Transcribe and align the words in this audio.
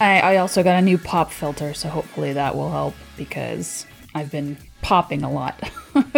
I, 0.00 0.20
I 0.20 0.36
also 0.36 0.62
got 0.62 0.78
a 0.78 0.82
new 0.82 0.96
pop 0.96 1.30
filter, 1.30 1.74
so 1.74 1.90
hopefully 1.90 2.32
that 2.32 2.56
will 2.56 2.70
help 2.70 2.94
because 3.18 3.84
I've 4.14 4.30
been 4.30 4.56
popping 4.80 5.22
a 5.22 5.30
lot. 5.30 5.60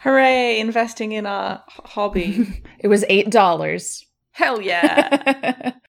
Hooray, 0.00 0.60
investing 0.60 1.12
in 1.12 1.24
a 1.24 1.64
hobby. 1.68 2.62
it 2.80 2.88
was 2.88 3.02
eight 3.08 3.30
dollars. 3.30 4.04
Hell 4.32 4.60
yeah. 4.60 5.72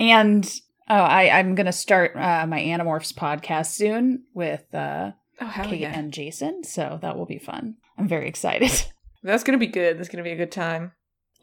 and 0.00 0.44
oh, 0.88 0.94
I, 0.94 1.38
I'm 1.38 1.54
gonna 1.54 1.72
start 1.72 2.16
uh, 2.16 2.46
my 2.46 2.60
Animorphs 2.60 3.12
podcast 3.14 3.66
soon 3.72 4.24
with 4.34 4.74
uh, 4.74 5.12
Oh, 5.40 5.52
Kate 5.54 5.80
yeah. 5.80 5.98
and 5.98 6.12
Jason, 6.12 6.64
so 6.64 6.98
that 7.02 7.16
will 7.16 7.26
be 7.26 7.38
fun. 7.38 7.76
I'm 7.96 8.08
very 8.08 8.28
excited. 8.28 8.70
That's 9.22 9.44
going 9.44 9.58
to 9.58 9.64
be 9.66 9.70
good. 9.70 9.98
That's 9.98 10.08
going 10.08 10.22
to 10.24 10.28
be 10.28 10.32
a 10.32 10.36
good 10.36 10.52
time. 10.52 10.92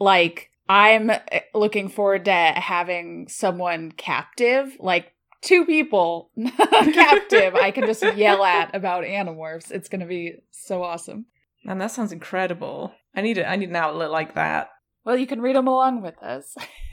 like 0.00 0.50
I'm 0.68 1.10
uh, 1.10 1.18
looking 1.54 1.88
forward 1.88 2.24
to 2.26 2.32
having 2.32 3.26
someone 3.28 3.90
captive, 3.92 4.76
like 4.78 5.14
two 5.40 5.64
people 5.64 6.30
captive. 6.92 7.54
I 7.54 7.70
can 7.70 7.86
just 7.86 8.02
yell 8.16 8.44
at 8.44 8.74
about 8.74 9.04
Animorphs. 9.04 9.70
It's 9.70 9.88
gonna 9.88 10.06
be 10.06 10.34
so 10.50 10.82
awesome. 10.82 11.26
Man, 11.64 11.78
that 11.78 11.90
sounds 11.90 12.12
incredible. 12.12 12.92
I 13.14 13.22
need 13.22 13.38
a, 13.38 13.48
I 13.48 13.56
need 13.56 13.70
an 13.70 13.76
outlet 13.76 14.10
like 14.10 14.34
that. 14.34 14.68
Well, 15.08 15.16
you 15.16 15.26
can 15.26 15.40
read 15.40 15.56
them 15.56 15.66
along 15.66 16.02
with 16.02 16.22
us. 16.22 16.54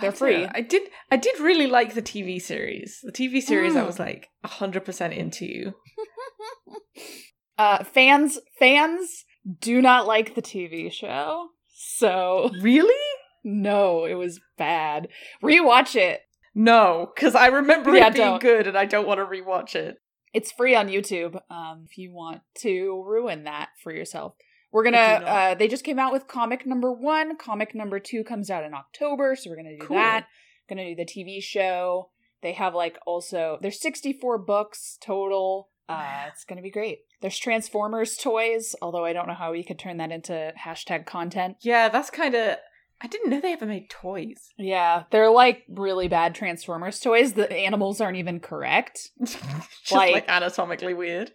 They're 0.00 0.12
free. 0.12 0.46
I 0.54 0.60
did 0.60 0.82
I 1.10 1.16
did 1.16 1.40
really 1.40 1.66
like 1.66 1.94
the 1.94 2.00
TV 2.00 2.40
series. 2.40 3.00
The 3.02 3.10
TV 3.10 3.42
series 3.42 3.74
I 3.74 3.82
Mm. 3.82 3.86
was 3.86 3.98
like 3.98 4.28
100% 4.46 5.16
into. 5.16 5.72
Uh, 7.58 7.82
fans, 7.82 8.38
fans 8.56 9.24
do 9.58 9.82
not 9.82 10.06
like 10.06 10.36
the 10.36 10.42
TV 10.42 10.92
show, 10.92 11.48
so 11.74 12.50
Really? 12.60 12.94
no, 13.42 14.04
it 14.04 14.14
was 14.14 14.38
bad. 14.56 15.08
Rewatch 15.42 15.96
it. 15.96 16.20
No, 16.54 17.10
cuz 17.16 17.34
I 17.34 17.48
remember 17.48 17.96
Yeah, 17.96 18.06
it 18.06 18.14
being 18.14 18.26
don't. 18.28 18.40
good 18.40 18.68
and 18.68 18.78
I 18.78 18.84
don't 18.84 19.08
want 19.08 19.18
to 19.18 19.26
rewatch 19.26 19.74
it. 19.74 19.96
It's 20.32 20.52
free 20.52 20.76
on 20.76 20.86
YouTube. 20.86 21.40
Um, 21.50 21.86
if 21.90 21.98
you 21.98 22.12
want 22.12 22.42
to 22.58 23.02
ruin 23.04 23.42
that 23.42 23.70
for 23.82 23.92
yourself, 23.92 24.34
we're 24.72 24.84
gonna. 24.84 24.96
I 24.98 25.18
do 25.18 25.24
not. 25.24 25.30
Uh, 25.30 25.54
they 25.54 25.68
just 25.68 25.84
came 25.84 25.98
out 25.98 26.12
with 26.12 26.26
comic 26.28 26.66
number 26.66 26.92
one. 26.92 27.36
Comic 27.36 27.74
number 27.74 27.98
two 27.98 28.24
comes 28.24 28.50
out 28.50 28.64
in 28.64 28.74
October, 28.74 29.34
so 29.36 29.50
we're 29.50 29.56
gonna 29.56 29.76
do 29.78 29.86
Cool. 29.86 29.96
that. 29.96 30.26
Gonna 30.68 30.84
do 30.84 30.94
the 30.94 31.04
TV 31.06 31.42
show. 31.42 32.10
They 32.42 32.52
have 32.52 32.74
like 32.74 32.98
also 33.06 33.58
there's 33.62 33.80
64 33.80 34.38
books 34.38 34.98
total. 35.00 35.70
Uh, 35.88 36.26
it's 36.28 36.44
gonna 36.44 36.60
be 36.62 36.70
great. 36.70 37.00
There's 37.20 37.38
Transformers 37.38 38.16
toys, 38.16 38.76
although 38.82 39.04
I 39.04 39.12
don't 39.12 39.26
know 39.26 39.34
how 39.34 39.52
we 39.52 39.64
could 39.64 39.78
turn 39.78 39.96
that 39.96 40.12
into 40.12 40.52
hashtag 40.62 41.06
content. 41.06 41.56
Yeah, 41.62 41.88
that's 41.88 42.10
kind 42.10 42.34
of 42.34 42.58
I 43.00 43.06
didn't 43.06 43.30
know 43.30 43.40
they 43.40 43.52
ever 43.54 43.64
made 43.64 43.88
toys. 43.88 44.50
Yeah, 44.58 45.04
they're 45.10 45.30
like 45.30 45.62
really 45.68 46.08
bad 46.08 46.34
Transformers 46.34 47.00
toys. 47.00 47.32
The 47.32 47.50
animals 47.56 48.00
aren't 48.00 48.18
even 48.18 48.38
correct. 48.40 49.10
Just 49.24 49.40
Like- 49.92 50.12
like, 50.12 50.28
anatomically 50.28 50.94
weird. 50.94 51.32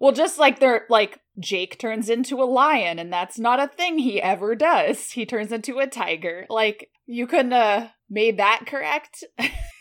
Well, 0.00 0.12
just 0.12 0.38
like 0.38 0.58
they're 0.60 0.86
like 0.90 1.20
Jake 1.38 1.78
turns 1.78 2.08
into 2.08 2.42
a 2.42 2.44
lion, 2.44 2.98
and 2.98 3.12
that's 3.12 3.38
not 3.38 3.60
a 3.60 3.68
thing 3.68 3.98
he 3.98 4.20
ever 4.22 4.54
does. 4.54 5.10
He 5.10 5.26
turns 5.26 5.52
into 5.52 5.78
a 5.78 5.86
tiger. 5.86 6.46
Like 6.48 6.88
you 7.06 7.26
couldn't 7.26 7.52
have 7.52 7.90
made 8.10 8.38
that 8.38 8.62
correct. 8.66 9.24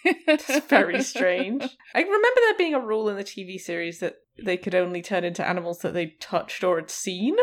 It's 0.03 0.59
very 0.67 1.02
strange. 1.02 1.63
I 1.95 2.02
remember 2.02 2.28
there 2.36 2.58
being 2.58 2.73
a 2.75 2.80
rule 2.86 3.09
in 3.09 3.16
the 3.17 3.23
TV 3.23 3.59
series 3.59 4.00
that 4.00 4.16
they 4.44 4.58
could 4.58 4.75
only 4.75 5.02
turn 5.02 5.23
into 5.23 5.47
animals 5.47 5.80
that 5.80 5.94
they 5.94 6.16
touched 6.19 6.63
or 6.63 6.75
had 6.78 6.90
seen. 6.91 7.35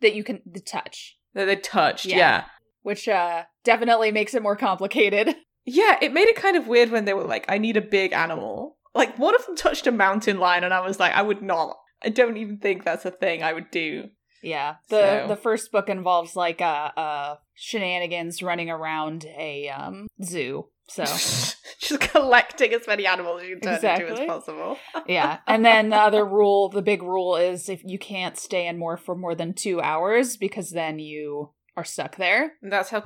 that 0.00 0.14
you 0.14 0.22
can 0.22 0.40
the 0.46 0.60
touch, 0.60 1.16
That 1.34 1.46
they 1.46 1.56
touched, 1.56 2.06
Yeah. 2.06 2.16
yeah. 2.16 2.44
which 2.82 3.08
uh 3.08 3.44
definitely 3.64 4.12
makes 4.12 4.34
it 4.34 4.42
more 4.42 4.56
complicated. 4.56 5.34
Yeah, 5.66 5.96
it 6.02 6.12
made 6.12 6.28
it 6.28 6.36
kind 6.36 6.58
of 6.58 6.66
weird 6.68 6.90
when 6.90 7.06
they 7.06 7.14
were 7.14 7.24
like, 7.24 7.46
I 7.48 7.56
need 7.56 7.78
a 7.78 7.80
big 7.80 8.12
animal. 8.12 8.76
Like, 8.94 9.18
one 9.18 9.34
of 9.34 9.46
them 9.46 9.56
touched 9.56 9.86
a 9.86 9.90
mountain 9.92 10.38
lion, 10.38 10.62
and 10.62 10.74
I 10.74 10.80
was 10.80 11.00
like, 11.00 11.14
I 11.14 11.22
would 11.22 11.40
not. 11.40 11.78
I 12.04 12.08
don't 12.10 12.36
even 12.36 12.58
think 12.58 12.84
that's 12.84 13.04
a 13.04 13.10
thing 13.10 13.42
I 13.42 13.52
would 13.52 13.70
do. 13.70 14.08
Yeah, 14.42 14.76
the 14.90 15.22
So- 15.22 15.28
the 15.28 15.36
first 15.36 15.72
book 15.72 15.88
involves 15.88 16.36
like 16.36 16.60
uh 16.60 16.90
uh 16.96 17.36
shenanigans 17.54 18.42
running 18.42 18.70
around 18.70 19.24
a 19.24 19.68
um 19.70 20.06
zoo. 20.22 20.68
So 20.88 21.04
Just 21.80 22.00
collecting 22.00 22.72
as 22.74 22.86
many 22.86 23.06
animals 23.06 23.42
as 23.42 23.48
you 23.48 23.56
can 23.58 23.80
turn 23.80 24.00
into 24.02 24.12
as 24.22 24.26
possible. 24.26 24.76
yeah, 25.06 25.38
and 25.46 25.64
then 25.64 25.88
the 25.90 25.96
other 25.96 26.24
rule, 26.26 26.68
the 26.68 26.82
big 26.82 27.02
rule 27.02 27.36
is 27.36 27.68
if 27.68 27.82
you 27.84 27.98
can't 27.98 28.36
stay 28.38 28.66
in 28.66 28.78
more 28.78 28.96
for 28.98 29.14
more 29.14 29.34
than 29.34 29.54
two 29.54 29.80
hours 29.80 30.36
because 30.36 30.70
then 30.70 30.98
you 30.98 31.52
are 31.76 31.84
stuck 31.84 32.16
there. 32.16 32.52
And 32.62 32.70
that's 32.72 32.90
how 32.90 33.02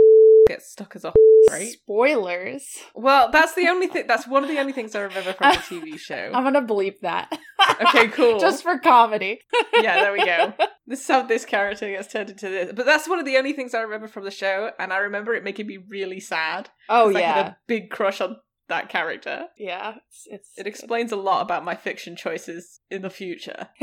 gets 0.49 0.71
stuck 0.73 0.97
as 0.97 1.05
a 1.05 1.13
right? 1.51 1.69
Spoilers. 1.71 2.67
Well, 2.95 3.31
that's 3.31 3.55
the 3.55 3.69
only 3.69 3.87
thing. 3.87 4.07
That's 4.07 4.27
one 4.27 4.43
of 4.43 4.49
the 4.51 4.59
only 4.59 4.73
things 4.73 4.95
I 4.95 5.01
remember 5.03 5.33
from 5.33 5.53
the 5.53 5.59
TV 5.59 5.99
show. 6.09 6.31
I'm 6.35 6.43
gonna 6.45 6.63
bleep 6.63 7.01
that. 7.03 7.39
Okay, 7.87 8.09
cool. 8.19 8.39
Just 8.39 8.63
for 8.63 8.79
comedy. 8.79 9.41
yeah, 9.81 10.01
there 10.03 10.13
we 10.13 10.25
go. 10.25 10.53
This 10.87 11.01
is 11.01 11.09
how 11.09 11.23
this 11.23 11.45
character 11.45 11.89
gets 11.89 12.09
turned 12.13 12.31
into 12.31 12.49
this. 12.49 12.73
But 12.75 12.87
that's 12.87 13.09
one 13.09 13.19
of 13.19 13.25
the 13.27 13.37
only 13.37 13.53
things 13.53 13.75
I 13.75 13.81
remember 13.81 14.09
from 14.09 14.25
the 14.25 14.31
show, 14.31 14.71
and 14.79 14.93
I 14.93 14.99
remember 14.99 15.35
it 15.35 15.45
making 15.45 15.67
me 15.67 15.79
really 15.89 16.21
sad. 16.21 16.71
Oh 16.89 17.07
'cause 17.07 17.17
I 17.17 17.21
had 17.21 17.37
yeah, 17.47 17.49
a 17.51 17.57
big 17.67 17.91
crush 17.91 18.21
on 18.21 18.37
that 18.69 18.89
character. 18.89 19.47
yeah. 19.57 19.95
It's, 20.09 20.27
it's 20.27 20.49
It 20.59 20.67
explains 20.67 21.13
a 21.13 21.17
lot 21.17 21.43
about 21.43 21.65
my 21.65 21.75
fiction 21.75 22.17
choices 22.17 22.81
in 22.91 23.03
the 23.03 23.11
future. 23.11 23.69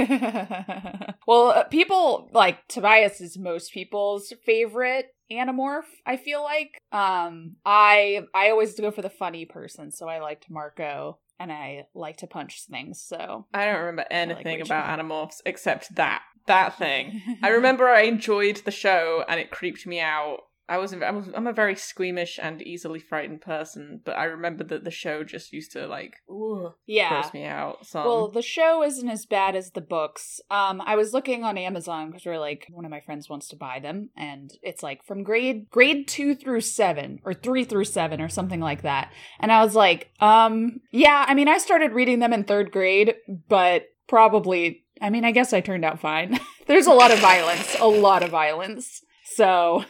well, 1.27 1.47
uh, 1.49 1.63
people 1.65 2.29
like 2.33 2.67
Tobias 2.67 3.21
is 3.21 3.37
most 3.37 3.73
people's 3.73 4.33
favorite 4.45 5.07
animorph. 5.31 5.89
I 6.05 6.17
feel 6.17 6.43
like. 6.43 6.81
Um, 6.91 7.57
I 7.65 8.21
I 8.33 8.49
always 8.49 8.79
go 8.79 8.91
for 8.91 9.01
the 9.01 9.09
funny 9.09 9.45
person, 9.45 9.91
so 9.91 10.07
I 10.07 10.19
liked 10.19 10.49
Marco, 10.49 11.19
and 11.39 11.51
I 11.51 11.87
like 11.93 12.17
to 12.17 12.27
punch 12.27 12.63
things. 12.69 13.01
So 13.01 13.45
I 13.53 13.65
don't 13.65 13.79
remember 13.79 14.05
anything 14.09 14.59
Rachel. 14.59 14.65
about 14.65 14.99
Animorphs 14.99 15.41
except 15.45 15.95
that 15.95 16.21
that 16.47 16.77
thing. 16.77 17.21
I 17.41 17.49
remember 17.49 17.87
I 17.87 18.01
enjoyed 18.01 18.57
the 18.57 18.71
show 18.71 19.23
and 19.27 19.39
it 19.39 19.51
creeped 19.51 19.85
me 19.87 19.99
out. 19.99 20.39
I 20.67 20.79
was, 20.79 20.93
I 20.93 21.11
was 21.11 21.29
I'm 21.35 21.45
a 21.45 21.53
very 21.53 21.75
squeamish 21.75 22.39
and 22.41 22.61
easily 22.61 22.99
frightened 22.99 23.41
person, 23.41 24.01
but 24.03 24.17
I 24.17 24.23
remember 24.23 24.63
that 24.63 24.83
the 24.83 24.91
show 24.91 25.23
just 25.23 25.53
used 25.53 25.71
to 25.73 25.85
like 25.85 26.15
ooh, 26.29 26.73
yeah. 26.87 27.09
gross 27.09 27.33
me 27.33 27.45
out. 27.45 27.85
Some. 27.85 28.05
Well, 28.05 28.27
the 28.29 28.41
show 28.41 28.81
isn't 28.81 29.07
as 29.07 29.27
bad 29.27 29.55
as 29.55 29.71
the 29.71 29.81
books. 29.81 30.41
Um, 30.49 30.81
I 30.81 30.95
was 30.95 31.13
looking 31.13 31.43
on 31.43 31.59
Amazon 31.59 32.09
because 32.09 32.25
we're 32.25 32.39
like 32.39 32.65
one 32.71 32.83
of 32.83 32.89
my 32.89 32.99
friends 33.01 33.29
wants 33.29 33.47
to 33.49 33.55
buy 33.55 33.79
them, 33.79 34.09
and 34.17 34.51
it's 34.63 34.81
like 34.81 35.05
from 35.05 35.21
grade 35.21 35.69
grade 35.69 36.07
two 36.07 36.33
through 36.33 36.61
seven 36.61 37.19
or 37.23 37.35
three 37.35 37.63
through 37.63 37.85
seven 37.85 38.19
or 38.19 38.29
something 38.29 38.59
like 38.59 38.81
that. 38.81 39.11
And 39.39 39.51
I 39.51 39.63
was 39.63 39.75
like, 39.75 40.09
um, 40.19 40.81
yeah. 40.91 41.25
I 41.27 41.35
mean, 41.35 41.47
I 41.47 41.59
started 41.59 41.91
reading 41.91 42.19
them 42.19 42.33
in 42.33 42.43
third 42.43 42.71
grade, 42.71 43.15
but 43.47 43.85
probably. 44.07 44.83
I 45.01 45.09
mean, 45.09 45.25
I 45.25 45.31
guess 45.31 45.53
I 45.53 45.61
turned 45.61 45.85
out 45.85 45.99
fine. 45.99 46.39
There's 46.67 46.87
a 46.87 46.93
lot 46.93 47.11
of 47.11 47.19
violence, 47.19 47.75
a 47.79 47.87
lot 47.87 48.23
of 48.23 48.31
violence. 48.31 49.03
So 49.25 49.83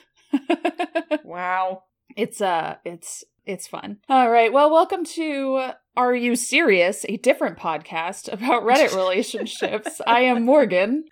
wow. 1.23 1.83
it's 2.15 2.41
uh 2.41 2.75
it's 2.85 3.23
it's 3.45 3.67
fun. 3.67 3.97
All 4.09 4.31
right. 4.31 4.51
Well, 4.51 4.71
welcome 4.71 5.05
to 5.05 5.71
Are 5.95 6.15
You 6.15 6.35
Serious? 6.35 7.05
A 7.07 7.17
different 7.17 7.59
podcast 7.59 8.31
about 8.31 8.63
Reddit 8.63 8.95
relationships. 8.95 10.01
I 10.07 10.21
am 10.21 10.43
Morgan. 10.43 11.05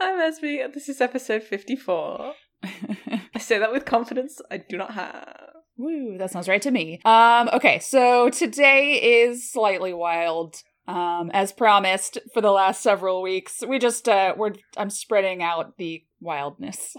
I'm 0.00 0.18
Esme, 0.18 0.62
and 0.62 0.72
this 0.72 0.88
is 0.88 1.02
episode 1.02 1.42
54. 1.42 2.32
I 2.64 3.38
say 3.38 3.58
that 3.58 3.72
with 3.72 3.84
confidence 3.84 4.40
I 4.50 4.56
do 4.56 4.78
not 4.78 4.92
have. 4.92 5.36
Woo, 5.76 6.16
that 6.18 6.30
sounds 6.30 6.48
right 6.48 6.62
to 6.62 6.70
me. 6.70 7.00
Um 7.04 7.50
okay, 7.52 7.78
so 7.80 8.30
today 8.30 9.24
is 9.24 9.50
slightly 9.50 9.92
wild. 9.92 10.56
Um 10.86 11.30
as 11.34 11.52
promised 11.52 12.18
for 12.32 12.40
the 12.40 12.50
last 12.52 12.82
several 12.82 13.20
weeks. 13.22 13.62
We 13.66 13.78
just 13.78 14.08
uh 14.08 14.34
we're 14.36 14.54
I'm 14.76 14.90
spreading 14.90 15.42
out 15.42 15.76
the 15.76 16.04
wildness. 16.20 16.96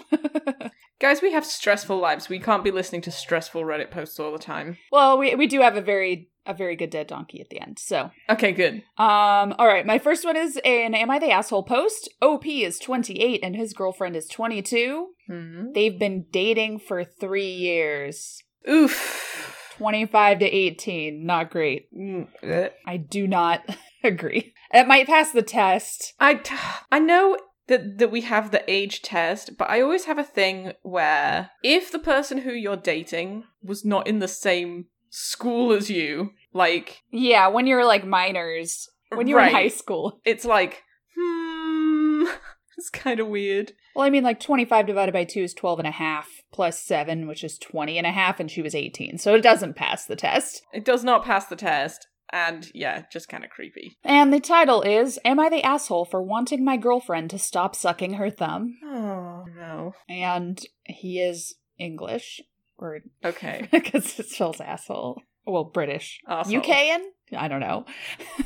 Guys, 1.05 1.21
we 1.21 1.33
have 1.33 1.45
stressful 1.45 1.99
lives. 1.99 2.29
We 2.29 2.39
can't 2.39 2.63
be 2.63 2.71
listening 2.71 3.01
to 3.03 3.11
stressful 3.11 3.61
Reddit 3.61 3.91
posts 3.91 4.19
all 4.19 4.31
the 4.31 4.39
time. 4.39 4.77
well, 4.91 5.19
we 5.19 5.35
we 5.35 5.45
do 5.45 5.61
have 5.61 5.77
a 5.77 5.81
very 5.81 6.31
a 6.47 6.53
very 6.55 6.75
good 6.75 6.89
dead 6.89 7.05
donkey 7.05 7.39
at 7.41 7.49
the 7.49 7.59
end. 7.61 7.77
So, 7.77 8.09
Okay, 8.27 8.51
good. 8.53 8.81
Um, 8.97 9.53
all 9.59 9.67
right, 9.67 9.85
my 9.85 9.99
first 9.99 10.25
one 10.25 10.35
is 10.35 10.59
an 10.65 10.95
Am 10.95 11.11
I 11.11 11.19
the 11.19 11.29
Asshole 11.29 11.61
post. 11.61 12.09
OP 12.23 12.47
is 12.47 12.79
28 12.79 13.39
and 13.43 13.55
his 13.55 13.73
girlfriend 13.73 14.15
is 14.15 14.27
22. 14.29 15.09
hmm 15.27 15.65
They've 15.75 15.99
been 15.99 16.25
dating 16.31 16.79
for 16.79 17.03
three 17.03 17.51
years. 17.53 18.41
Oof. 18.67 19.53
25 19.77 20.39
to 20.39 20.45
18. 20.45 21.23
Not 21.23 21.51
great. 21.51 21.85
Mm, 21.95 22.29
eh. 22.41 22.69
I 22.87 22.97
do 22.97 23.27
not 23.27 23.61
agree. 24.03 24.53
It 24.73 24.87
might 24.87 25.05
pass 25.05 25.31
the 25.31 25.43
test. 25.43 26.15
I, 26.19 26.33
t- 26.33 26.55
I 26.91 26.97
know 26.97 27.37
that, 27.67 27.97
that 27.97 28.11
we 28.11 28.21
have 28.21 28.51
the 28.51 28.63
age 28.71 29.01
test, 29.01 29.57
but 29.57 29.69
I 29.69 29.81
always 29.81 30.05
have 30.05 30.17
a 30.19 30.23
thing 30.23 30.73
where 30.83 31.49
if 31.63 31.91
the 31.91 31.99
person 31.99 32.39
who 32.39 32.51
you're 32.51 32.75
dating 32.75 33.43
was 33.63 33.83
not 33.85 34.07
in 34.07 34.19
the 34.19 34.27
same 34.27 34.85
school 35.09 35.71
as 35.71 35.89
you. 35.89 36.31
Like, 36.53 37.01
Yeah, 37.11 37.47
when 37.47 37.67
you're 37.67 37.85
like 37.85 38.05
minors, 38.05 38.89
when 39.09 39.27
you're 39.27 39.37
Right. 39.39 39.49
in 39.49 39.53
high 39.55 39.67
school. 39.69 40.19
it's 40.25 40.43
like, 40.45 40.83
hmm, 41.17 42.25
it's 42.77 42.89
kind 42.89 43.19
of 43.19 43.27
weird. 43.27 43.71
Well, 43.95 44.05
I 44.05 44.09
mean, 44.09 44.23
like 44.23 44.39
25 44.41 44.85
divided 44.85 45.13
by 45.13 45.23
2 45.23 45.39
is 45.41 45.53
12 45.53 45.79
and 45.79 45.87
a 45.87 45.91
half, 45.91 46.27
plus 46.51 46.81
7, 46.83 47.27
which 47.27 47.43
is 47.43 47.57
20 47.57 47.97
and 47.97 48.05
a 48.05 48.11
half, 48.11 48.39
and 48.41 48.51
she 48.51 48.61
was 48.61 48.75
18. 48.75 49.17
So 49.17 49.33
it 49.35 49.41
doesn't 49.41 49.75
pass 49.75 50.05
the 50.05 50.17
test. 50.17 50.61
It 50.73 50.83
does 50.83 51.03
not 51.03 51.23
pass 51.23 51.45
the 51.45 51.55
test, 51.55 52.07
and 52.31 52.69
yeah, 52.73 53.03
just 53.11 53.29
kind 53.29 53.43
of 53.43 53.49
creepy. 53.49 53.97
And 54.03 54.33
the 54.33 54.39
title 54.39 54.81
is 54.81 55.19
Am 55.25 55.39
I 55.39 55.49
the 55.49 55.63
Asshole 55.63 56.05
for 56.05 56.21
Wanting 56.21 56.63
My 56.65 56.77
Girlfriend 56.77 57.29
to 57.31 57.39
Stop 57.39 57.75
Sucking 57.75 58.13
Her 58.15 58.29
Thumb? 58.29 58.77
Oh 58.83 59.45
no. 59.55 59.93
And 60.09 60.59
he 60.85 61.19
is 61.19 61.55
English, 61.77 62.41
or 62.77 62.99
Okay. 63.23 63.67
because 63.71 64.19
it 64.19 64.29
spells 64.29 64.59
asshole. 64.61 65.21
Well, 65.45 65.65
British. 65.65 66.21
Arsehole. 66.27 66.63
UKan? 66.63 66.99
I 67.37 67.47
don't 67.47 67.59
know. 67.59 67.85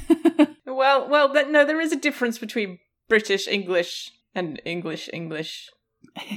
Well, 0.65 1.09
well, 1.09 1.33
th- 1.33 1.47
no, 1.47 1.65
there 1.65 1.81
is 1.81 1.91
a 1.91 1.95
difference 1.97 2.37
between 2.37 2.79
British 3.09 3.47
English 3.47 4.11
and 4.35 4.61
English 4.65 5.09
English, 5.11 5.69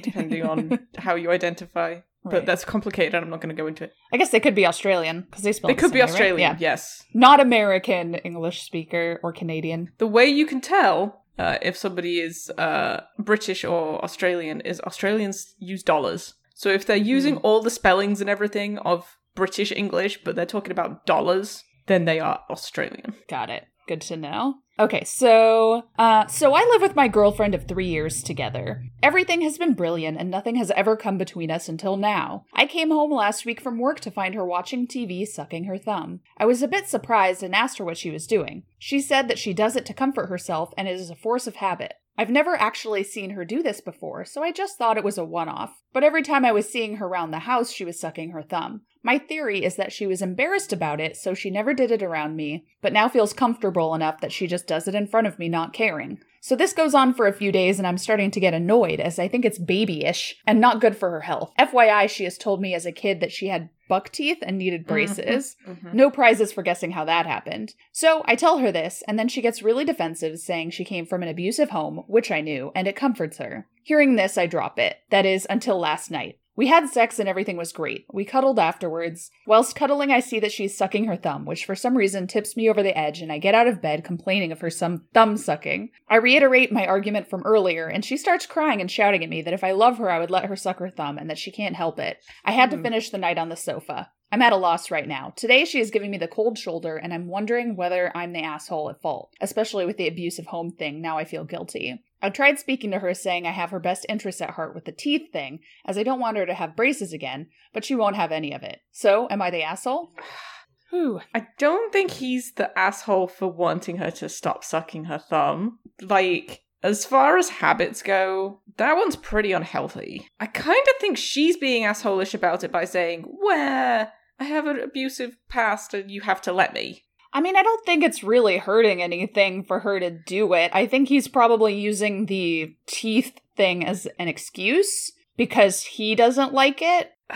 depending 0.02 0.42
on 0.44 0.86
how 0.98 1.14
you 1.14 1.30
identify. 1.30 2.00
But 2.24 2.46
that's 2.46 2.64
complicated. 2.64 3.14
I'm 3.14 3.30
not 3.30 3.40
going 3.40 3.54
to 3.54 3.60
go 3.60 3.66
into 3.66 3.84
it. 3.84 3.94
I 4.12 4.16
guess 4.16 4.30
they 4.30 4.40
could 4.40 4.54
be 4.54 4.64
Australian 4.66 5.22
because 5.22 5.42
they 5.42 5.52
spell 5.52 5.68
They 5.68 5.74
the 5.74 5.80
could 5.80 5.92
be 5.92 5.98
way, 5.98 6.02
right? 6.02 6.10
Australian, 6.10 6.38
Yeah. 6.52 6.56
yes. 6.60 7.04
Not 7.14 7.40
American 7.40 8.14
English 8.16 8.62
speaker 8.62 9.18
or 9.22 9.32
Canadian. 9.32 9.90
The 9.98 10.06
way 10.06 10.26
you 10.26 10.46
can 10.46 10.60
tell 10.60 11.24
uh, 11.38 11.58
if 11.62 11.76
somebody 11.76 12.20
is 12.20 12.50
uh, 12.58 13.00
British 13.18 13.64
or 13.64 14.02
Australian 14.04 14.60
is 14.60 14.80
Australians 14.82 15.54
use 15.58 15.82
dollars. 15.82 16.34
So 16.54 16.68
if 16.68 16.86
they're 16.86 16.96
using 16.96 17.38
all 17.38 17.60
the 17.60 17.70
spellings 17.70 18.20
and 18.20 18.30
everything 18.30 18.78
of 18.78 19.16
British 19.34 19.72
English, 19.72 20.22
but 20.24 20.36
they're 20.36 20.46
talking 20.46 20.70
about 20.70 21.06
dollars, 21.06 21.64
then 21.86 22.04
they 22.04 22.20
are 22.20 22.40
Australian. 22.50 23.14
Got 23.28 23.50
it. 23.50 23.64
Good 23.88 24.02
to 24.02 24.16
know. 24.16 24.56
Okay, 24.78 25.04
so 25.04 25.84
uh 25.98 26.26
so 26.26 26.54
I 26.54 26.60
live 26.72 26.80
with 26.80 26.96
my 26.96 27.06
girlfriend 27.06 27.54
of 27.54 27.68
3 27.68 27.86
years 27.86 28.22
together. 28.22 28.84
Everything 29.02 29.42
has 29.42 29.58
been 29.58 29.74
brilliant 29.74 30.18
and 30.18 30.30
nothing 30.30 30.56
has 30.56 30.70
ever 30.72 30.96
come 30.96 31.18
between 31.18 31.50
us 31.50 31.68
until 31.68 31.96
now. 31.96 32.44
I 32.54 32.66
came 32.66 32.90
home 32.90 33.12
last 33.12 33.44
week 33.44 33.60
from 33.60 33.78
work 33.78 34.00
to 34.00 34.10
find 34.10 34.34
her 34.34 34.44
watching 34.44 34.86
TV 34.86 35.26
sucking 35.26 35.64
her 35.64 35.78
thumb. 35.78 36.20
I 36.38 36.46
was 36.46 36.62
a 36.62 36.68
bit 36.68 36.88
surprised 36.88 37.42
and 37.42 37.54
asked 37.54 37.78
her 37.78 37.84
what 37.84 37.98
she 37.98 38.10
was 38.10 38.26
doing. 38.26 38.62
She 38.78 39.00
said 39.00 39.28
that 39.28 39.38
she 39.38 39.52
does 39.52 39.76
it 39.76 39.84
to 39.86 39.94
comfort 39.94 40.28
herself 40.28 40.72
and 40.76 40.88
it 40.88 40.92
is 40.92 41.10
a 41.10 41.16
force 41.16 41.46
of 41.46 41.56
habit. 41.56 41.94
I've 42.16 42.30
never 42.30 42.56
actually 42.56 43.04
seen 43.04 43.30
her 43.30 43.44
do 43.44 43.62
this 43.62 43.80
before, 43.80 44.24
so 44.26 44.42
I 44.42 44.52
just 44.52 44.76
thought 44.76 44.98
it 44.98 45.04
was 45.04 45.16
a 45.16 45.24
one 45.24 45.48
off. 45.48 45.80
But 45.94 46.04
every 46.04 46.22
time 46.22 46.44
I 46.44 46.52
was 46.52 46.68
seeing 46.68 46.96
her 46.96 47.06
around 47.06 47.30
the 47.30 47.40
house, 47.40 47.72
she 47.72 47.86
was 47.86 47.98
sucking 47.98 48.30
her 48.30 48.42
thumb. 48.42 48.82
My 49.02 49.18
theory 49.18 49.64
is 49.64 49.76
that 49.76 49.92
she 49.92 50.06
was 50.06 50.22
embarrassed 50.22 50.72
about 50.72 51.00
it, 51.00 51.16
so 51.16 51.34
she 51.34 51.50
never 51.50 51.74
did 51.74 51.90
it 51.90 52.02
around 52.02 52.36
me, 52.36 52.64
but 52.80 52.92
now 52.92 53.08
feels 53.08 53.32
comfortable 53.32 53.94
enough 53.94 54.20
that 54.20 54.32
she 54.32 54.46
just 54.46 54.66
does 54.66 54.86
it 54.86 54.94
in 54.94 55.06
front 55.06 55.26
of 55.26 55.38
me, 55.38 55.48
not 55.48 55.72
caring. 55.72 56.20
So 56.40 56.56
this 56.56 56.72
goes 56.72 56.92
on 56.92 57.14
for 57.14 57.26
a 57.28 57.32
few 57.32 57.52
days, 57.52 57.78
and 57.78 57.86
I'm 57.86 57.98
starting 57.98 58.30
to 58.32 58.40
get 58.40 58.54
annoyed 58.54 58.98
as 58.98 59.18
I 59.18 59.28
think 59.28 59.44
it's 59.44 59.58
babyish 59.58 60.36
and 60.46 60.60
not 60.60 60.80
good 60.80 60.96
for 60.96 61.10
her 61.10 61.20
health. 61.20 61.52
FYI, 61.58 62.08
she 62.08 62.24
has 62.24 62.36
told 62.36 62.60
me 62.60 62.74
as 62.74 62.84
a 62.84 62.90
kid 62.92 63.20
that 63.20 63.30
she 63.30 63.46
had 63.46 63.70
buck 63.88 64.10
teeth 64.10 64.38
and 64.42 64.58
needed 64.58 64.86
braces. 64.86 65.56
Mhm. 65.68 65.94
No 65.94 66.10
prizes 66.10 66.52
for 66.52 66.62
guessing 66.62 66.92
how 66.92 67.04
that 67.04 67.26
happened. 67.26 67.74
So 67.92 68.22
I 68.26 68.34
tell 68.34 68.58
her 68.58 68.72
this, 68.72 69.04
and 69.06 69.18
then 69.18 69.28
she 69.28 69.42
gets 69.42 69.62
really 69.62 69.84
defensive, 69.84 70.38
saying 70.38 70.70
she 70.70 70.84
came 70.84 71.06
from 71.06 71.22
an 71.22 71.28
abusive 71.28 71.70
home, 71.70 72.02
which 72.08 72.30
I 72.30 72.40
knew, 72.40 72.72
and 72.74 72.88
it 72.88 72.96
comforts 72.96 73.38
her. 73.38 73.68
Hearing 73.84 74.16
this, 74.16 74.36
I 74.38 74.46
drop 74.46 74.78
it. 74.78 74.96
That 75.10 75.26
is, 75.26 75.46
until 75.50 75.78
last 75.78 76.10
night. 76.10 76.38
We 76.54 76.66
had 76.66 76.88
sex 76.90 77.18
and 77.18 77.28
everything 77.28 77.56
was 77.56 77.72
great. 77.72 78.04
We 78.12 78.24
cuddled 78.26 78.58
afterwards. 78.58 79.30
Whilst 79.46 79.74
cuddling, 79.74 80.10
I 80.10 80.20
see 80.20 80.38
that 80.40 80.52
she's 80.52 80.76
sucking 80.76 81.06
her 81.06 81.16
thumb, 81.16 81.46
which 81.46 81.64
for 81.64 81.74
some 81.74 81.96
reason 81.96 82.26
tips 82.26 82.56
me 82.56 82.68
over 82.68 82.82
the 82.82 82.96
edge, 82.96 83.22
and 83.22 83.32
I 83.32 83.38
get 83.38 83.54
out 83.54 83.66
of 83.66 83.80
bed 83.80 84.04
complaining 84.04 84.52
of 84.52 84.60
her 84.60 84.68
some 84.70 85.04
thumb 85.14 85.36
sucking. 85.38 85.90
I 86.08 86.16
reiterate 86.16 86.70
my 86.70 86.86
argument 86.86 87.30
from 87.30 87.42
earlier, 87.44 87.86
and 87.88 88.04
she 88.04 88.18
starts 88.18 88.44
crying 88.44 88.80
and 88.82 88.90
shouting 88.90 89.24
at 89.24 89.30
me 89.30 89.40
that 89.42 89.54
if 89.54 89.64
I 89.64 89.72
love 89.72 89.96
her, 89.98 90.10
I 90.10 90.18
would 90.18 90.30
let 90.30 90.44
her 90.46 90.56
suck 90.56 90.78
her 90.78 90.90
thumb 90.90 91.16
and 91.16 91.30
that 91.30 91.38
she 91.38 91.50
can't 91.50 91.76
help 91.76 91.98
it. 91.98 92.18
I 92.44 92.52
had 92.52 92.70
to 92.72 92.76
Hmm. 92.76 92.82
finish 92.82 93.08
the 93.10 93.18
night 93.18 93.38
on 93.38 93.48
the 93.48 93.56
sofa. 93.56 94.10
I'm 94.30 94.40
at 94.42 94.52
a 94.52 94.56
loss 94.56 94.90
right 94.90 95.06
now. 95.06 95.32
Today, 95.36 95.64
she 95.66 95.78
is 95.80 95.90
giving 95.90 96.10
me 96.10 96.16
the 96.18 96.28
cold 96.28 96.56
shoulder, 96.58 96.96
and 96.96 97.12
I'm 97.12 97.28
wondering 97.28 97.76
whether 97.76 98.10
I'm 98.14 98.32
the 98.32 98.42
asshole 98.42 98.88
at 98.90 99.00
fault, 99.02 99.34
especially 99.42 99.84
with 99.84 99.98
the 99.98 100.08
abusive 100.08 100.46
home 100.46 100.70
thing. 100.70 101.02
Now 101.02 101.18
I 101.18 101.24
feel 101.24 101.44
guilty. 101.44 102.02
I've 102.22 102.32
tried 102.32 102.58
speaking 102.58 102.92
to 102.92 103.00
her, 103.00 103.12
saying 103.14 103.46
I 103.46 103.50
have 103.50 103.70
her 103.70 103.80
best 103.80 104.06
interests 104.08 104.40
at 104.40 104.50
heart 104.50 104.74
with 104.74 104.84
the 104.84 104.92
teeth 104.92 105.32
thing, 105.32 105.58
as 105.84 105.98
I 105.98 106.04
don't 106.04 106.20
want 106.20 106.36
her 106.36 106.46
to 106.46 106.54
have 106.54 106.76
braces 106.76 107.12
again, 107.12 107.48
but 107.72 107.84
she 107.84 107.96
won't 107.96 108.16
have 108.16 108.30
any 108.30 108.52
of 108.52 108.62
it. 108.62 108.80
So, 108.92 109.26
am 109.30 109.42
I 109.42 109.50
the 109.50 109.62
asshole? 109.62 110.12
Whew. 110.90 111.20
I 111.34 111.48
don't 111.58 111.92
think 111.92 112.10
he's 112.10 112.52
the 112.52 112.76
asshole 112.78 113.26
for 113.26 113.48
wanting 113.48 113.96
her 113.96 114.10
to 114.12 114.28
stop 114.28 114.62
sucking 114.62 115.04
her 115.04 115.18
thumb. 115.18 115.78
Like, 116.00 116.62
as 116.82 117.04
far 117.04 117.38
as 117.38 117.48
habits 117.48 118.02
go, 118.02 118.60
that 118.76 118.96
one's 118.96 119.16
pretty 119.16 119.52
unhealthy. 119.52 120.28
I 120.38 120.46
kind 120.46 120.86
of 120.88 121.00
think 121.00 121.16
she's 121.16 121.56
being 121.56 121.84
assholish 121.84 122.34
about 122.34 122.62
it 122.62 122.70
by 122.70 122.84
saying, 122.84 123.22
Where? 123.22 124.12
I 124.38 124.44
have 124.44 124.66
an 124.66 124.80
abusive 124.80 125.36
past 125.48 125.94
and 125.94 126.10
you 126.10 126.22
have 126.22 126.42
to 126.42 126.52
let 126.52 126.74
me. 126.74 127.04
I 127.32 127.40
mean, 127.40 127.56
I 127.56 127.62
don't 127.62 127.84
think 127.86 128.04
it's 128.04 128.22
really 128.22 128.58
hurting 128.58 129.02
anything 129.02 129.64
for 129.64 129.80
her 129.80 129.98
to 129.98 130.10
do 130.10 130.52
it. 130.52 130.70
I 130.74 130.86
think 130.86 131.08
he's 131.08 131.28
probably 131.28 131.78
using 131.78 132.26
the 132.26 132.76
teeth 132.86 133.38
thing 133.56 133.86
as 133.86 134.06
an 134.18 134.28
excuse 134.28 135.12
because 135.36 135.82
he 135.82 136.14
doesn't 136.14 136.52
like 136.52 136.80
it. 136.82 137.12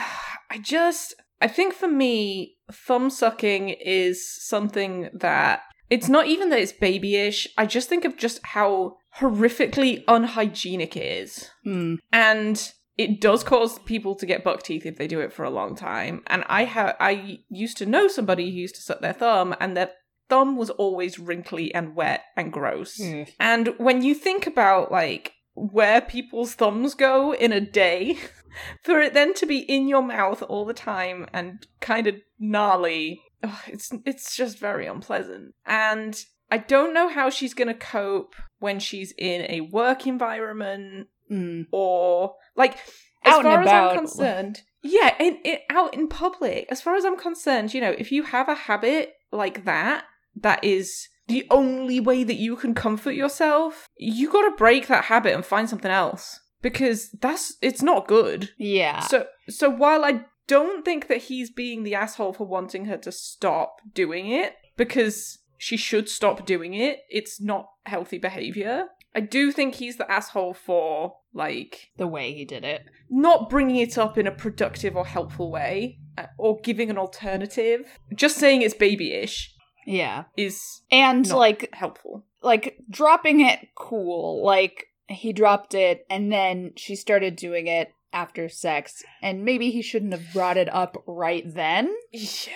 I 0.50 0.58
just, 0.58 1.14
I 1.40 1.48
think 1.48 1.74
for 1.74 1.88
me, 1.88 2.56
thumb 2.70 3.10
sucking 3.10 3.70
is 3.70 4.30
something 4.44 5.10
that 5.12 5.62
it's 5.88 6.08
not 6.08 6.26
even 6.26 6.50
that 6.50 6.58
it's 6.58 6.72
babyish. 6.72 7.48
I 7.56 7.66
just 7.66 7.88
think 7.88 8.04
of 8.04 8.16
just 8.16 8.40
how 8.44 8.96
horrifically 9.18 10.04
unhygienic 10.08 10.96
it 10.96 11.28
is. 11.28 11.50
Hmm. 11.64 11.96
and 12.12 12.72
it 12.96 13.20
does 13.20 13.44
cause 13.44 13.78
people 13.80 14.14
to 14.14 14.26
get 14.26 14.44
buck 14.44 14.62
teeth 14.62 14.86
if 14.86 14.96
they 14.96 15.06
do 15.06 15.20
it 15.20 15.32
for 15.32 15.44
a 15.44 15.50
long 15.50 15.76
time. 15.76 16.22
And 16.26 16.44
I 16.46 16.64
have 16.64 16.96
I 16.98 17.40
used 17.48 17.76
to 17.78 17.86
know 17.86 18.08
somebody 18.08 18.50
who 18.50 18.56
used 18.56 18.76
to 18.76 18.82
suck 18.82 19.00
their 19.00 19.12
thumb, 19.12 19.54
and 19.60 19.76
their 19.76 19.90
thumb 20.28 20.56
was 20.56 20.70
always 20.70 21.18
wrinkly 21.18 21.74
and 21.74 21.94
wet 21.94 22.24
and 22.36 22.52
gross. 22.52 22.98
Mm. 22.98 23.28
And 23.38 23.68
when 23.78 24.02
you 24.02 24.14
think 24.14 24.46
about 24.46 24.90
like 24.90 25.32
where 25.54 26.00
people's 26.00 26.54
thumbs 26.54 26.94
go 26.94 27.34
in 27.34 27.52
a 27.52 27.60
day, 27.60 28.18
for 28.82 29.00
it 29.00 29.12
then 29.12 29.34
to 29.34 29.46
be 29.46 29.58
in 29.58 29.88
your 29.88 30.02
mouth 30.02 30.42
all 30.42 30.64
the 30.64 30.74
time 30.74 31.26
and 31.32 31.66
kind 31.80 32.06
of 32.06 32.16
gnarly, 32.38 33.20
ugh, 33.42 33.60
it's 33.66 33.92
it's 34.06 34.34
just 34.34 34.58
very 34.58 34.86
unpleasant. 34.86 35.54
And 35.66 36.18
I 36.50 36.58
don't 36.58 36.94
know 36.94 37.08
how 37.08 37.28
she's 37.28 37.52
gonna 37.52 37.74
cope 37.74 38.34
when 38.58 38.78
she's 38.78 39.12
in 39.18 39.44
a 39.50 39.60
work 39.60 40.06
environment 40.06 41.08
Hmm. 41.28 41.62
or 41.72 42.34
like 42.56 42.78
as 43.24 43.34
Out 43.34 43.42
far 43.42 43.62
as. 43.62 43.68
I'm 43.68 43.96
concerned, 43.96 44.62
yeah, 44.82 45.14
in, 45.18 45.38
in, 45.44 45.58
out 45.70 45.94
in 45.94 46.08
public. 46.08 46.66
As 46.70 46.80
far 46.80 46.94
as 46.94 47.04
I'm 47.04 47.18
concerned, 47.18 47.74
you 47.74 47.80
know, 47.80 47.94
if 47.98 48.12
you 48.12 48.24
have 48.24 48.48
a 48.48 48.54
habit 48.54 49.14
like 49.32 49.64
that, 49.64 50.04
that 50.36 50.62
is 50.62 51.08
the 51.28 51.46
only 51.50 52.00
way 52.00 52.24
that 52.24 52.36
you 52.36 52.56
can 52.56 52.74
comfort 52.74 53.12
yourself. 53.12 53.88
You 53.98 54.30
got 54.30 54.48
to 54.48 54.56
break 54.56 54.86
that 54.86 55.06
habit 55.06 55.34
and 55.34 55.44
find 55.44 55.68
something 55.68 55.90
else 55.90 56.40
because 56.62 57.10
that's 57.20 57.54
it's 57.60 57.82
not 57.82 58.06
good. 58.06 58.50
Yeah. 58.58 59.00
So 59.00 59.26
so 59.48 59.68
while 59.70 60.04
I 60.04 60.24
don't 60.46 60.84
think 60.84 61.08
that 61.08 61.22
he's 61.22 61.50
being 61.50 61.82
the 61.82 61.94
asshole 61.94 62.32
for 62.32 62.46
wanting 62.46 62.84
her 62.86 62.96
to 62.98 63.10
stop 63.10 63.76
doing 63.92 64.30
it 64.30 64.54
because 64.76 65.38
she 65.58 65.76
should 65.76 66.08
stop 66.08 66.46
doing 66.46 66.74
it, 66.74 67.00
it's 67.08 67.40
not 67.40 67.68
healthy 67.84 68.18
behavior. 68.18 68.86
I 69.16 69.20
do 69.20 69.50
think 69.50 69.74
he's 69.76 69.96
the 69.96 70.08
asshole 70.10 70.54
for 70.54 71.16
like 71.32 71.90
the 71.96 72.06
way 72.06 72.32
he 72.34 72.44
did 72.44 72.64
it. 72.64 72.84
not 73.10 73.48
bringing 73.50 73.76
it 73.76 73.96
up 73.98 74.16
in 74.18 74.26
a 74.26 74.30
productive 74.30 74.94
or 74.96 75.06
helpful 75.06 75.50
way 75.50 75.98
uh, 76.18 76.26
or 76.38 76.60
giving 76.62 76.90
an 76.90 76.98
alternative. 76.98 77.98
Just 78.14 78.36
saying 78.36 78.62
it's 78.62 78.74
babyish 78.74 79.54
Yeah. 79.86 80.24
is 80.36 80.82
And 80.90 81.26
like 81.30 81.68
helpful. 81.72 82.24
like 82.42 82.76
dropping 82.90 83.40
it 83.40 83.68
cool. 83.74 84.44
Like 84.44 84.86
he 85.08 85.32
dropped 85.32 85.72
it 85.74 86.04
and 86.10 86.30
then 86.32 86.72
she 86.76 86.94
started 86.96 87.36
doing 87.36 87.66
it 87.68 87.92
after 88.12 88.48
sex 88.48 89.02
and 89.22 89.44
maybe 89.44 89.70
he 89.70 89.82
shouldn't 89.82 90.12
have 90.12 90.32
brought 90.32 90.56
it 90.56 90.72
up 90.74 91.02
right 91.06 91.44
then. 91.46 91.94
Yeah. 92.12 92.52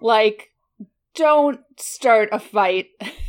Like 0.00 0.50
don't 1.14 1.60
start 1.78 2.28
a 2.32 2.38
fight 2.38 2.88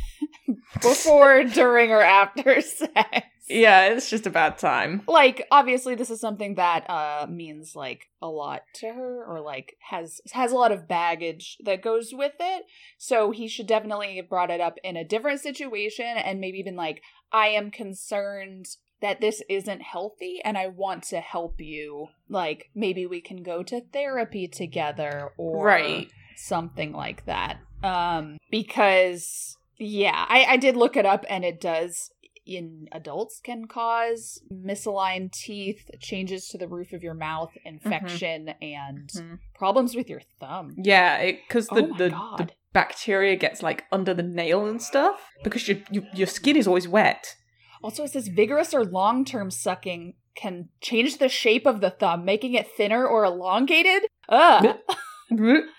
before, 0.74 1.44
during 1.44 1.90
or 1.90 2.02
after 2.02 2.60
sex. 2.60 3.26
Yeah, 3.50 3.86
it's 3.86 4.10
just 4.10 4.26
a 4.26 4.30
bad 4.30 4.58
time. 4.58 5.02
Like 5.08 5.46
obviously 5.50 5.94
this 5.94 6.10
is 6.10 6.20
something 6.20 6.56
that 6.56 6.88
uh 6.90 7.26
means 7.30 7.74
like 7.74 8.02
a 8.20 8.26
lot 8.28 8.60
to 8.74 8.88
her 8.92 9.24
or 9.26 9.40
like 9.40 9.74
has 9.88 10.20
has 10.32 10.52
a 10.52 10.56
lot 10.56 10.70
of 10.70 10.86
baggage 10.86 11.56
that 11.64 11.80
goes 11.82 12.10
with 12.12 12.34
it. 12.38 12.64
So 12.98 13.30
he 13.30 13.48
should 13.48 13.66
definitely 13.66 14.16
have 14.16 14.28
brought 14.28 14.50
it 14.50 14.60
up 14.60 14.74
in 14.84 14.96
a 14.98 15.04
different 15.04 15.40
situation 15.40 16.04
and 16.04 16.40
maybe 16.40 16.62
been 16.62 16.76
like 16.76 17.00
I 17.32 17.48
am 17.48 17.70
concerned 17.70 18.66
that 19.00 19.20
this 19.22 19.42
isn't 19.48 19.80
healthy 19.80 20.40
and 20.44 20.58
I 20.58 20.66
want 20.66 21.04
to 21.04 21.20
help 21.20 21.54
you. 21.58 22.08
Like 22.28 22.68
maybe 22.74 23.06
we 23.06 23.22
can 23.22 23.42
go 23.42 23.62
to 23.62 23.80
therapy 23.80 24.46
together 24.46 25.30
or 25.38 25.64
Right. 25.64 26.10
something 26.36 26.92
like 26.92 27.24
that. 27.24 27.58
Um, 27.82 28.36
because 28.50 29.56
yeah, 29.78 30.26
I, 30.28 30.44
I 30.50 30.56
did 30.56 30.76
look 30.76 30.96
it 30.96 31.06
up, 31.06 31.24
and 31.28 31.44
it 31.44 31.60
does 31.60 32.10
in 32.48 32.88
adults 32.92 33.40
can 33.44 33.66
cause 33.66 34.40
misaligned 34.50 35.32
teeth, 35.32 35.90
changes 36.00 36.48
to 36.48 36.56
the 36.58 36.66
roof 36.66 36.92
of 36.92 37.02
your 37.02 37.14
mouth, 37.14 37.52
infection, 37.64 38.48
and 38.62 39.10
Mhm. 39.10 39.38
problems 39.54 39.94
with 39.94 40.08
your 40.08 40.22
thumb. 40.40 40.74
Yeah, 40.78 41.30
because 41.30 41.68
the, 41.68 41.84
oh 41.84 41.94
the, 41.98 42.08
the 42.38 42.50
bacteria 42.72 43.36
gets 43.36 43.62
like 43.62 43.84
under 43.92 44.14
the 44.14 44.22
nail 44.22 44.66
and 44.66 44.80
stuff 44.80 45.30
because 45.44 45.68
your 45.68 45.78
your, 45.90 46.04
your 46.14 46.26
skin 46.26 46.56
is 46.56 46.66
always 46.66 46.88
wet. 46.88 47.36
Also, 47.82 48.02
it 48.04 48.10
says 48.10 48.28
vigorous 48.28 48.72
or 48.74 48.84
long 48.84 49.24
term 49.24 49.50
sucking 49.50 50.14
can 50.34 50.70
change 50.80 51.18
the 51.18 51.28
shape 51.28 51.66
of 51.66 51.80
the 51.80 51.90
thumb, 51.90 52.24
making 52.24 52.54
it 52.54 52.66
thinner 52.76 53.06
or 53.06 53.24
elongated. 53.24 54.08
Ugh. 54.28 54.78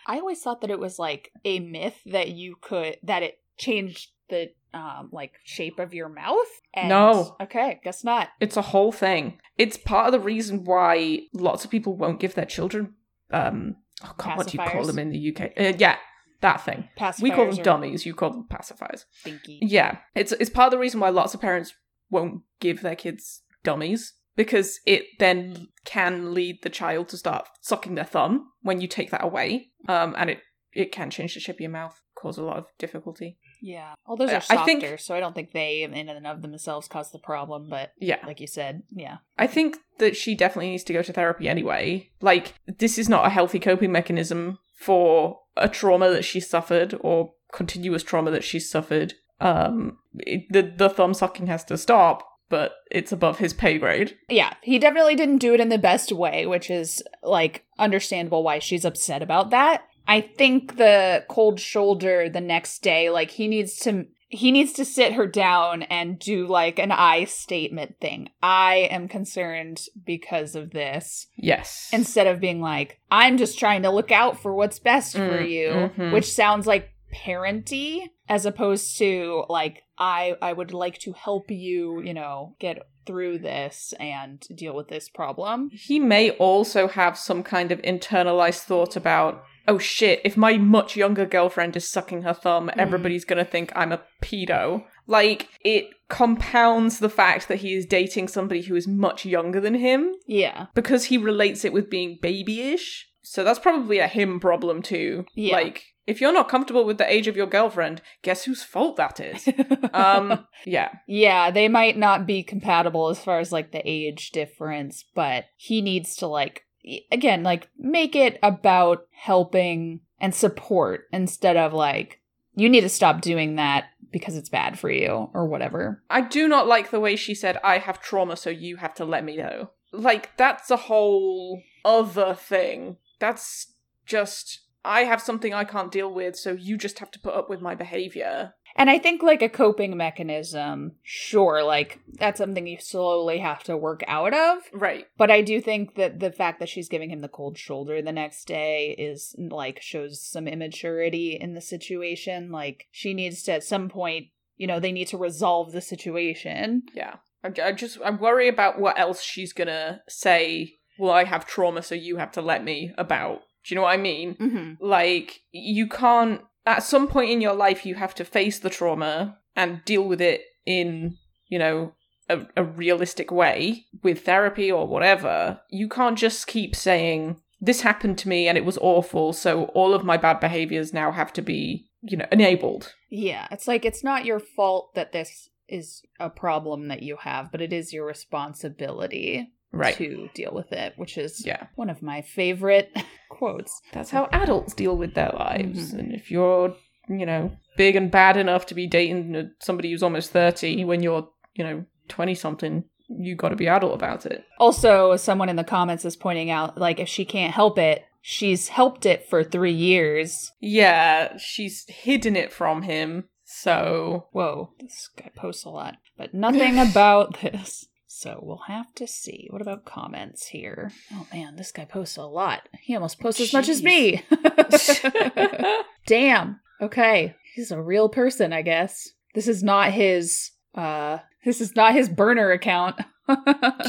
I 0.08 0.20
always 0.20 0.42
thought 0.42 0.62
that 0.62 0.70
it 0.70 0.80
was 0.80 1.00
like 1.00 1.32
a 1.44 1.60
myth 1.60 2.00
that 2.06 2.30
you 2.30 2.56
could 2.62 2.98
that 3.04 3.24
it 3.24 3.40
changed 3.60 4.10
the 4.30 4.50
um 4.74 5.10
like 5.12 5.34
shape 5.44 5.80
of 5.80 5.94
your 5.94 6.10
mouth. 6.10 6.48
And, 6.74 6.90
No. 6.90 7.36
Okay, 7.42 7.80
guess 7.84 8.04
not. 8.04 8.30
It's 8.40 8.58
a 8.58 8.62
whole 8.62 8.92
thing. 8.92 9.40
It's 9.58 9.78
part 9.78 10.08
of 10.08 10.12
the 10.14 10.20
reason 10.20 10.64
why 10.64 11.22
lots 11.34 11.66
of 11.66 11.72
people 11.72 11.96
won't 11.96 12.20
give 12.20 12.36
their 12.36 12.46
children 12.46 12.96
um 13.32 13.76
oh 14.04 14.14
god, 14.18 14.38
what 14.38 14.48
do 14.48 14.58
you 14.58 14.70
call 14.70 14.86
them 14.86 15.00
in 15.00 15.10
the 15.12 15.36
UK? 15.36 15.52
Uh, 15.58 15.78
yeah, 15.78 15.98
that 16.42 16.64
thing. 16.64 16.90
Pacifiers 16.98 17.22
We 17.22 17.32
call 17.32 17.52
them 17.52 17.64
dummies, 17.64 18.06
you 18.06 18.14
call 18.14 18.32
them 18.32 18.48
pacifiers. 18.50 19.06
Stinky. 19.12 19.60
Yeah, 19.62 19.98
it's 20.16 20.32
it's 20.34 20.50
part 20.50 20.68
of 20.68 20.72
the 20.72 20.80
reason 20.80 21.00
why 21.00 21.10
lots 21.10 21.34
of 21.34 21.42
parents 21.42 21.74
won't 22.10 22.42
give 22.60 22.82
their 22.82 22.96
kids 22.96 23.42
dummies 23.64 24.14
because 24.36 24.80
it 24.86 25.04
then 25.20 25.68
can 25.86 26.34
lead 26.34 26.60
the 26.64 26.70
child 26.70 27.10
to 27.10 27.18
start 27.18 27.48
sucking 27.62 27.96
their 27.96 28.06
thumb 28.06 28.52
when 28.62 28.80
you 28.80 28.88
take 28.88 29.12
that 29.12 29.24
away, 29.24 29.72
um, 29.88 30.16
and 30.18 30.30
it 30.30 30.40
it 30.72 30.92
can 30.92 31.10
change 31.10 31.34
the 31.34 31.40
shape 31.40 31.56
of 31.58 31.62
your 31.62 31.70
mouth, 31.70 32.00
cause 32.16 32.38
a 32.38 32.44
lot 32.44 32.58
of 32.58 32.66
difficulty. 32.78 33.38
Yeah. 33.62 33.94
Well, 34.08 34.18
those 34.18 34.30
I- 34.30 34.34
are 34.34 34.38
I 34.38 34.56
softer, 34.56 34.66
think- 34.66 35.00
so 35.00 35.16
I 35.16 35.20
don't 35.20 35.34
think 35.36 35.52
they 35.52 35.84
in 35.84 35.94
and 35.94 36.26
of 36.28 36.42
themselves 36.42 36.88
cause 36.88 37.12
the 37.12 37.20
problem. 37.20 37.68
But 37.70 37.92
Yeah, 38.00 38.18
like 38.26 38.40
you 38.40 38.48
said, 38.48 38.84
yeah. 38.92 39.18
I 39.38 39.48
think 39.48 39.78
that 39.98 40.16
she 40.16 40.36
definitely 40.36 40.70
needs 40.72 40.84
to 40.86 40.94
go 40.94 41.02
to 41.02 41.14
therapy 41.14 41.48
anyway. 41.50 42.10
Like, 42.22 42.54
this 42.68 42.98
is 42.98 43.10
not 43.10 43.26
a 43.26 43.30
healthy 43.30 43.60
coping 43.60 43.92
mechanism 43.92 44.60
for 44.78 45.40
a 45.58 45.68
trauma 45.68 46.10
that 46.12 46.24
she 46.24 46.40
suffered 46.40 46.96
or 47.02 47.34
continuous 47.52 48.04
trauma 48.04 48.32
that 48.32 48.44
she's 48.44 48.70
suffered. 48.70 49.14
Um, 49.42 49.98
it, 50.20 50.44
the 50.50 50.62
the 50.64 50.90
thumb 50.90 51.14
sucking 51.14 51.48
has 51.48 51.64
to 51.66 51.78
stop, 51.78 52.26
but 52.50 52.74
it's 52.92 53.12
above 53.12 53.40
his 53.40 53.54
pay 53.54 53.78
grade. 53.78 54.18
Yeah, 54.30 54.54
he 54.62 54.80
definitely 54.80 55.16
didn't 55.16 55.38
do 55.38 55.54
it 55.54 55.60
in 55.60 55.70
the 55.70 55.78
best 55.78 56.12
way, 56.12 56.46
which 56.46 56.70
is 56.70 57.02
like 57.24 57.64
understandable 57.78 58.44
why 58.44 58.60
she's 58.60 58.86
upset 58.86 59.22
about 59.22 59.50
that. 59.52 59.84
I 60.10 60.22
think 60.22 60.76
the 60.78 61.24
cold 61.30 61.60
shoulder 61.60 62.28
the 62.30 62.42
next 62.42 62.80
day, 62.80 63.10
like 63.10 63.32
he 63.32 63.48
needs 63.48 63.78
to 63.80 64.08
he 64.32 64.52
needs 64.52 64.74
to 64.74 64.86
sit 64.86 65.14
her 65.14 65.26
down 65.26 65.82
and 65.84 66.20
do 66.20 66.46
like 66.46 66.78
an 66.80 66.92
I 66.92 67.24
statement 67.26 67.96
thing. 68.00 68.30
I 68.44 68.88
am 68.92 69.08
concerned 69.08 69.82
because 70.06 70.54
of 70.56 70.70
this 70.72 71.26
Yes. 71.36 71.90
instead 71.94 72.28
of 72.28 72.40
being 72.40 72.62
like 72.62 73.00
I'm 73.10 73.38
just 73.38 73.58
trying 73.58 73.84
to 73.84 73.90
look 73.90 74.12
out 74.12 74.40
for 74.42 74.54
what's 74.54 74.78
best 74.80 75.14
for 75.16 75.40
Mm, 75.40 75.50
you, 75.50 75.70
mhm. 75.98 76.12
which 76.14 76.32
sounds 76.32 76.68
like 76.68 76.90
parenty 77.12 78.12
as 78.28 78.46
opposed 78.46 78.98
to 78.98 79.44
like 79.50 79.84
I 79.98 80.36
I 80.42 80.54
would 80.54 80.74
like 80.74 80.98
to 81.00 81.14
help 81.14 81.50
you, 81.52 82.02
you 82.02 82.14
know, 82.14 82.56
get 82.60 82.78
through 83.06 83.40
this 83.40 83.94
and 84.00 84.46
deal 84.56 84.76
with 84.76 84.88
this 84.90 85.10
problem. 85.10 85.70
he 85.74 85.98
may 86.00 86.30
also 86.32 86.88
have 86.88 87.18
some 87.18 87.42
kind 87.42 87.72
of 87.72 87.82
internalized 87.82 88.60
thought 88.62 88.96
about, 88.96 89.42
oh 89.70 89.78
shit, 89.78 90.20
if 90.26 90.36
my 90.36 90.58
much 90.58 90.96
younger 90.98 91.26
girlfriend 91.26 91.76
is 91.78 91.88
sucking 91.88 92.24
her 92.24 92.34
thumb, 92.34 92.68
Mm. 92.74 92.78
everybody's 92.78 93.24
gonna 93.26 93.46
think 93.46 93.72
I'm 93.76 93.92
a 93.92 94.02
pedo. 94.22 94.84
Like, 95.08 95.48
it 95.64 95.88
compounds 96.10 97.00
the 97.00 97.10
fact 97.10 97.48
that 97.48 97.58
he 97.60 97.74
is 97.74 97.86
dating 97.86 98.28
somebody 98.28 98.62
who 98.64 98.76
is 98.76 98.88
much 98.88 99.26
younger 99.26 99.60
than 99.60 99.76
him 99.76 100.14
Yeah. 100.28 100.68
because 100.76 101.06
he 101.06 101.18
relates 101.18 101.64
it 101.66 101.74
with 101.74 101.90
being 101.90 102.18
babyish. 102.22 103.08
So 103.24 103.44
that's 103.44 103.60
probably 103.60 104.00
a 104.00 104.08
him 104.08 104.40
problem 104.40 104.82
too. 104.82 105.26
Yeah. 105.36 105.56
Like, 105.56 105.84
if 106.08 106.20
you're 106.20 106.34
not 106.34 106.50
comfortable 106.50 106.86
with 106.86 106.98
the 106.98 107.12
age 107.12 107.28
of 107.28 107.38
your 107.38 107.46
girlfriend, 107.46 108.02
guess 108.24 108.44
whose 108.46 108.64
fault 108.64 108.96
that 108.98 109.20
is? 109.20 109.48
um, 109.94 110.48
yeah. 110.66 110.90
yeah, 111.08 111.52
they 111.52 111.68
might 111.68 111.98
not 111.98 112.26
be 112.26 112.42
compatible 112.44 113.10
as 113.10 113.20
far 113.24 113.40
as 113.40 113.52
like 113.52 113.72
the 113.72 113.82
age 113.86 114.32
difference, 114.32 115.06
but 115.14 115.46
he 115.56 115.82
needs 115.82 116.16
to 116.18 116.28
like 116.28 116.64
again, 117.12 117.44
like 117.44 117.70
make 117.78 118.16
it 118.16 118.40
about 118.44 119.08
helping 119.12 120.02
and 120.20 120.34
support 120.34 121.08
instead 121.12 121.58
of 121.58 121.74
like 121.74 122.20
you 122.56 122.70
need 122.70 122.82
to 122.82 122.90
stop 122.90 123.22
doing 123.22 123.56
that 123.56 123.86
because 124.12 124.36
it's 124.36 124.50
bad 124.50 124.78
for 124.78 124.90
you 124.90 125.30
or 125.34 125.46
whatever. 125.46 126.02
I 126.10 126.22
do 126.22 126.48
not 126.48 126.68
like 126.68 126.92
the 126.92 127.00
way 127.00 127.16
she 127.16 127.36
said, 127.36 127.58
I 127.64 127.78
have 127.78 128.02
trauma, 128.02 128.36
so 128.36 128.50
you 128.50 128.78
have 128.78 128.94
to 128.96 129.06
let 129.06 129.24
me 129.24 129.38
know. 129.38 129.70
Like, 129.92 130.36
that's 130.38 130.70
a 130.70 130.78
whole 130.78 131.62
other 131.86 132.34
thing. 132.34 132.98
That's 133.20 133.74
just, 134.06 134.62
I 134.90 135.04
have 135.04 135.22
something 135.22 135.54
I 135.54 135.66
can't 135.66 135.92
deal 135.92 136.12
with, 136.12 136.36
so 136.36 136.54
you 136.54 136.76
just 136.76 136.98
have 136.98 137.12
to 137.12 137.20
put 137.20 137.36
up 137.36 137.48
with 137.48 137.62
my 137.62 137.76
behavior. 137.76 138.56
And 138.76 138.90
I 138.90 138.98
think 138.98 139.22
like 139.22 139.44
a 139.44 139.48
coping 139.48 139.96
mechanism, 139.96 140.94
sure, 141.04 141.64
like 141.64 142.00
that's 142.18 142.40
something 142.40 142.66
you 142.66 142.80
slowly 142.80 143.38
have 143.38 143.64
to 143.66 143.78
work 143.78 144.04
out 144.08 144.34
of. 144.34 144.64
Right. 144.74 145.06
But 145.16 145.30
I 145.30 145.42
do 145.42 145.62
think 145.62 145.94
that 145.94 146.20
the 146.20 146.32
fact 146.32 146.60
that 146.60 146.70
she's 146.70 146.90
giving 146.90 147.12
him 147.12 147.20
the 147.20 147.28
cold 147.28 147.56
shoulder 147.56 148.02
the 148.02 148.12
next 148.12 148.46
day 148.46 148.96
is 148.98 149.36
like 149.38 149.80
shows 149.80 150.26
some 150.26 150.48
immaturity 150.48 151.38
in 151.40 151.54
the 151.54 151.62
situation. 151.62 152.52
Like 152.52 152.88
she 152.92 153.14
needs 153.14 153.44
to 153.44 153.54
at 153.54 153.64
some 153.64 153.90
point, 153.90 154.28
you 154.58 154.66
know, 154.66 154.80
they 154.80 154.92
need 154.92 155.10
to 155.10 155.18
resolve 155.18 155.72
the 155.72 155.82
situation. 155.82 156.84
Yeah. 156.96 157.18
I, 157.44 157.52
I 157.64 157.72
just, 157.74 158.02
I 158.02 158.10
worry 158.10 158.48
about 158.48 158.80
what 158.80 158.98
else 158.98 159.22
she's 159.22 159.54
gonna 159.54 160.02
say, 160.10 160.80
well, 160.98 161.12
I 161.12 161.26
have 161.26 161.46
trauma, 161.46 161.84
so 161.84 161.94
you 161.96 162.18
have 162.18 162.32
to 162.34 162.42
let 162.42 162.64
me 162.64 162.92
about. 162.98 163.42
Do 163.66 163.74
you 163.74 163.76
know 163.76 163.84
what 163.84 163.94
I 163.94 163.98
mean? 163.98 164.36
Mm-hmm. 164.36 164.86
Like, 164.86 165.42
you 165.52 165.88
can't, 165.88 166.42
at 166.66 166.84
some 166.84 167.08
point 167.08 167.32
in 167.32 167.42
your 167.42 167.54
life, 167.54 167.86
you 167.86 167.96
have 167.96 168.16
to 168.16 168.26
face 168.26 168.60
the 168.60 168.70
trauma 168.70 169.38
and 169.56 169.84
deal 169.86 170.04
with 170.04 170.22
it 170.22 170.44
in, 170.66 171.18
you 171.48 171.60
know, 171.60 171.94
a, 172.30 172.46
a 172.56 172.64
realistic 172.64 173.32
way 173.32 173.86
with 174.04 174.24
therapy 174.24 174.72
or 174.72 174.88
whatever. 174.88 175.60
You 175.70 175.90
can't 175.90 176.18
just 176.18 176.48
keep 176.48 176.76
saying, 176.76 177.42
this 177.60 177.82
happened 177.82 178.18
to 178.20 178.30
me 178.30 178.48
and 178.48 178.58
it 178.58 178.66
was 178.66 178.78
awful, 178.80 179.34
so 179.34 179.66
all 179.66 179.94
of 179.94 180.06
my 180.06 180.16
bad 180.16 180.40
behaviors 180.40 180.94
now 180.94 181.12
have 181.12 181.34
to 181.34 181.42
be, 181.42 181.90
you 182.02 182.16
know, 182.16 182.28
enabled. 182.32 182.94
Yeah, 183.10 183.48
it's 183.52 183.68
like 183.68 183.84
it's 183.84 184.04
not 184.04 184.26
your 184.26 184.40
fault 184.40 184.94
that 184.96 185.12
this 185.12 185.50
is 185.68 186.02
a 186.20 186.30
problem 186.30 186.88
that 186.88 187.04
you 187.04 187.18
have, 187.18 187.52
but 187.52 187.62
it 187.62 187.74
is 187.74 187.92
your 187.92 188.06
responsibility 188.06 189.52
Right. 189.72 189.96
to 189.96 190.30
deal 190.34 190.52
with 190.54 190.72
it, 190.72 190.94
which 190.98 191.18
is 191.18 191.46
Yeah. 191.46 191.68
one 191.76 191.90
of 191.90 192.02
my 192.02 192.22
favorite 192.22 192.92
quotes. 193.30 193.82
That's 193.94 194.10
how 194.10 194.28
adults 194.32 194.74
deal 194.74 194.98
with 194.98 195.14
their 195.14 195.32
lives. 195.38 195.94
Mhm. 195.94 196.00
And 196.00 196.14
if 196.14 196.32
you're, 196.32 196.76
you 197.08 197.26
know, 197.26 197.52
big 197.78 197.96
and 197.96 198.10
bad 198.10 198.36
enough 198.38 198.66
to 198.68 198.76
be 198.76 198.88
dating 198.88 199.52
somebody 199.62 199.92
who's 199.92 200.04
almost 200.04 200.32
30 200.32 200.84
when 200.86 201.04
you're, 201.04 201.30
you 201.54 201.64
know, 201.64 201.86
20 202.08 202.34
something, 202.36 202.84
you 203.08 203.36
got 203.36 203.50
to 203.50 203.56
be 203.56 203.68
adult 203.68 203.94
about 203.94 204.26
it. 204.26 204.44
Also, 204.60 205.16
someone 205.18 205.50
in 205.50 205.56
the 205.56 205.64
comments 205.64 206.06
is 206.06 206.16
pointing 206.16 206.50
out, 206.52 206.78
like, 206.78 207.00
if 207.00 207.08
she 207.08 207.26
can't 207.26 207.54
help 207.54 207.78
it, 207.80 208.06
she's 208.22 208.68
helped 208.70 209.06
it 209.06 209.28
for 209.30 209.44
three 209.44 209.72
years. 209.74 210.52
Yeah, 210.60 211.38
she's 211.38 211.86
hidden 211.88 212.36
it 212.36 212.52
from 212.52 212.84
him. 212.84 213.26
So, 213.46 214.28
Whoa, 214.32 214.74
this 214.80 215.10
guy 215.18 215.30
posts 215.36 215.66
a 215.66 215.70
lot, 215.70 215.98
but 216.18 216.34
nothing 216.36 216.78
about 216.78 217.40
this. 217.42 217.86
So 218.20 218.38
we'll 218.44 218.64
have 218.68 218.94
to 218.96 219.08
see. 219.08 219.48
What 219.50 219.62
about 219.62 219.86
comments 219.86 220.48
here? 220.48 220.92
Oh 221.14 221.26
man, 221.32 221.56
this 221.56 221.72
guy 221.72 221.86
posts 221.86 222.18
a 222.18 222.24
lot. 222.24 222.68
He 222.82 222.94
almost 222.94 223.18
posts 223.18 223.40
as 223.40 223.54
much 223.54 223.70
as 223.70 223.82
me. 223.82 224.26
Damn. 226.06 226.60
Okay. 226.82 227.34
He's 227.56 227.72
a 227.72 227.82
real 227.82 228.10
person, 228.10 228.52
I 228.52 228.62
guess. 228.62 229.08
This 229.36 229.48
is 229.48 229.64
not 229.64 229.94
his 229.94 230.52
uh 230.76 231.20
this 231.46 231.62
is 231.62 231.78
not 231.78 231.94
his 231.94 232.10
burner 232.10 232.52
account. 232.52 233.00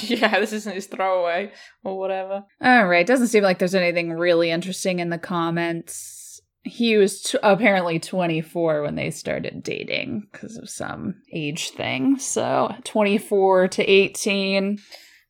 yeah, 0.02 0.38
this 0.38 0.52
isn't 0.52 0.76
his 0.76 0.87
throwaway 0.87 1.50
or 1.82 1.99
whatever. 1.99 2.44
All 2.60 2.87
right, 2.87 3.04
doesn't 3.04 3.28
seem 3.28 3.42
like 3.42 3.58
there's 3.58 3.75
anything 3.75 4.12
really 4.12 4.52
interesting 4.52 5.00
in 5.00 5.10
the 5.10 5.18
comments. 5.18 6.20
He 6.62 6.97
was 6.97 7.23
t- 7.23 7.38
apparently 7.43 7.99
24 7.99 8.83
when 8.83 8.95
they 8.95 9.11
started 9.11 9.62
dating 9.62 10.29
because 10.31 10.57
of 10.59 10.69
some 10.69 11.23
age 11.33 11.71
thing. 11.71 12.19
So 12.19 12.75
24 12.85 13.69
to 13.69 13.83
18 13.90 14.79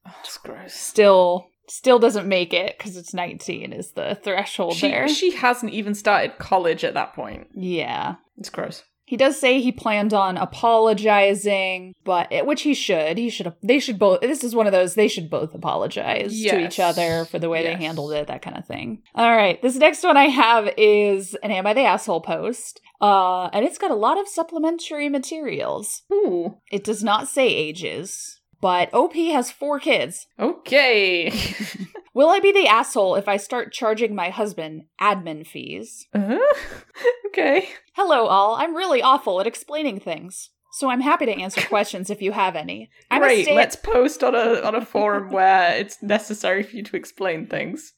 Oh, 0.07 0.11
it's 0.25 0.39
gross. 0.39 0.75
still 0.75 1.47
still 1.69 2.01
doesn't 2.01 2.27
make 2.27 2.53
it 2.53 2.77
because 2.77 2.97
it's 2.97 3.15
19 3.15 3.73
is 3.73 3.93
the 3.93 4.19
threshold 4.25 4.75
She, 4.75 4.89
there. 4.89 5.07
she 5.09 5.31
hasn't 5.37 5.73
even 5.73 5.95
started 5.95 6.37
college 6.39 6.83
at 6.83 6.95
that 6.95 7.15
point. 7.15 7.47
yeah. 7.55 8.17
It's 8.39 8.51
gross. 8.51 8.83
He 9.11 9.17
does 9.17 9.41
say 9.41 9.61
he 9.61 9.73
planned 9.73 10.15
on 10.15 10.37
apologizing, 10.37 11.97
but 12.05 12.29
which 12.47 12.63
he 12.63 12.75
should. 12.75 13.19
He 13.19 13.29
should. 13.29 13.53
They 13.61 13.81
should 13.81 13.99
both. 13.99 14.21
This 14.21 14.45
is 14.45 14.55
one 14.55 14.67
of 14.69 14.73
those. 14.73 14.95
They 14.95 15.09
should 15.09 15.29
both 15.29 15.53
apologize 15.53 16.31
to 16.43 16.65
each 16.65 16.79
other 16.79 17.25
for 17.25 17.41
the 17.41 17.49
way 17.49 17.65
Yes. 17.65 17.77
they 17.77 17.85
handled 17.85 18.13
it, 18.13 18.29
that 18.29 18.41
kind 18.41 18.57
of 18.57 18.67
thing. 18.67 19.03
All 19.17 19.35
right, 19.37 19.61
this 19.63 19.75
next 19.75 20.05
one 20.05 20.17
I 20.17 20.27
have 20.27 20.73
is 20.77 21.35
an 21.43 21.51
"Am 21.51 21.67
I 21.67 21.75
the 21.75 21.81
Asshole?" 21.83 22.21
post, 22.21 22.81
uh, 23.01 23.47
and 23.53 23.65
it's 23.65 23.79
got 23.79 23.91
a 23.91 23.95
lot 23.97 24.17
of 24.21 24.29
supplementary 24.29 25.09
materials. 25.09 26.03
Ooh. 26.13 26.59
It 26.71 26.85
does 26.85 27.03
not 27.03 27.27
say 27.27 27.49
ages, 27.49 28.40
but 28.61 28.93
OP 28.93 29.15
has 29.15 29.51
four 29.51 29.79
kids. 29.81 30.27
Okay. 30.39 31.33
Will 32.15 32.29
I 32.29 32.41
be 32.41 32.53
the 32.53 32.67
asshole 32.67 33.15
if 33.15 33.29
I 33.29 33.37
start 33.37 33.73
charging 33.73 34.15
my 34.15 34.31
husband 34.31 34.83
admin 35.01 35.47
fees? 35.47 36.07
uh 36.15 36.39
Okay. 37.29 37.69
Hello, 37.95 38.27
all. 38.27 38.57
I'm 38.57 38.75
really 38.75 39.01
awful 39.03 39.41
at 39.41 39.47
explaining 39.47 40.01
things. 40.01 40.51
So 40.73 40.91
I'm 40.91 41.01
happy 41.01 41.27
to 41.27 41.33
answer 41.33 41.61
questions 41.69 42.11
if 42.11 42.21
you 42.21 42.33
have 42.33 42.57
any. 42.57 42.91
I'm 43.11 43.21
Great. 43.23 43.45
stay- 43.45 43.55
Let's 43.57 43.77
post 43.77 44.23
on 44.25 44.35
a 44.35 44.61
on 44.63 44.75
a 44.75 44.85
forum 44.85 45.31
where 45.31 45.77
it's 45.77 46.03
necessary 46.03 46.63
for 46.65 46.77
you 46.77 46.83
to 46.83 46.97
explain 46.97 47.47
things. 47.47 47.93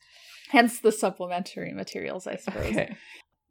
Hence 0.51 0.81
the 0.81 0.93
supplementary 0.93 1.73
materials, 1.73 2.27
I 2.27 2.37
suppose. 2.37 2.67
Okay. 2.67 2.95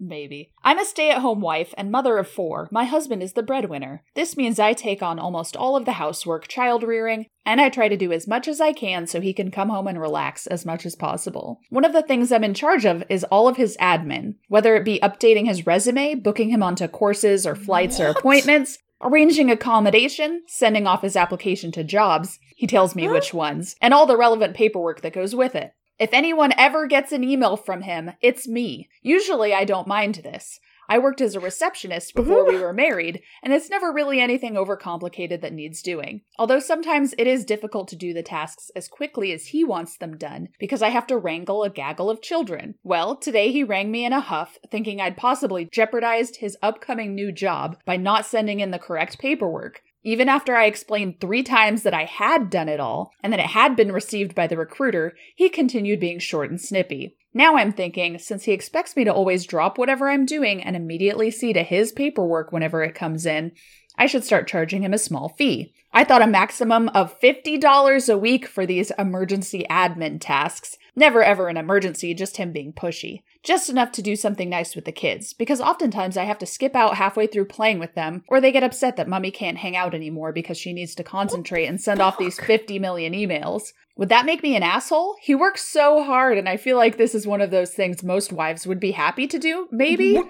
Maybe. 0.03 0.49
I'm 0.63 0.79
a 0.79 0.85
stay 0.85 1.11
at 1.11 1.19
home 1.21 1.41
wife 1.41 1.75
and 1.77 1.91
mother 1.91 2.17
of 2.17 2.27
four. 2.27 2.67
My 2.71 2.85
husband 2.85 3.21
is 3.21 3.33
the 3.33 3.43
breadwinner. 3.43 4.03
This 4.15 4.35
means 4.35 4.59
I 4.59 4.73
take 4.73 5.03
on 5.03 5.19
almost 5.19 5.55
all 5.55 5.75
of 5.75 5.85
the 5.85 5.93
housework, 5.93 6.47
child 6.47 6.81
rearing, 6.81 7.27
and 7.45 7.61
I 7.61 7.69
try 7.69 7.87
to 7.87 7.95
do 7.95 8.11
as 8.11 8.27
much 8.27 8.47
as 8.47 8.59
I 8.59 8.73
can 8.73 9.05
so 9.05 9.21
he 9.21 9.31
can 9.31 9.51
come 9.51 9.69
home 9.69 9.85
and 9.85 10.01
relax 10.01 10.47
as 10.47 10.65
much 10.65 10.87
as 10.87 10.95
possible. 10.95 11.59
One 11.69 11.85
of 11.85 11.93
the 11.93 12.01
things 12.01 12.31
I'm 12.31 12.43
in 12.43 12.55
charge 12.55 12.83
of 12.83 13.03
is 13.09 13.23
all 13.25 13.47
of 13.47 13.57
his 13.57 13.77
admin, 13.77 14.35
whether 14.47 14.75
it 14.75 14.83
be 14.83 14.99
updating 15.01 15.45
his 15.45 15.67
resume, 15.67 16.15
booking 16.15 16.49
him 16.49 16.63
onto 16.63 16.87
courses 16.87 17.45
or 17.45 17.53
flights 17.53 17.99
or 17.99 18.07
appointments, 18.07 18.79
arranging 19.03 19.51
accommodation, 19.51 20.41
sending 20.47 20.87
off 20.87 21.03
his 21.03 21.15
application 21.15 21.71
to 21.73 21.83
jobs. 21.83 22.39
He 22.55 22.65
tells 22.67 22.95
me 22.95 23.05
Huh? 23.05 23.13
which 23.13 23.33
ones, 23.33 23.75
and 23.81 23.93
all 23.93 24.05
the 24.05 24.17
relevant 24.17 24.55
paperwork 24.55 25.01
that 25.01 25.13
goes 25.13 25.35
with 25.35 25.55
it. 25.55 25.73
If 26.01 26.13
anyone 26.13 26.51
ever 26.57 26.87
gets 26.87 27.11
an 27.11 27.23
email 27.23 27.55
from 27.55 27.83
him, 27.83 28.13
it's 28.23 28.47
me. 28.47 28.89
Usually 29.03 29.53
I 29.53 29.65
don't 29.65 29.87
mind 29.87 30.15
this. 30.15 30.59
I 30.89 30.97
worked 30.97 31.21
as 31.21 31.35
a 31.35 31.39
receptionist 31.39 32.15
before 32.15 32.43
we 32.43 32.57
were 32.57 32.73
married, 32.73 33.21
and 33.43 33.53
it's 33.53 33.69
never 33.69 33.93
really 33.93 34.19
anything 34.19 34.55
overcomplicated 34.55 35.41
that 35.41 35.53
needs 35.53 35.83
doing. 35.83 36.21
Although 36.39 36.59
sometimes 36.59 37.13
it 37.19 37.27
is 37.27 37.45
difficult 37.45 37.87
to 37.89 37.95
do 37.95 38.15
the 38.15 38.23
tasks 38.23 38.71
as 38.75 38.87
quickly 38.87 39.31
as 39.31 39.45
he 39.45 39.63
wants 39.63 39.95
them 39.95 40.17
done, 40.17 40.49
because 40.59 40.81
I 40.81 40.89
have 40.89 41.05
to 41.05 41.17
wrangle 41.17 41.63
a 41.63 41.69
gaggle 41.69 42.09
of 42.09 42.23
children. 42.23 42.73
Well, 42.83 43.15
today 43.15 43.51
he 43.51 43.63
rang 43.63 43.91
me 43.91 44.03
in 44.03 44.11
a 44.11 44.21
huff, 44.21 44.57
thinking 44.71 44.99
I'd 44.99 45.17
possibly 45.17 45.69
jeopardized 45.71 46.37
his 46.37 46.57
upcoming 46.63 47.13
new 47.13 47.31
job 47.31 47.77
by 47.85 47.97
not 47.97 48.25
sending 48.25 48.59
in 48.59 48.71
the 48.71 48.79
correct 48.79 49.19
paperwork. 49.19 49.83
Even 50.03 50.29
after 50.29 50.55
I 50.55 50.65
explained 50.65 51.19
three 51.19 51.43
times 51.43 51.83
that 51.83 51.93
I 51.93 52.05
had 52.05 52.49
done 52.49 52.67
it 52.67 52.79
all 52.79 53.11
and 53.21 53.31
that 53.31 53.39
it 53.39 53.47
had 53.47 53.75
been 53.75 53.91
received 53.91 54.33
by 54.33 54.47
the 54.47 54.57
recruiter, 54.57 55.13
he 55.35 55.47
continued 55.47 55.99
being 55.99 56.17
short 56.17 56.49
and 56.49 56.59
snippy. 56.59 57.15
Now 57.33 57.55
I'm 57.55 57.71
thinking, 57.71 58.17
since 58.17 58.45
he 58.45 58.51
expects 58.51 58.95
me 58.95 59.03
to 59.03 59.13
always 59.13 59.45
drop 59.45 59.77
whatever 59.77 60.09
I'm 60.09 60.25
doing 60.25 60.61
and 60.61 60.75
immediately 60.75 61.29
see 61.29 61.53
to 61.53 61.63
his 61.63 61.91
paperwork 61.91 62.51
whenever 62.51 62.83
it 62.83 62.95
comes 62.95 63.25
in, 63.25 63.51
I 63.97 64.07
should 64.07 64.23
start 64.23 64.47
charging 64.47 64.83
him 64.83 64.93
a 64.93 64.97
small 64.97 65.29
fee. 65.29 65.73
I 65.93 66.03
thought 66.03 66.21
a 66.21 66.27
maximum 66.27 66.89
of 66.89 67.19
$50 67.19 68.11
a 68.11 68.17
week 68.17 68.47
for 68.47 68.65
these 68.65 68.91
emergency 68.97 69.65
admin 69.69 70.17
tasks. 70.19 70.77
Never 70.95 71.23
ever 71.23 71.47
an 71.47 71.57
emergency, 71.57 72.13
just 72.13 72.37
him 72.37 72.51
being 72.51 72.73
pushy. 72.73 73.21
Just 73.43 73.69
enough 73.69 73.91
to 73.93 74.03
do 74.03 74.15
something 74.15 74.49
nice 74.49 74.75
with 74.75 74.85
the 74.85 74.91
kids, 74.91 75.33
because 75.33 75.59
oftentimes 75.59 76.15
I 76.15 76.25
have 76.25 76.37
to 76.39 76.45
skip 76.45 76.75
out 76.75 76.97
halfway 76.97 77.25
through 77.25 77.45
playing 77.45 77.79
with 77.79 77.95
them, 77.95 78.23
or 78.27 78.39
they 78.39 78.51
get 78.51 78.63
upset 78.63 78.97
that 78.97 79.07
mummy 79.07 79.31
can't 79.31 79.57
hang 79.57 79.75
out 79.75 79.95
anymore 79.95 80.31
because 80.31 80.57
she 80.57 80.73
needs 80.73 80.93
to 80.95 81.03
concentrate 81.03 81.65
and 81.65 81.81
send 81.81 82.01
off 82.01 82.19
these 82.19 82.39
50 82.39 82.77
million 82.77 83.13
emails. 83.13 83.73
Would 83.97 84.09
that 84.09 84.25
make 84.25 84.43
me 84.43 84.55
an 84.55 84.63
asshole? 84.63 85.15
He 85.21 85.33
works 85.33 85.65
so 85.65 86.03
hard, 86.03 86.37
and 86.37 86.47
I 86.47 86.57
feel 86.57 86.77
like 86.77 86.97
this 86.97 87.15
is 87.15 87.25
one 87.25 87.41
of 87.41 87.51
those 87.51 87.71
things 87.71 88.03
most 88.03 88.31
wives 88.31 88.67
would 88.67 88.79
be 88.79 88.91
happy 88.91 89.25
to 89.27 89.39
do, 89.39 89.67
maybe? 89.71 90.21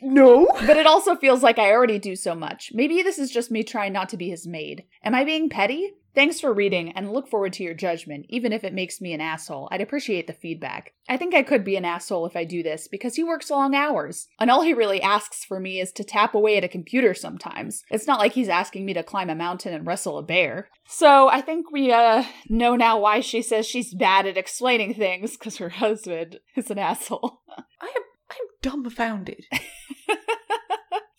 No. 0.00 0.46
But 0.66 0.76
it 0.76 0.86
also 0.86 1.16
feels 1.16 1.42
like 1.42 1.58
I 1.58 1.72
already 1.72 1.98
do 1.98 2.16
so 2.16 2.34
much. 2.34 2.70
Maybe 2.72 3.02
this 3.02 3.18
is 3.18 3.30
just 3.30 3.50
me 3.50 3.64
trying 3.64 3.92
not 3.92 4.08
to 4.10 4.16
be 4.16 4.30
his 4.30 4.46
maid. 4.46 4.84
Am 5.04 5.14
I 5.14 5.24
being 5.24 5.48
petty? 5.48 5.90
Thanks 6.18 6.40
for 6.40 6.52
reading 6.52 6.90
and 6.96 7.12
look 7.12 7.28
forward 7.28 7.52
to 7.52 7.62
your 7.62 7.74
judgment, 7.74 8.26
even 8.28 8.52
if 8.52 8.64
it 8.64 8.74
makes 8.74 9.00
me 9.00 9.12
an 9.12 9.20
asshole. 9.20 9.68
I'd 9.70 9.80
appreciate 9.80 10.26
the 10.26 10.32
feedback. 10.32 10.94
I 11.08 11.16
think 11.16 11.32
I 11.32 11.44
could 11.44 11.62
be 11.62 11.76
an 11.76 11.84
asshole 11.84 12.26
if 12.26 12.34
I 12.34 12.42
do 12.42 12.60
this 12.60 12.88
because 12.88 13.14
he 13.14 13.22
works 13.22 13.52
long 13.52 13.72
hours. 13.72 14.26
And 14.40 14.50
all 14.50 14.62
he 14.62 14.74
really 14.74 15.00
asks 15.00 15.44
for 15.44 15.60
me 15.60 15.78
is 15.78 15.92
to 15.92 16.02
tap 16.02 16.34
away 16.34 16.56
at 16.56 16.64
a 16.64 16.68
computer 16.68 17.14
sometimes. 17.14 17.84
It's 17.88 18.08
not 18.08 18.18
like 18.18 18.32
he's 18.32 18.48
asking 18.48 18.84
me 18.84 18.94
to 18.94 19.04
climb 19.04 19.30
a 19.30 19.36
mountain 19.36 19.72
and 19.72 19.86
wrestle 19.86 20.18
a 20.18 20.24
bear. 20.24 20.68
So 20.88 21.28
I 21.28 21.40
think 21.40 21.70
we 21.70 21.92
uh 21.92 22.24
know 22.48 22.74
now 22.74 22.98
why 22.98 23.20
she 23.20 23.40
says 23.40 23.64
she's 23.64 23.94
bad 23.94 24.26
at 24.26 24.36
explaining 24.36 24.94
things 24.94 25.36
because 25.36 25.58
her 25.58 25.68
husband 25.68 26.40
is 26.56 26.68
an 26.68 26.80
asshole. 26.80 27.42
I 27.80 27.86
am 27.94 28.02
I'm 28.28 28.46
dumbfounded. 28.60 29.44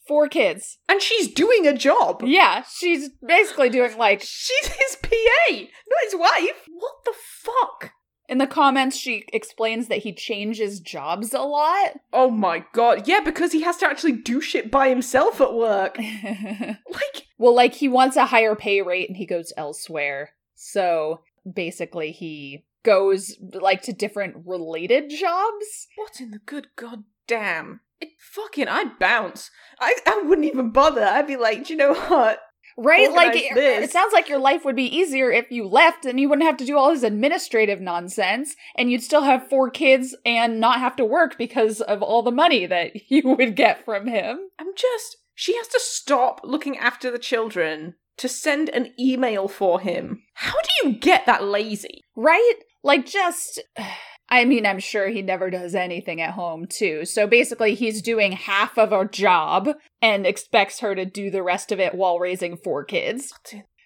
Four 0.10 0.28
kids. 0.28 0.80
And 0.90 1.04
she's 1.04 1.32
doing 1.32 1.68
a 1.68 1.78
job. 1.78 2.24
Yeah, 2.26 2.64
she's 2.68 3.10
basically 3.26 3.70
doing 3.70 3.96
like 3.96 4.22
She's 4.22 4.68
his 4.68 4.98
PA, 5.04 5.52
not 5.54 6.04
his 6.04 6.16
wife. 6.16 6.66
What 6.68 6.96
the 7.06 7.14
fuck? 7.14 7.92
in 8.28 8.38
the 8.38 8.48
comments 8.48 8.96
she 8.96 9.24
explains 9.34 9.88
that 9.88 10.00
he 10.00 10.14
changes 10.14 10.80
jobs 10.80 11.34
a 11.34 11.42
lot. 11.42 11.92
Oh 12.14 12.32
my 12.32 12.66
god. 12.74 13.08
Yeah, 13.08 13.20
because 13.20 13.52
he 13.52 13.62
has 13.62 13.78
to 13.78 13.86
actually 13.86 14.14
do 14.14 14.42
shit 14.42 14.72
by 14.72 14.90
himself 14.90 15.40
at 15.42 15.54
work. 15.54 15.96
Like, 15.98 17.28
well, 17.38 17.56
like 17.56 17.76
he 17.76 17.88
wants 17.88 18.18
a 18.18 18.26
higher 18.26 18.56
pay 18.56 18.82
rate 18.82 19.10
and 19.10 19.18
he 19.18 19.28
goes 19.28 19.54
elsewhere. 19.56 20.32
So 20.56 21.22
basically 21.52 22.12
he 22.12 22.66
goes 22.84 23.36
like 23.40 23.84
to 23.84 23.94
different 23.94 24.48
related 24.48 25.12
jobs. 25.12 25.88
what 25.96 26.20
in 26.20 26.32
the 26.32 26.40
good 26.40 26.68
goddamn? 26.76 27.82
It 28.02 28.10
fucking, 28.20 28.68
I'd 28.68 29.00
bounce. 29.00 29.50
I, 29.80 29.96
I 30.06 30.22
wouldn't 30.26 30.48
even 30.48 30.72
bother. 30.72 31.04
I'd 31.04 31.28
be 31.28 31.38
like, 31.38 31.66
do 31.66 31.74
you 31.74 31.78
know 31.78 31.94
what? 31.94 32.40
Right? 32.78 33.12
Like 33.12 33.36
it, 33.36 33.56
this. 33.56 33.86
it 33.86 33.92
sounds 33.92 34.14
like 34.14 34.30
your 34.30 34.40
life 34.40 34.64
would 34.64 34.76
be 34.76 34.96
easier 34.96 35.30
if 35.32 35.52
you 35.52 35.68
left 35.68 36.06
and 36.06 36.18
you 36.18 36.30
wouldn't 36.30 36.48
have 36.48 36.56
to 36.58 36.66
do 36.66 36.78
all 36.78 36.94
this 36.94 37.04
administrative 37.04 37.82
nonsense 37.82 38.56
and 38.78 38.90
you'd 38.90 39.04
still 39.04 39.24
have 39.24 39.50
four 39.50 39.70
kids 39.70 40.16
and 40.26 40.62
not 40.62 40.80
have 40.80 40.96
to 40.96 41.04
work 41.04 41.38
because 41.38 41.82
of 41.82 42.02
all 42.02 42.24
the 42.24 42.32
money 42.32 42.66
that 42.66 42.92
you 43.10 43.36
would 43.36 43.56
get 43.58 43.84
from 43.84 44.08
him. 44.08 44.40
I'm 44.58 44.74
just, 44.78 45.18
she 45.36 45.58
has 45.58 45.68
to 45.68 45.80
stop 45.82 46.40
looking 46.46 46.78
after 46.78 47.12
the 47.12 47.20
children 47.20 47.96
to 48.18 48.30
send 48.30 48.70
an 48.70 48.94
email 48.98 49.50
for 49.50 49.82
him. 49.82 50.24
How 50.36 50.54
do 50.54 50.88
you 50.90 50.96
get 50.96 51.26
that 51.26 51.44
lazy? 51.44 52.04
Right? 52.16 52.56
Like, 52.84 53.06
just. 53.06 53.62
I 54.30 54.46
mean, 54.46 54.66
I'm 54.66 54.80
sure 54.80 55.10
he 55.10 55.22
never 55.22 55.50
does 55.50 55.74
anything 55.74 56.22
at 56.22 56.34
home, 56.34 56.68
too. 56.68 57.06
So 57.06 57.26
basically, 57.26 57.74
he's 57.74 58.02
doing 58.02 58.34
half 58.34 58.78
of 58.78 58.92
a 58.92 59.08
job 59.08 59.70
and 60.02 60.26
expects 60.26 60.80
her 60.80 60.94
to 60.94 61.06
do 61.06 61.32
the 61.32 61.44
rest 61.44 61.72
of 61.72 61.80
it 61.80 61.96
while 61.96 62.20
raising 62.20 62.56
four 62.56 62.84
kids. 62.84 63.34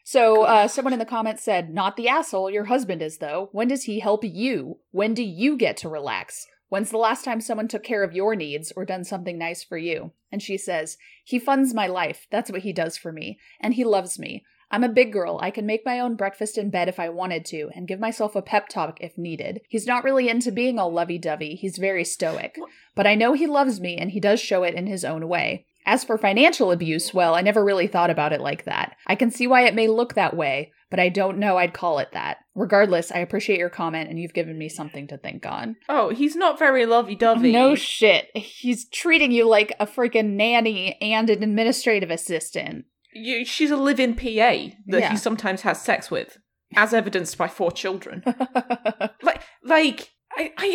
So, 0.04 0.44
uh, 0.44 0.68
someone 0.68 0.92
in 0.92 1.00
the 1.00 1.06
comments 1.06 1.44
said, 1.44 1.74
Not 1.74 1.96
the 1.96 2.10
asshole 2.10 2.50
your 2.50 2.66
husband 2.66 3.02
is, 3.02 3.20
though. 3.20 3.50
When 3.54 3.70
does 3.70 3.84
he 3.84 4.00
help 4.00 4.24
you? 4.26 4.80
When 4.92 5.14
do 5.14 5.24
you 5.24 5.58
get 5.58 5.78
to 5.78 5.90
relax? 5.90 6.46
When's 6.68 6.90
the 6.90 6.98
last 6.98 7.24
time 7.24 7.40
someone 7.40 7.68
took 7.68 7.84
care 7.84 8.04
of 8.04 8.14
your 8.14 8.36
needs 8.36 8.74
or 8.76 8.84
done 8.84 9.04
something 9.04 9.38
nice 9.38 9.64
for 9.64 9.78
you? 9.78 10.12
And 10.32 10.42
she 10.42 10.58
says, 10.58 10.98
He 11.24 11.40
funds 11.40 11.74
my 11.74 11.88
life. 11.88 12.28
That's 12.32 12.52
what 12.52 12.64
he 12.64 12.74
does 12.74 12.98
for 12.98 13.14
me. 13.14 13.40
And 13.62 13.76
he 13.76 13.86
loves 13.86 14.20
me. 14.20 14.44
I'm 14.74 14.84
a 14.84 14.90
big 14.90 15.14
girl. 15.14 15.38
I 15.40 15.52
can 15.52 15.68
make 15.68 15.86
my 15.86 16.00
own 16.00 16.16
breakfast 16.16 16.58
in 16.58 16.72
bed 16.72 16.90
if 16.90 17.00
I 17.00 17.08
wanted 17.10 17.46
to 17.46 17.70
and 17.76 17.88
give 17.88 18.00
myself 18.00 18.36
a 18.36 18.42
pep 18.42 18.70
talk 18.70 18.98
if 19.02 19.16
needed. 19.20 19.62
He's 19.70 19.86
not 19.86 20.04
really 20.04 20.30
into 20.30 20.52
being 20.52 20.80
all 20.80 20.92
lovey 20.92 21.20
dovey. 21.20 21.54
He's 21.54 21.78
very 21.78 22.04
stoic. 22.04 22.58
But 22.96 23.06
I 23.06 23.14
know 23.14 23.34
he 23.34 23.46
loves 23.46 23.80
me 23.80 23.98
and 23.98 24.10
he 24.10 24.20
does 24.20 24.42
show 24.42 24.64
it 24.64 24.74
in 24.74 24.88
his 24.88 25.06
own 25.06 25.28
way. 25.28 25.68
As 25.86 26.04
for 26.04 26.18
financial 26.18 26.72
abuse, 26.72 27.14
well, 27.14 27.36
I 27.36 27.42
never 27.42 27.64
really 27.64 27.86
thought 27.86 28.10
about 28.10 28.34
it 28.34 28.42
like 28.42 28.66
that. 28.66 28.96
I 29.06 29.14
can 29.14 29.30
see 29.30 29.46
why 29.46 29.62
it 29.62 29.76
may 29.76 29.88
look 29.88 30.16
that 30.16 30.36
way, 30.36 30.72
but 30.90 31.00
I 31.00 31.10
don't 31.10 31.38
know 31.38 31.58
I'd 31.58 31.76
call 31.76 32.00
it 32.00 32.10
that. 32.14 32.38
Regardless, 32.56 33.12
I 33.12 33.20
appreciate 33.20 33.60
your 33.60 33.70
comment 33.70 34.10
and 34.10 34.20
you've 34.20 34.34
given 34.34 34.58
me 34.58 34.70
something 34.70 35.08
to 35.10 35.18
think 35.20 35.46
on. 35.46 35.76
Oh, 35.88 36.10
he's 36.10 36.36
not 36.36 36.58
very 36.58 36.88
lovey 36.88 37.14
dovey. 37.14 37.52
No 37.52 37.76
shit. 37.76 38.36
He's 38.36 38.90
treating 38.90 39.32
you 39.32 39.48
like 39.48 39.76
a 39.80 39.86
freaking 39.86 40.32
nanny 40.32 40.98
and 41.00 41.30
an 41.30 41.44
administrative 41.44 42.10
assistant. 42.10 42.86
You, 43.14 43.46
she's 43.46 43.72
a 43.72 43.78
live 43.78 44.00
in 44.00 44.16
PA 44.16 44.24
that 44.24 44.74
Yeah. 44.88 45.12
he 45.12 45.18
sometimes 45.18 45.62
has 45.62 45.82
sex 45.82 46.10
with, 46.10 46.38
as 46.76 46.94
evidenced 46.94 47.38
by 47.38 47.48
four 47.48 47.72
children. 47.72 48.24
like, 49.22 49.42
like 49.64 50.10
I, 50.36 50.52
I 50.58 50.66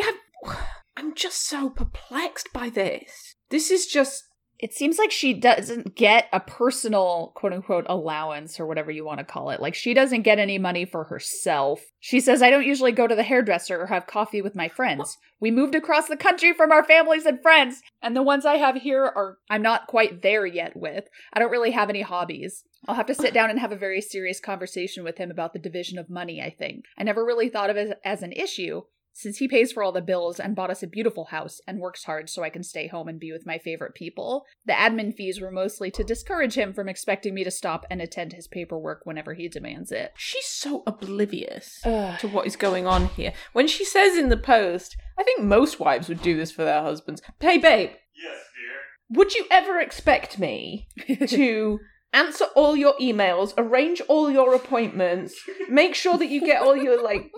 have, 0.44 0.56
I'm 0.96 1.14
just 1.14 1.46
so 1.48 1.70
perplexed 1.70 2.52
by 2.52 2.68
this. 2.68 3.34
This 3.50 3.70
is 3.70 3.86
just 3.86 4.24
it 4.58 4.74
seems 4.74 4.98
like 4.98 5.12
she 5.12 5.34
doesn't 5.34 5.94
get 5.94 6.28
a 6.32 6.40
personal 6.40 7.32
quote 7.36 7.52
unquote 7.52 7.86
allowance 7.88 8.58
or 8.58 8.66
whatever 8.66 8.90
you 8.90 9.04
want 9.04 9.18
to 9.18 9.24
call 9.24 9.50
it. 9.50 9.60
Like 9.60 9.74
she 9.74 9.94
doesn't 9.94 10.22
get 10.22 10.40
any 10.40 10.58
money 10.58 10.84
for 10.84 11.04
herself. 11.04 11.82
She 12.00 12.18
says, 12.18 12.42
I 12.42 12.50
don't 12.50 12.66
usually 12.66 12.90
go 12.90 13.06
to 13.06 13.14
the 13.14 13.22
hairdresser 13.22 13.80
or 13.80 13.86
have 13.86 14.08
coffee 14.08 14.42
with 14.42 14.56
my 14.56 14.68
friends. 14.68 15.16
We 15.40 15.52
moved 15.52 15.76
across 15.76 16.08
the 16.08 16.16
country 16.16 16.52
from 16.52 16.72
our 16.72 16.82
families 16.82 17.24
and 17.24 17.40
friends, 17.40 17.80
and 18.02 18.16
the 18.16 18.22
ones 18.22 18.44
I 18.44 18.56
have 18.56 18.76
here 18.76 19.04
are 19.04 19.38
I'm 19.48 19.62
not 19.62 19.86
quite 19.86 20.22
there 20.22 20.44
yet 20.44 20.76
with. 20.76 21.04
I 21.32 21.38
don't 21.38 21.52
really 21.52 21.70
have 21.70 21.88
any 21.88 22.02
hobbies. 22.02 22.64
I'll 22.86 22.96
have 22.96 23.06
to 23.06 23.14
sit 23.14 23.34
down 23.34 23.50
and 23.50 23.58
have 23.58 23.72
a 23.72 23.76
very 23.76 24.00
serious 24.00 24.40
conversation 24.40 25.04
with 25.04 25.18
him 25.18 25.30
about 25.30 25.52
the 25.52 25.58
division 25.58 25.98
of 25.98 26.10
money, 26.10 26.40
I 26.40 26.50
think. 26.50 26.84
I 26.96 27.04
never 27.04 27.24
really 27.24 27.48
thought 27.48 27.70
of 27.70 27.76
it 27.76 27.98
as 28.04 28.22
an 28.22 28.32
issue, 28.32 28.82
since 29.18 29.38
he 29.38 29.48
pays 29.48 29.72
for 29.72 29.82
all 29.82 29.90
the 29.90 30.00
bills 30.00 30.38
and 30.38 30.54
bought 30.54 30.70
us 30.70 30.80
a 30.80 30.86
beautiful 30.86 31.24
house 31.24 31.60
and 31.66 31.80
works 31.80 32.04
hard 32.04 32.30
so 32.30 32.44
I 32.44 32.50
can 32.50 32.62
stay 32.62 32.86
home 32.86 33.08
and 33.08 33.18
be 33.18 33.32
with 33.32 33.44
my 33.44 33.58
favorite 33.58 33.96
people, 33.96 34.44
the 34.64 34.74
admin 34.74 35.12
fees 35.12 35.40
were 35.40 35.50
mostly 35.50 35.90
to 35.90 36.04
discourage 36.04 36.54
him 36.54 36.72
from 36.72 36.88
expecting 36.88 37.34
me 37.34 37.42
to 37.42 37.50
stop 37.50 37.84
and 37.90 38.00
attend 38.00 38.32
his 38.32 38.46
paperwork 38.46 39.00
whenever 39.02 39.34
he 39.34 39.48
demands 39.48 39.90
it. 39.90 40.12
She's 40.16 40.46
so 40.46 40.84
oblivious 40.86 41.80
Ugh. 41.84 42.16
to 42.20 42.28
what 42.28 42.46
is 42.46 42.54
going 42.54 42.86
on 42.86 43.06
here. 43.08 43.32
When 43.54 43.66
she 43.66 43.84
says 43.84 44.16
in 44.16 44.28
the 44.28 44.36
post, 44.36 44.96
I 45.18 45.24
think 45.24 45.42
most 45.42 45.80
wives 45.80 46.08
would 46.08 46.22
do 46.22 46.36
this 46.36 46.52
for 46.52 46.62
their 46.62 46.82
husbands. 46.82 47.20
Hey, 47.40 47.58
babe, 47.58 47.90
Yes, 47.90 48.36
dear. 48.54 49.16
would 49.18 49.34
you 49.34 49.46
ever 49.50 49.80
expect 49.80 50.38
me 50.38 50.86
to 51.26 51.80
answer 52.12 52.44
all 52.54 52.76
your 52.76 52.94
emails, 53.00 53.52
arrange 53.58 54.00
all 54.02 54.30
your 54.30 54.54
appointments, 54.54 55.34
make 55.68 55.96
sure 55.96 56.16
that 56.16 56.28
you 56.28 56.40
get 56.40 56.62
all 56.62 56.76
your 56.76 57.02
like 57.02 57.32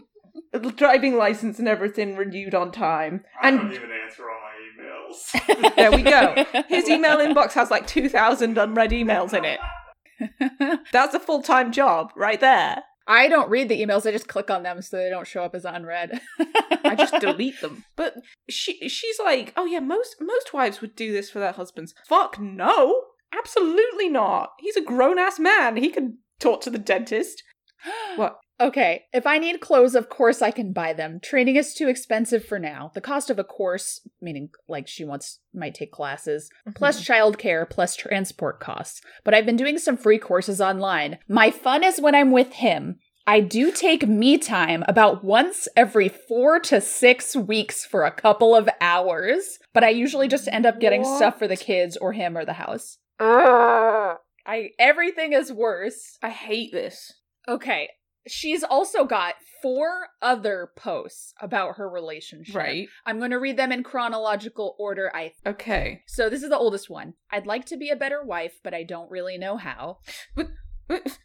driving 0.76 1.16
license 1.16 1.58
and 1.58 1.68
everything 1.68 2.16
renewed 2.16 2.54
on 2.54 2.72
time? 2.72 3.24
I 3.40 3.50
don't 3.50 3.60
And 3.60 3.72
even 3.72 3.90
answer 3.90 4.24
all 4.28 4.40
my 4.40 4.82
emails. 4.82 5.74
there 5.76 5.90
we 5.90 6.02
go. 6.02 6.44
His 6.68 6.88
email 6.88 7.18
inbox 7.18 7.52
has 7.52 7.70
like 7.70 7.86
2,000 7.86 8.56
unread 8.58 8.90
emails 8.90 9.32
in 9.32 9.44
it. 9.44 9.60
That's 10.92 11.14
a 11.14 11.20
full 11.20 11.42
time 11.42 11.72
job 11.72 12.12
right 12.16 12.40
there. 12.40 12.82
I 13.06 13.26
don't 13.26 13.50
read 13.50 13.68
the 13.68 13.80
emails, 13.80 14.06
I 14.06 14.12
just 14.12 14.28
click 14.28 14.50
on 14.50 14.62
them 14.62 14.82
so 14.82 14.96
they 14.96 15.10
don't 15.10 15.26
show 15.26 15.42
up 15.42 15.54
as 15.54 15.64
unread. 15.64 16.20
I 16.84 16.94
just 16.94 17.14
delete 17.20 17.60
them. 17.60 17.84
But 17.96 18.14
she 18.48 18.88
she's 18.88 19.18
like, 19.18 19.52
oh 19.56 19.64
yeah, 19.64 19.80
most 19.80 20.16
most 20.20 20.54
wives 20.54 20.80
would 20.80 20.94
do 20.94 21.12
this 21.12 21.28
for 21.28 21.40
their 21.40 21.52
husbands. 21.52 21.92
Fuck 22.06 22.38
no, 22.38 23.02
absolutely 23.36 24.08
not. 24.08 24.50
He's 24.60 24.76
a 24.76 24.82
grown 24.82 25.18
ass 25.18 25.40
man. 25.40 25.76
He 25.76 25.88
can 25.88 26.18
talk 26.38 26.60
to 26.62 26.70
the 26.70 26.78
dentist. 26.78 27.42
What? 28.16 28.38
Okay, 28.60 29.04
if 29.14 29.26
I 29.26 29.38
need 29.38 29.60
clothes, 29.60 29.94
of 29.94 30.10
course 30.10 30.42
I 30.42 30.50
can 30.50 30.74
buy 30.74 30.92
them. 30.92 31.18
Training 31.18 31.56
is 31.56 31.72
too 31.72 31.88
expensive 31.88 32.44
for 32.44 32.58
now. 32.58 32.90
The 32.94 33.00
cost 33.00 33.30
of 33.30 33.38
a 33.38 33.44
course, 33.44 34.06
meaning 34.20 34.50
like 34.68 34.86
she 34.86 35.02
wants 35.02 35.38
might 35.54 35.74
take 35.74 35.90
classes, 35.92 36.50
mm-hmm. 36.60 36.72
plus 36.72 37.02
childcare, 37.02 37.68
plus 37.68 37.96
transport 37.96 38.60
costs. 38.60 39.00
But 39.24 39.32
I've 39.32 39.46
been 39.46 39.56
doing 39.56 39.78
some 39.78 39.96
free 39.96 40.18
courses 40.18 40.60
online. 40.60 41.18
My 41.26 41.50
fun 41.50 41.82
is 41.82 42.02
when 42.02 42.14
I'm 42.14 42.32
with 42.32 42.52
him. 42.52 42.98
I 43.26 43.40
do 43.40 43.70
take 43.70 44.06
me 44.06 44.36
time 44.36 44.84
about 44.88 45.24
once 45.24 45.68
every 45.76 46.08
four 46.08 46.58
to 46.60 46.80
six 46.80 47.34
weeks 47.36 47.86
for 47.86 48.04
a 48.04 48.10
couple 48.10 48.54
of 48.54 48.68
hours, 48.80 49.58
but 49.72 49.84
I 49.84 49.90
usually 49.90 50.28
just 50.28 50.48
end 50.48 50.66
up 50.66 50.80
getting 50.80 51.02
What? 51.02 51.16
stuff 51.16 51.38
for 51.38 51.48
the 51.48 51.56
kids 51.56 51.96
or 51.96 52.12
him 52.12 52.36
or 52.36 52.44
the 52.44 52.54
house. 52.54 52.98
Ugh. 53.20 54.16
I 54.46 54.70
everything 54.78 55.32
is 55.32 55.52
worse. 55.52 56.18
I 56.22 56.30
hate 56.30 56.72
this. 56.72 57.12
Okay. 57.48 57.88
She's 58.30 58.62
also 58.62 59.04
got 59.04 59.34
four 59.62 60.08
other 60.22 60.70
posts 60.76 61.34
about 61.40 61.76
her 61.76 61.88
relationship. 61.88 62.54
Right. 62.54 62.88
I'm 63.04 63.18
going 63.18 63.32
to 63.32 63.38
read 63.38 63.56
them 63.56 63.72
in 63.72 63.82
chronological 63.82 64.76
order. 64.78 65.10
I 65.14 65.32
Okay. 65.46 66.02
so 66.06 66.30
this 66.30 66.42
is 66.42 66.48
the 66.48 66.58
oldest 66.58 66.88
one. 66.88 67.14
I'd 67.30 67.46
like 67.46 67.66
to 67.66 67.76
be 67.76 67.90
a 67.90 67.96
better 67.96 68.22
wife, 68.24 68.54
but 68.62 68.74
I 68.74 68.84
don't 68.84 69.10
really 69.10 69.38
know 69.38 69.56
how. 69.56 69.98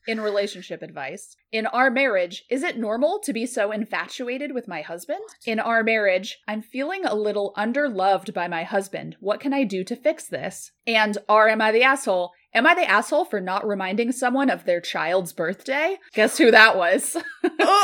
In 0.07 0.21
relationship 0.21 0.83
advice. 0.83 1.35
In 1.51 1.65
our 1.65 1.89
marriage, 1.89 2.43
is 2.51 2.61
it 2.61 2.77
normal 2.77 3.19
to 3.23 3.33
be 3.33 3.47
so 3.47 3.71
infatuated 3.71 4.53
with 4.53 4.67
my 4.67 4.81
husband? 4.81 5.21
In 5.43 5.59
our 5.59 5.83
marriage, 5.83 6.37
I'm 6.47 6.61
feeling 6.61 7.03
a 7.03 7.15
little 7.15 7.51
underloved 7.57 8.31
by 8.31 8.47
my 8.47 8.63
husband. 8.63 9.15
What 9.19 9.39
can 9.39 9.53
I 9.53 9.63
do 9.63 9.83
to 9.85 9.95
fix 9.95 10.27
this? 10.27 10.71
And 10.85 11.17
R 11.27 11.49
am 11.49 11.61
I 11.61 11.71
the 11.71 11.81
asshole? 11.81 12.31
Am 12.55 12.65
I 12.65 12.73
the 12.73 12.89
asshole 12.89 13.25
for 13.25 13.41
not 13.41 13.67
reminding 13.67 14.13
someone 14.13 14.49
of 14.49 14.63
their 14.65 14.79
child's 14.79 15.33
birthday? 15.33 15.97
Guess 16.13 16.37
who 16.37 16.51
that 16.51 16.77
was? 16.77 17.17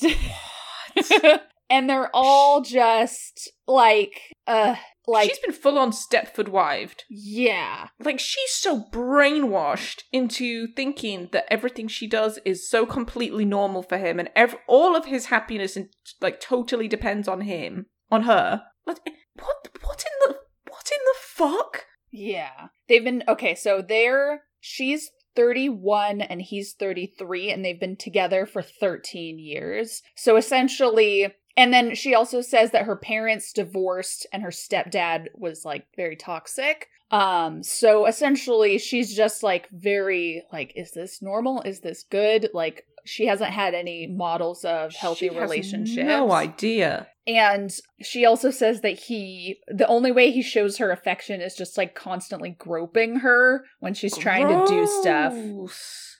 and 1.70 1.88
they're 1.88 2.10
all 2.14 2.62
just 2.62 3.52
like 3.66 4.20
uh 4.46 4.76
like 5.06 5.28
she's 5.28 5.38
been 5.38 5.52
full 5.52 5.78
on 5.78 5.92
Stepford 5.92 6.48
wived. 6.48 7.04
yeah. 7.08 7.88
Like 8.00 8.18
she's 8.18 8.50
so 8.52 8.84
brainwashed 8.90 10.02
into 10.12 10.66
thinking 10.74 11.28
that 11.32 11.46
everything 11.48 11.86
she 11.86 12.08
does 12.08 12.40
is 12.44 12.68
so 12.68 12.86
completely 12.86 13.44
normal 13.44 13.82
for 13.82 13.98
him, 13.98 14.18
and 14.18 14.30
ev- 14.34 14.56
all 14.66 14.96
of 14.96 15.04
his 15.04 15.26
happiness 15.26 15.76
and 15.76 15.88
like 16.20 16.40
totally 16.40 16.88
depends 16.88 17.28
on 17.28 17.42
him, 17.42 17.86
on 18.10 18.22
her. 18.22 18.62
Like, 18.84 18.98
what? 19.34 19.68
What 19.82 20.04
in 20.04 20.32
the? 20.32 20.38
What 20.68 20.90
in 20.90 20.98
the 21.04 21.14
fuck? 21.20 21.84
Yeah. 22.16 22.68
They've 22.88 23.04
been 23.04 23.22
okay, 23.28 23.54
so 23.54 23.82
they're 23.86 24.42
she's 24.60 25.10
31 25.36 26.22
and 26.22 26.40
he's 26.40 26.72
33 26.72 27.50
and 27.50 27.62
they've 27.62 27.78
been 27.78 27.96
together 27.96 28.46
for 28.46 28.62
13 28.62 29.38
years. 29.38 30.02
So 30.14 30.36
essentially 30.36 31.34
and 31.58 31.72
then 31.72 31.94
she 31.94 32.14
also 32.14 32.40
says 32.40 32.70
that 32.72 32.84
her 32.84 32.96
parents 32.96 33.52
divorced 33.52 34.26
and 34.32 34.42
her 34.42 34.50
stepdad 34.50 35.26
was 35.34 35.64
like 35.64 35.86
very 35.94 36.16
toxic. 36.16 36.88
Um 37.10 37.62
so 37.62 38.06
essentially 38.06 38.78
she's 38.78 39.14
just 39.14 39.42
like 39.42 39.68
very 39.70 40.42
like 40.50 40.72
is 40.74 40.92
this 40.92 41.20
normal? 41.20 41.60
Is 41.62 41.80
this 41.80 42.04
good? 42.10 42.48
Like 42.54 42.86
she 43.06 43.26
hasn't 43.26 43.50
had 43.50 43.74
any 43.74 44.06
models 44.06 44.64
of 44.64 44.94
healthy 44.94 45.30
relationships. 45.30 46.06
No 46.06 46.32
idea. 46.32 47.08
And 47.26 47.74
she 48.02 48.24
also 48.24 48.50
says 48.50 48.82
that 48.82 48.98
he, 48.98 49.58
the 49.66 49.86
only 49.88 50.12
way 50.12 50.30
he 50.30 50.42
shows 50.42 50.78
her 50.78 50.92
affection 50.92 51.40
is 51.40 51.56
just 51.56 51.76
like 51.76 51.94
constantly 51.94 52.50
groping 52.50 53.16
her 53.16 53.64
when 53.80 53.94
she's 53.94 54.16
trying 54.16 54.46
to 54.46 54.72
do 54.72 54.86
stuff 54.86 55.34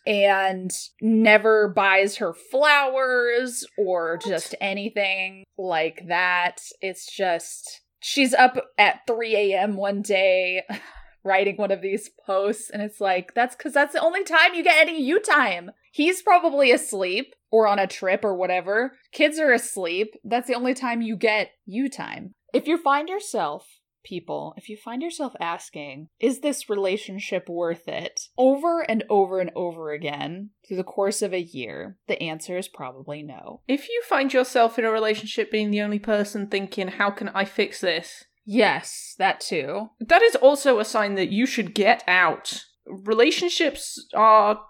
and 0.05 0.70
never 1.01 1.68
buys 1.68 2.16
her 2.16 2.35
flowers 2.35 3.64
or 3.79 4.18
just 4.18 4.57
anything 4.61 5.44
like 5.57 6.03
that. 6.09 6.61
It's 6.81 7.07
just, 7.07 7.83
she's 8.01 8.35
up 8.35 8.57
at 8.77 9.07
3 9.07 9.37
a.m. 9.37 9.77
one 9.77 10.03
day 10.03 10.64
writing 11.25 11.57
one 11.57 11.70
of 11.70 11.83
these 11.83 12.11
posts 12.25 12.68
and 12.68 12.83
it's 12.83 13.01
like, 13.01 13.33
that's 13.35 13.55
because 13.55 13.72
that's 13.72 13.92
the 13.92 14.01
only 14.01 14.25
time 14.25 14.55
you 14.55 14.64
get 14.64 14.81
any 14.81 15.01
you 15.01 15.20
time. 15.20 15.70
He's 15.96 16.20
probably 16.20 16.72
asleep 16.72 17.35
or 17.50 17.66
on 17.66 17.78
a 17.78 17.87
trip 17.87 18.22
or 18.22 18.35
whatever. 18.35 18.98
Kids 19.12 19.38
are 19.38 19.50
asleep. 19.50 20.12
That's 20.22 20.46
the 20.46 20.54
only 20.54 20.74
time 20.74 21.00
you 21.00 21.16
get 21.16 21.52
you 21.64 21.88
time. 21.88 22.35
If 22.52 22.66
you 22.66 22.76
find 22.76 23.09
yourself, 23.09 23.66
people, 24.04 24.52
if 24.59 24.68
you 24.68 24.76
find 24.76 25.00
yourself 25.00 25.32
asking, 25.40 26.09
is 26.20 26.40
this 26.40 26.68
relationship 26.68 27.48
worth 27.48 27.88
it? 27.88 28.28
Over 28.37 28.82
and 28.82 29.04
over 29.09 29.40
and 29.40 29.50
over 29.56 29.90
again 29.90 30.50
through 30.68 30.76
the 30.76 30.85
course 30.85 31.22
of 31.22 31.32
a 31.32 31.40
year, 31.40 31.96
the 32.09 32.22
answer 32.22 32.59
is 32.59 32.68
probably 32.68 33.22
no. 33.22 33.62
If 33.66 33.88
you 33.88 34.02
find 34.06 34.35
yourself 34.35 34.78
in 34.78 34.85
a 34.85 34.90
relationship 34.90 35.50
being 35.50 35.70
the 35.70 35.80
only 35.80 35.98
person 35.98 36.48
thinking, 36.48 36.88
"How 36.88 37.11
can 37.11 37.30
I 37.30 37.46
fix 37.46 37.80
this?" 37.80 38.26
Yes, 38.44 39.14
that 39.16 39.40
too. 39.40 39.92
That 39.98 40.20
is 40.20 40.37
also 40.37 40.78
a 40.78 40.85
sign 40.85 41.14
that 41.14 41.32
you 41.32 41.46
should 41.46 41.74
get 41.74 42.04
out. 42.06 42.66
Relationships 42.87 44.06
are 44.14 44.61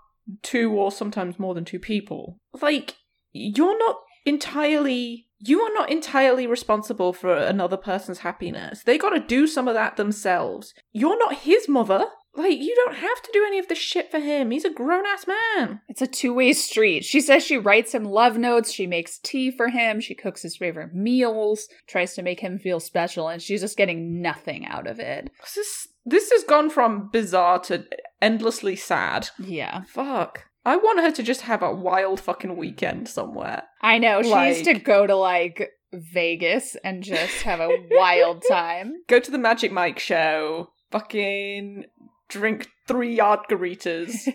two 0.43 0.73
or 0.73 0.91
sometimes 0.91 1.39
more 1.39 1.55
than 1.55 1.65
two 1.65 1.79
people. 1.79 2.39
Like, 2.61 2.97
you're 3.33 3.79
not 3.79 3.97
entirely. 4.25 5.29
You 5.39 5.61
are 5.61 5.75
not 5.75 5.91
entirely 5.91 6.47
responsible 6.47 7.13
for 7.13 7.37
another 7.37 7.77
person's 7.77 8.21
happiness. 8.21 8.83
They 8.85 8.99
gotta 8.99 9.21
do 9.21 9.47
some 9.47 9.69
of 9.69 9.75
that 9.75 9.97
themselves. 9.97 10.75
You're 10.93 11.19
not 11.19 11.41
his 11.41 11.69
mother. 11.69 12.07
Like, 12.37 12.59
you 12.59 12.75
don't 12.75 12.97
have 12.97 13.23
to 13.23 13.31
do 13.33 13.45
any 13.47 13.59
of 13.59 13.69
this 13.69 13.79
shit 13.79 14.11
for 14.11 14.19
him. 14.19 14.51
He's 14.51 14.67
a 14.67 14.71
grown 14.71 15.07
ass 15.07 15.27
man. 15.27 15.81
It's 15.89 16.03
a 16.03 16.07
two 16.07 16.35
way 16.35 16.53
street. 16.53 17.05
She 17.05 17.21
says 17.21 17.43
she 17.43 17.57
writes 17.57 17.95
him 17.95 18.05
love 18.05 18.37
notes, 18.37 18.71
she 18.71 18.87
makes 18.87 19.19
tea 19.19 19.51
for 19.51 19.69
him, 19.69 20.01
she 20.01 20.15
cooks 20.15 20.43
his 20.43 20.57
favorite 20.57 20.95
meals, 20.95 21.67
tries 21.87 22.15
to 22.15 22.23
make 22.23 22.41
him 22.41 22.59
feel 22.59 22.79
special, 22.79 23.29
and 23.29 23.41
she's 23.41 23.63
just 23.63 23.79
getting 23.79 24.21
nothing 24.21 24.67
out 24.67 24.87
of 24.87 25.01
it. 25.01 25.31
This, 25.41 25.57
is, 25.57 25.89
this 26.07 26.31
has 26.31 26.45
gone 26.45 26.71
from 26.71 27.11
bizarre 27.13 27.59
to 27.65 27.85
endlessly 28.23 28.77
sad. 28.77 29.29
Yeah. 29.39 29.83
Fuck. 29.89 30.45
I 30.65 30.77
want 30.77 31.01
her 31.01 31.11
to 31.13 31.23
just 31.23 31.43
have 31.43 31.63
a 31.63 31.75
wild 31.75 32.21
fucking 32.21 32.57
weekend 32.57 33.09
somewhere. 33.09 33.65
I 33.83 33.99
know. 33.99 34.23
She 34.23 34.35
needs 34.35 34.63
to 34.63 34.75
go 34.75 35.07
to 35.07 35.15
like 35.15 35.71
Vegas 35.93 36.77
and 36.83 37.03
just 37.03 37.43
have 37.43 37.61
a 37.61 37.71
wild 37.91 38.43
time. 38.49 38.95
Go 39.09 39.21
to 39.21 39.31
the 39.31 39.39
Magic 39.39 39.71
Mike 39.71 39.99
show. 39.99 40.71
Fucking 40.91 41.85
drink 42.29 42.71
three 42.87 43.19
margaritas, 43.19 44.29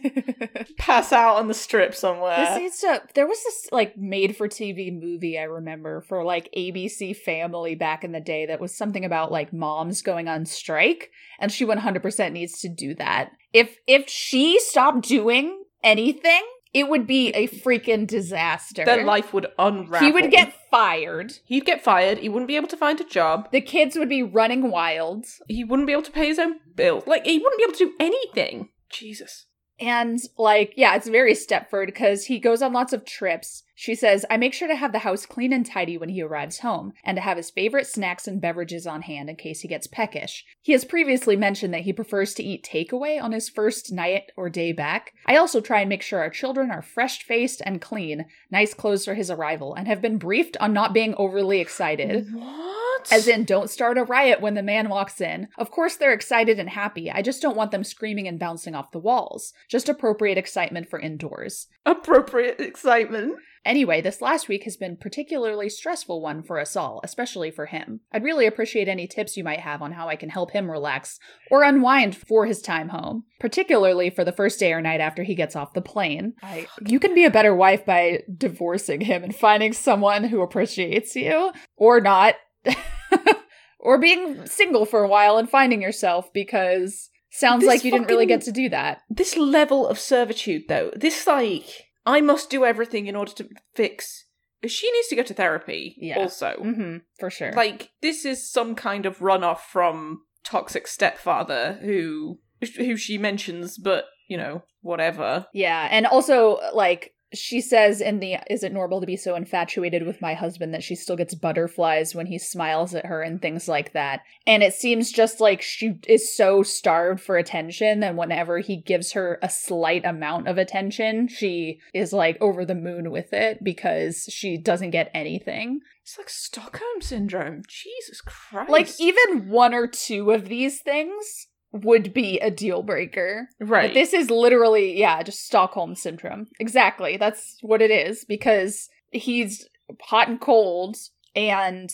pass 0.77 1.11
out 1.11 1.37
on 1.37 1.47
the 1.47 1.53
strip 1.53 1.95
somewhere. 1.95 2.37
This 2.37 2.57
needs 2.57 2.79
to. 2.79 3.01
There 3.13 3.27
was 3.27 3.43
this 3.43 3.69
like 3.71 3.97
made 3.97 4.35
for 4.35 4.47
TV 4.47 4.97
movie 4.97 5.37
I 5.37 5.43
remember 5.43 6.01
for 6.01 6.23
like 6.23 6.49
ABC 6.55 7.15
Family 7.15 7.75
back 7.75 8.03
in 8.03 8.11
the 8.11 8.19
day 8.19 8.45
that 8.45 8.59
was 8.59 8.75
something 8.75 9.05
about 9.05 9.31
like 9.31 9.53
moms 9.53 10.01
going 10.01 10.27
on 10.27 10.45
strike, 10.45 11.11
and 11.39 11.51
she 11.51 11.65
100% 11.65 12.31
needs 12.31 12.59
to 12.59 12.69
do 12.69 12.95
that. 12.95 13.31
If 13.53 13.77
if 13.87 14.09
she 14.09 14.59
stopped 14.59 15.07
doing 15.07 15.63
anything, 15.83 16.43
it 16.73 16.87
would 16.87 17.05
be 17.05 17.29
a 17.29 17.47
freaking 17.47 18.07
disaster. 18.07 18.85
Their 18.85 19.03
life 19.03 19.33
would 19.33 19.47
unravel. 19.59 20.05
he 20.05 20.11
would 20.11 20.31
get 20.31 20.53
fired. 20.69 21.33
He'd 21.45 21.65
get 21.65 21.83
fired. 21.83 22.19
He 22.19 22.29
wouldn't 22.29 22.47
be 22.47 22.55
able 22.55 22.69
to 22.69 22.77
find 22.77 22.99
a 23.01 23.03
job. 23.03 23.51
The 23.51 23.61
kids 23.61 23.97
would 23.97 24.09
be 24.09 24.23
running 24.23 24.71
wild. 24.71 25.25
He 25.47 25.63
wouldn't 25.63 25.87
be 25.87 25.93
able 25.93 26.03
to 26.03 26.11
pay 26.11 26.27
his 26.27 26.39
own 26.39 26.55
bills. 26.75 27.05
Like 27.05 27.25
he 27.25 27.39
wouldn't 27.39 27.57
be 27.57 27.63
able 27.63 27.77
to 27.77 27.85
do 27.85 27.93
anything. 27.99 28.69
Jesus. 28.89 29.47
And 29.81 30.19
like, 30.37 30.73
yeah, 30.77 30.95
it's 30.95 31.07
very 31.07 31.33
Stepford 31.33 31.87
because 31.87 32.25
he 32.25 32.39
goes 32.39 32.61
on 32.61 32.71
lots 32.71 32.93
of 32.93 33.03
trips. 33.03 33.63
She 33.73 33.95
says, 33.95 34.27
I 34.29 34.37
make 34.37 34.53
sure 34.53 34.67
to 34.67 34.75
have 34.75 34.91
the 34.91 34.99
house 34.99 35.25
clean 35.25 35.51
and 35.51 35.65
tidy 35.65 35.97
when 35.97 36.09
he 36.09 36.21
arrives 36.21 36.59
home, 36.59 36.93
and 37.03 37.15
to 37.17 37.21
have 37.21 37.37
his 37.37 37.49
favorite 37.49 37.87
snacks 37.87 38.27
and 38.27 38.39
beverages 38.39 38.85
on 38.85 39.01
hand 39.01 39.27
in 39.27 39.37
case 39.37 39.61
he 39.61 39.67
gets 39.67 39.87
peckish. 39.87 40.45
He 40.61 40.73
has 40.73 40.85
previously 40.85 41.35
mentioned 41.35 41.73
that 41.73 41.81
he 41.81 41.93
prefers 41.93 42.35
to 42.35 42.43
eat 42.43 42.63
takeaway 42.63 43.19
on 43.19 43.31
his 43.31 43.49
first 43.49 43.91
night 43.91 44.31
or 44.37 44.51
day 44.51 44.71
back. 44.71 45.13
I 45.25 45.35
also 45.35 45.61
try 45.61 45.79
and 45.79 45.89
make 45.89 46.03
sure 46.03 46.19
our 46.19 46.29
children 46.29 46.69
are 46.69 46.83
fresh 46.83 47.23
faced 47.23 47.63
and 47.65 47.81
clean, 47.81 48.27
nice 48.51 48.75
clothes 48.75 49.05
for 49.05 49.15
his 49.15 49.31
arrival, 49.31 49.73
and 49.73 49.87
have 49.87 50.01
been 50.01 50.19
briefed 50.19 50.57
on 50.59 50.73
not 50.73 50.93
being 50.93 51.15
overly 51.17 51.59
excited. 51.59 52.27
What? 52.31 52.80
As 53.11 53.27
in, 53.27 53.45
don't 53.45 53.69
start 53.69 53.97
a 53.97 54.03
riot 54.03 54.41
when 54.41 54.53
the 54.53 54.63
man 54.63 54.89
walks 54.89 55.21
in. 55.21 55.47
Of 55.57 55.71
course, 55.71 55.95
they're 55.95 56.13
excited 56.13 56.59
and 56.59 56.69
happy. 56.69 57.09
I 57.09 57.21
just 57.21 57.41
don't 57.41 57.55
want 57.55 57.71
them 57.71 57.83
screaming 57.83 58.27
and 58.27 58.39
bouncing 58.39 58.75
off 58.75 58.91
the 58.91 58.99
walls. 58.99 59.53
Just 59.69 59.87
appropriate 59.87 60.37
excitement 60.37 60.89
for 60.89 60.99
indoors. 60.99 61.67
appropriate 61.85 62.59
excitement. 62.59 63.35
Anyway, 63.63 64.01
this 64.01 64.21
last 64.21 64.47
week 64.47 64.63
has 64.63 64.75
been 64.75 64.97
particularly 64.97 65.69
stressful 65.69 66.19
one 66.19 66.41
for 66.41 66.59
us 66.59 66.75
all, 66.75 66.99
especially 67.03 67.51
for 67.51 67.67
him. 67.67 67.99
I'd 68.11 68.23
really 68.23 68.47
appreciate 68.47 68.87
any 68.87 69.05
tips 69.05 69.37
you 69.37 69.43
might 69.43 69.59
have 69.59 69.83
on 69.83 69.91
how 69.91 70.09
I 70.09 70.15
can 70.15 70.29
help 70.29 70.51
him 70.51 70.69
relax 70.69 71.19
or 71.51 71.63
unwind 71.63 72.15
for 72.15 72.47
his 72.47 72.59
time 72.59 72.89
home, 72.89 73.25
particularly 73.39 74.09
for 74.09 74.23
the 74.23 74.31
first 74.31 74.59
day 74.59 74.73
or 74.73 74.81
night 74.81 74.99
after 74.99 75.21
he 75.21 75.35
gets 75.35 75.55
off 75.55 75.73
the 75.73 75.81
plane. 75.81 76.33
I, 76.41 76.65
you 76.87 76.99
can 76.99 77.13
be 77.13 77.25
a 77.25 77.31
better 77.31 77.53
wife 77.53 77.85
by 77.85 78.23
divorcing 78.35 79.01
him 79.01 79.23
and 79.23 79.35
finding 79.35 79.73
someone 79.73 80.23
who 80.23 80.41
appreciates 80.41 81.15
you, 81.15 81.51
or 81.77 82.01
not. 82.01 82.35
or 83.79 83.97
being 83.99 84.45
single 84.45 84.85
for 84.85 85.03
a 85.03 85.07
while 85.07 85.37
and 85.37 85.49
finding 85.49 85.81
yourself 85.81 86.31
because 86.33 87.09
sounds 87.31 87.61
This 87.61 87.67
like 87.67 87.83
you 87.83 87.91
didn't 87.91 88.07
really 88.07 88.25
get 88.25 88.41
to 88.41 88.51
do 88.51 88.69
that. 88.69 89.01
This 89.09 89.35
level 89.37 89.87
of 89.87 89.99
servitude, 89.99 90.63
though, 90.67 90.91
this 90.95 91.25
like 91.25 91.89
I 92.05 92.21
must 92.21 92.49
do 92.49 92.65
everything 92.65 93.07
in 93.07 93.15
order 93.15 93.31
to 93.33 93.49
fix. 93.75 94.25
She 94.65 94.91
needs 94.91 95.07
to 95.07 95.15
go 95.15 95.23
to 95.23 95.33
therapy. 95.33 95.95
Yeah. 95.99 96.19
Also, 96.19 96.55
hmm 96.61 96.97
for 97.19 97.29
sure. 97.29 97.51
like 97.53 97.91
this 98.01 98.25
is 98.25 98.49
some 98.51 98.75
kind 98.75 99.05
of 99.05 99.19
runoff 99.19 99.59
from 99.59 100.21
toxic 100.43 100.87
stepfather 100.87 101.79
who 101.81 102.39
who 102.77 102.95
she 102.95 103.17
mentions, 103.17 103.77
but 103.77 104.05
you 104.27 104.37
know 104.37 104.63
whatever. 104.81 105.47
Yeah, 105.53 105.87
and 105.89 106.05
also 106.05 106.59
like 106.73 107.13
she 107.33 107.61
says 107.61 108.01
in 108.01 108.19
the 108.19 108.37
is 108.49 108.63
it 108.63 108.73
normal 108.73 108.99
to 108.99 109.07
be 109.07 109.15
so 109.15 109.35
infatuated 109.35 110.05
with 110.05 110.21
my 110.21 110.33
husband 110.33 110.73
that 110.73 110.83
she 110.83 110.95
still 110.95 111.15
gets 111.15 111.33
butterflies 111.33 112.13
when 112.13 112.25
he 112.25 112.37
smiles 112.37 112.93
at 112.93 113.05
her 113.05 113.21
and 113.21 113.41
things 113.41 113.67
like 113.67 113.93
that. 113.93 114.21
And 114.45 114.63
it 114.63 114.73
seems 114.73 115.11
just 115.11 115.39
like 115.39 115.61
she 115.61 115.99
is 116.07 116.35
so 116.35 116.63
starved 116.63 117.21
for 117.21 117.37
attention 117.37 118.01
that 118.01 118.15
whenever 118.15 118.59
he 118.59 118.77
gives 118.77 119.13
her 119.13 119.39
a 119.41 119.49
slight 119.49 120.05
amount 120.05 120.47
of 120.47 120.57
attention, 120.57 121.27
she 121.27 121.79
is 121.93 122.11
like 122.11 122.37
over 122.41 122.65
the 122.65 122.75
moon 122.75 123.11
with 123.11 123.33
it 123.33 123.63
because 123.63 124.25
she 124.29 124.57
doesn't 124.57 124.91
get 124.91 125.11
anything. 125.13 125.79
It's 126.03 126.17
like 126.17 126.29
Stockholm 126.29 127.01
syndrome. 127.01 127.61
Jesus 127.67 128.21
Christ! 128.21 128.69
Like 128.69 128.89
even 128.99 129.49
one 129.49 129.73
or 129.73 129.87
two 129.87 130.31
of 130.31 130.49
these 130.49 130.81
things 130.81 131.47
would 131.73 132.13
be 132.13 132.39
a 132.39 132.51
deal 132.51 132.83
breaker. 132.83 133.47
right. 133.59 133.89
But 133.89 133.93
this 133.93 134.13
is 134.13 134.29
literally, 134.29 134.97
yeah, 134.99 135.23
just 135.23 135.45
Stockholm 135.45 135.95
syndrome. 135.95 136.47
Exactly. 136.59 137.17
That's 137.17 137.57
what 137.61 137.81
it 137.81 137.91
is 137.91 138.25
because 138.25 138.89
he's 139.11 139.67
hot 140.01 140.27
and 140.27 140.39
cold 140.39 140.97
and 141.35 141.89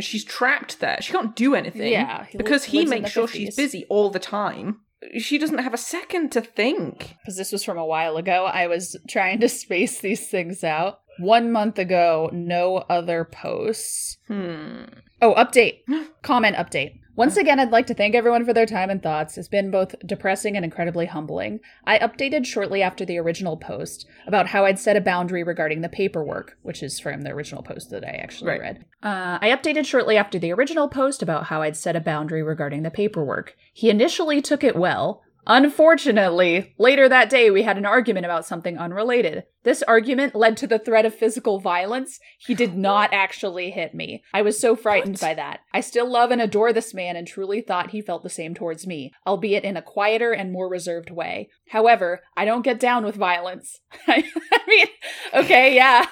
She's 0.00 0.24
trapped 0.24 0.80
there. 0.80 0.98
She 1.00 1.12
can't 1.12 1.34
do 1.34 1.54
anything. 1.54 1.90
yeah, 1.90 2.26
he 2.26 2.36
because 2.36 2.70
li- 2.70 2.80
he 2.80 2.84
makes 2.84 3.10
sure 3.10 3.26
she's 3.26 3.56
busy 3.56 3.86
all 3.88 4.10
the 4.10 4.18
time. 4.18 4.80
She 5.18 5.38
doesn't 5.38 5.58
have 5.58 5.72
a 5.72 5.78
second 5.78 6.30
to 6.32 6.42
think. 6.42 7.14
Because 7.22 7.38
this 7.38 7.52
was 7.52 7.64
from 7.64 7.78
a 7.78 7.86
while 7.86 8.18
ago. 8.18 8.44
I 8.44 8.66
was 8.66 8.96
trying 9.08 9.40
to 9.40 9.48
space 9.48 10.00
these 10.00 10.28
things 10.28 10.62
out. 10.62 11.00
One 11.20 11.50
month 11.50 11.78
ago, 11.78 12.28
no 12.34 12.76
other 12.90 13.24
posts. 13.24 14.18
Hmm. 14.26 14.82
Oh, 15.22 15.34
update. 15.34 15.78
Comment 16.22 16.54
update. 16.56 17.00
Once 17.18 17.36
again, 17.36 17.58
I'd 17.58 17.72
like 17.72 17.88
to 17.88 17.94
thank 17.94 18.14
everyone 18.14 18.44
for 18.44 18.52
their 18.52 18.64
time 18.64 18.90
and 18.90 19.02
thoughts. 19.02 19.36
It's 19.36 19.48
been 19.48 19.72
both 19.72 19.96
depressing 20.06 20.54
and 20.54 20.64
incredibly 20.64 21.06
humbling. 21.06 21.58
I 21.84 21.98
updated 21.98 22.46
shortly 22.46 22.80
after 22.80 23.04
the 23.04 23.18
original 23.18 23.56
post 23.56 24.06
about 24.28 24.46
how 24.46 24.64
I'd 24.64 24.78
set 24.78 24.96
a 24.96 25.00
boundary 25.00 25.42
regarding 25.42 25.80
the 25.80 25.88
paperwork, 25.88 26.56
which 26.62 26.80
is 26.80 27.00
from 27.00 27.22
the 27.22 27.30
original 27.30 27.64
post 27.64 27.90
that 27.90 28.04
I 28.04 28.10
actually 28.10 28.50
Right. 28.50 28.60
read. 28.60 28.84
Uh, 29.02 29.38
I 29.42 29.48
updated 29.48 29.84
shortly 29.84 30.16
after 30.16 30.38
the 30.38 30.52
original 30.52 30.88
post 30.88 31.20
about 31.20 31.46
how 31.46 31.60
I'd 31.62 31.76
set 31.76 31.96
a 31.96 32.00
boundary 32.00 32.44
regarding 32.44 32.84
the 32.84 32.90
paperwork. 32.90 33.56
He 33.72 33.90
initially 33.90 34.40
took 34.40 34.62
it 34.62 34.76
well. 34.76 35.24
Unfortunately, 35.46 36.74
later 36.78 37.08
that 37.08 37.30
day 37.30 37.50
we 37.50 37.62
had 37.62 37.78
an 37.78 37.86
argument 37.86 38.26
about 38.26 38.46
something 38.46 38.76
unrelated. 38.76 39.44
This 39.64 39.82
argument 39.82 40.34
led 40.34 40.56
to 40.58 40.66
the 40.66 40.78
threat 40.78 41.06
of 41.06 41.14
physical 41.14 41.58
violence. 41.60 42.18
He 42.38 42.54
did 42.54 42.76
not 42.76 43.12
actually 43.12 43.70
hit 43.70 43.94
me. 43.94 44.22
I 44.32 44.42
was 44.42 44.60
so 44.60 44.76
frightened 44.76 45.14
What? 45.14 45.20
by 45.20 45.34
that. 45.34 45.60
I 45.72 45.80
still 45.80 46.10
love 46.10 46.30
and 46.30 46.40
adore 46.40 46.72
this 46.72 46.92
man 46.94 47.16
and 47.16 47.26
truly 47.26 47.60
thought 47.60 47.90
he 47.90 48.00
felt 48.02 48.22
the 48.22 48.28
same 48.30 48.54
towards 48.54 48.86
me, 48.86 49.12
albeit 49.26 49.64
in 49.64 49.76
a 49.76 49.82
quieter 49.82 50.32
and 50.32 50.52
more 50.52 50.68
reserved 50.68 51.10
way. 51.10 51.48
However, 51.70 52.20
I 52.36 52.44
don't 52.44 52.62
get 52.62 52.80
down 52.80 53.04
with 53.04 53.14
violence. 53.14 53.80
I 54.06 54.24
mean, 54.66 54.86
okay, 55.34 55.74
yeah. 55.74 56.06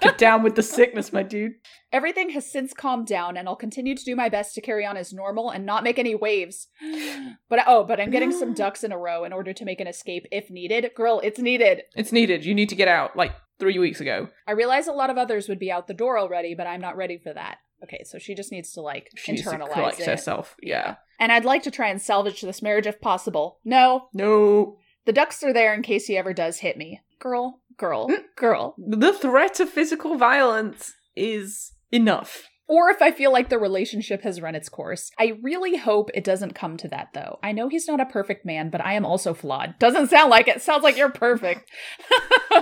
Get 0.00 0.16
down 0.18 0.42
with 0.42 0.54
the 0.54 0.62
sickness, 0.62 1.12
my 1.12 1.22
dude. 1.22 1.52
Everything 1.92 2.30
has 2.30 2.50
since 2.50 2.72
calmed 2.72 3.06
down, 3.06 3.36
and 3.36 3.48
I'll 3.48 3.56
continue 3.56 3.94
to 3.94 4.04
do 4.04 4.16
my 4.16 4.28
best 4.28 4.54
to 4.54 4.60
carry 4.60 4.86
on 4.86 4.96
as 4.96 5.12
normal 5.12 5.50
and 5.50 5.66
not 5.66 5.84
make 5.84 5.98
any 5.98 6.14
waves. 6.14 6.68
But 7.48 7.64
oh, 7.66 7.82
but 7.84 8.00
I'm 8.00 8.10
getting 8.10 8.30
some 8.32 8.54
ducks 8.62 8.84
in 8.84 8.92
a 8.92 8.98
row 8.98 9.24
in 9.24 9.32
order 9.32 9.52
to 9.52 9.64
make 9.64 9.80
an 9.80 9.86
escape 9.88 10.26
if 10.30 10.50
needed. 10.50 10.90
Girl, 10.94 11.20
it's 11.24 11.40
needed. 11.40 11.82
It's 11.96 12.12
needed. 12.12 12.44
You 12.44 12.54
need 12.54 12.68
to 12.68 12.76
get 12.76 12.86
out 12.88 13.16
like 13.16 13.32
three 13.58 13.78
weeks 13.78 14.00
ago. 14.00 14.28
I 14.46 14.52
realize 14.52 14.86
a 14.86 14.92
lot 14.92 15.10
of 15.10 15.18
others 15.18 15.48
would 15.48 15.58
be 15.58 15.70
out 15.72 15.86
the 15.88 15.94
door 15.94 16.16
already, 16.18 16.54
but 16.54 16.66
I'm 16.68 16.80
not 16.80 16.96
ready 16.96 17.18
for 17.18 17.32
that. 17.34 17.58
Okay, 17.82 18.04
so 18.04 18.18
she 18.18 18.34
just 18.34 18.52
needs 18.52 18.72
to 18.74 18.80
like 18.82 19.10
She 19.16 19.36
to 19.36 19.42
internalize 19.42 19.98
it. 19.98 20.06
herself. 20.06 20.54
Yeah. 20.62 20.96
And 21.18 21.32
I'd 21.32 21.44
like 21.44 21.62
to 21.64 21.70
try 21.70 21.88
and 21.88 22.00
salvage 22.00 22.40
this 22.40 22.62
marriage 22.62 22.86
if 22.86 23.00
possible. 23.00 23.58
No, 23.64 24.08
No. 24.14 24.76
the 25.06 25.12
ducks 25.12 25.42
are 25.42 25.52
there 25.52 25.74
in 25.74 25.82
case 25.82 26.06
he 26.06 26.16
ever 26.16 26.32
does 26.32 26.58
hit 26.58 26.76
me. 26.76 27.00
Girl, 27.18 27.60
girl, 27.80 28.08
Mm. 28.08 28.22
girl. 28.36 28.74
The 28.78 29.12
threat 29.12 29.58
of 29.60 29.68
physical 29.70 30.16
violence 30.16 30.92
is 31.16 31.72
enough. 31.90 32.46
Or 32.68 32.88
if 32.90 33.02
I 33.02 33.10
feel 33.10 33.32
like 33.32 33.48
the 33.48 33.58
relationship 33.58 34.22
has 34.22 34.40
run 34.40 34.54
its 34.54 34.68
course. 34.68 35.10
I 35.18 35.32
really 35.42 35.76
hope 35.76 36.08
it 36.14 36.22
doesn't 36.22 36.54
come 36.54 36.76
to 36.76 36.88
that, 36.88 37.08
though. 37.14 37.40
I 37.42 37.50
know 37.50 37.68
he's 37.68 37.88
not 37.88 37.98
a 38.00 38.06
perfect 38.06 38.46
man, 38.46 38.70
but 38.70 38.80
I 38.80 38.92
am 38.92 39.04
also 39.04 39.34
flawed. 39.34 39.74
Doesn't 39.80 40.06
sound 40.10 40.30
like 40.30 40.46
it. 40.46 40.62
Sounds 40.62 40.84
like 40.84 40.96
you're 40.96 41.10
perfect. 41.10 41.68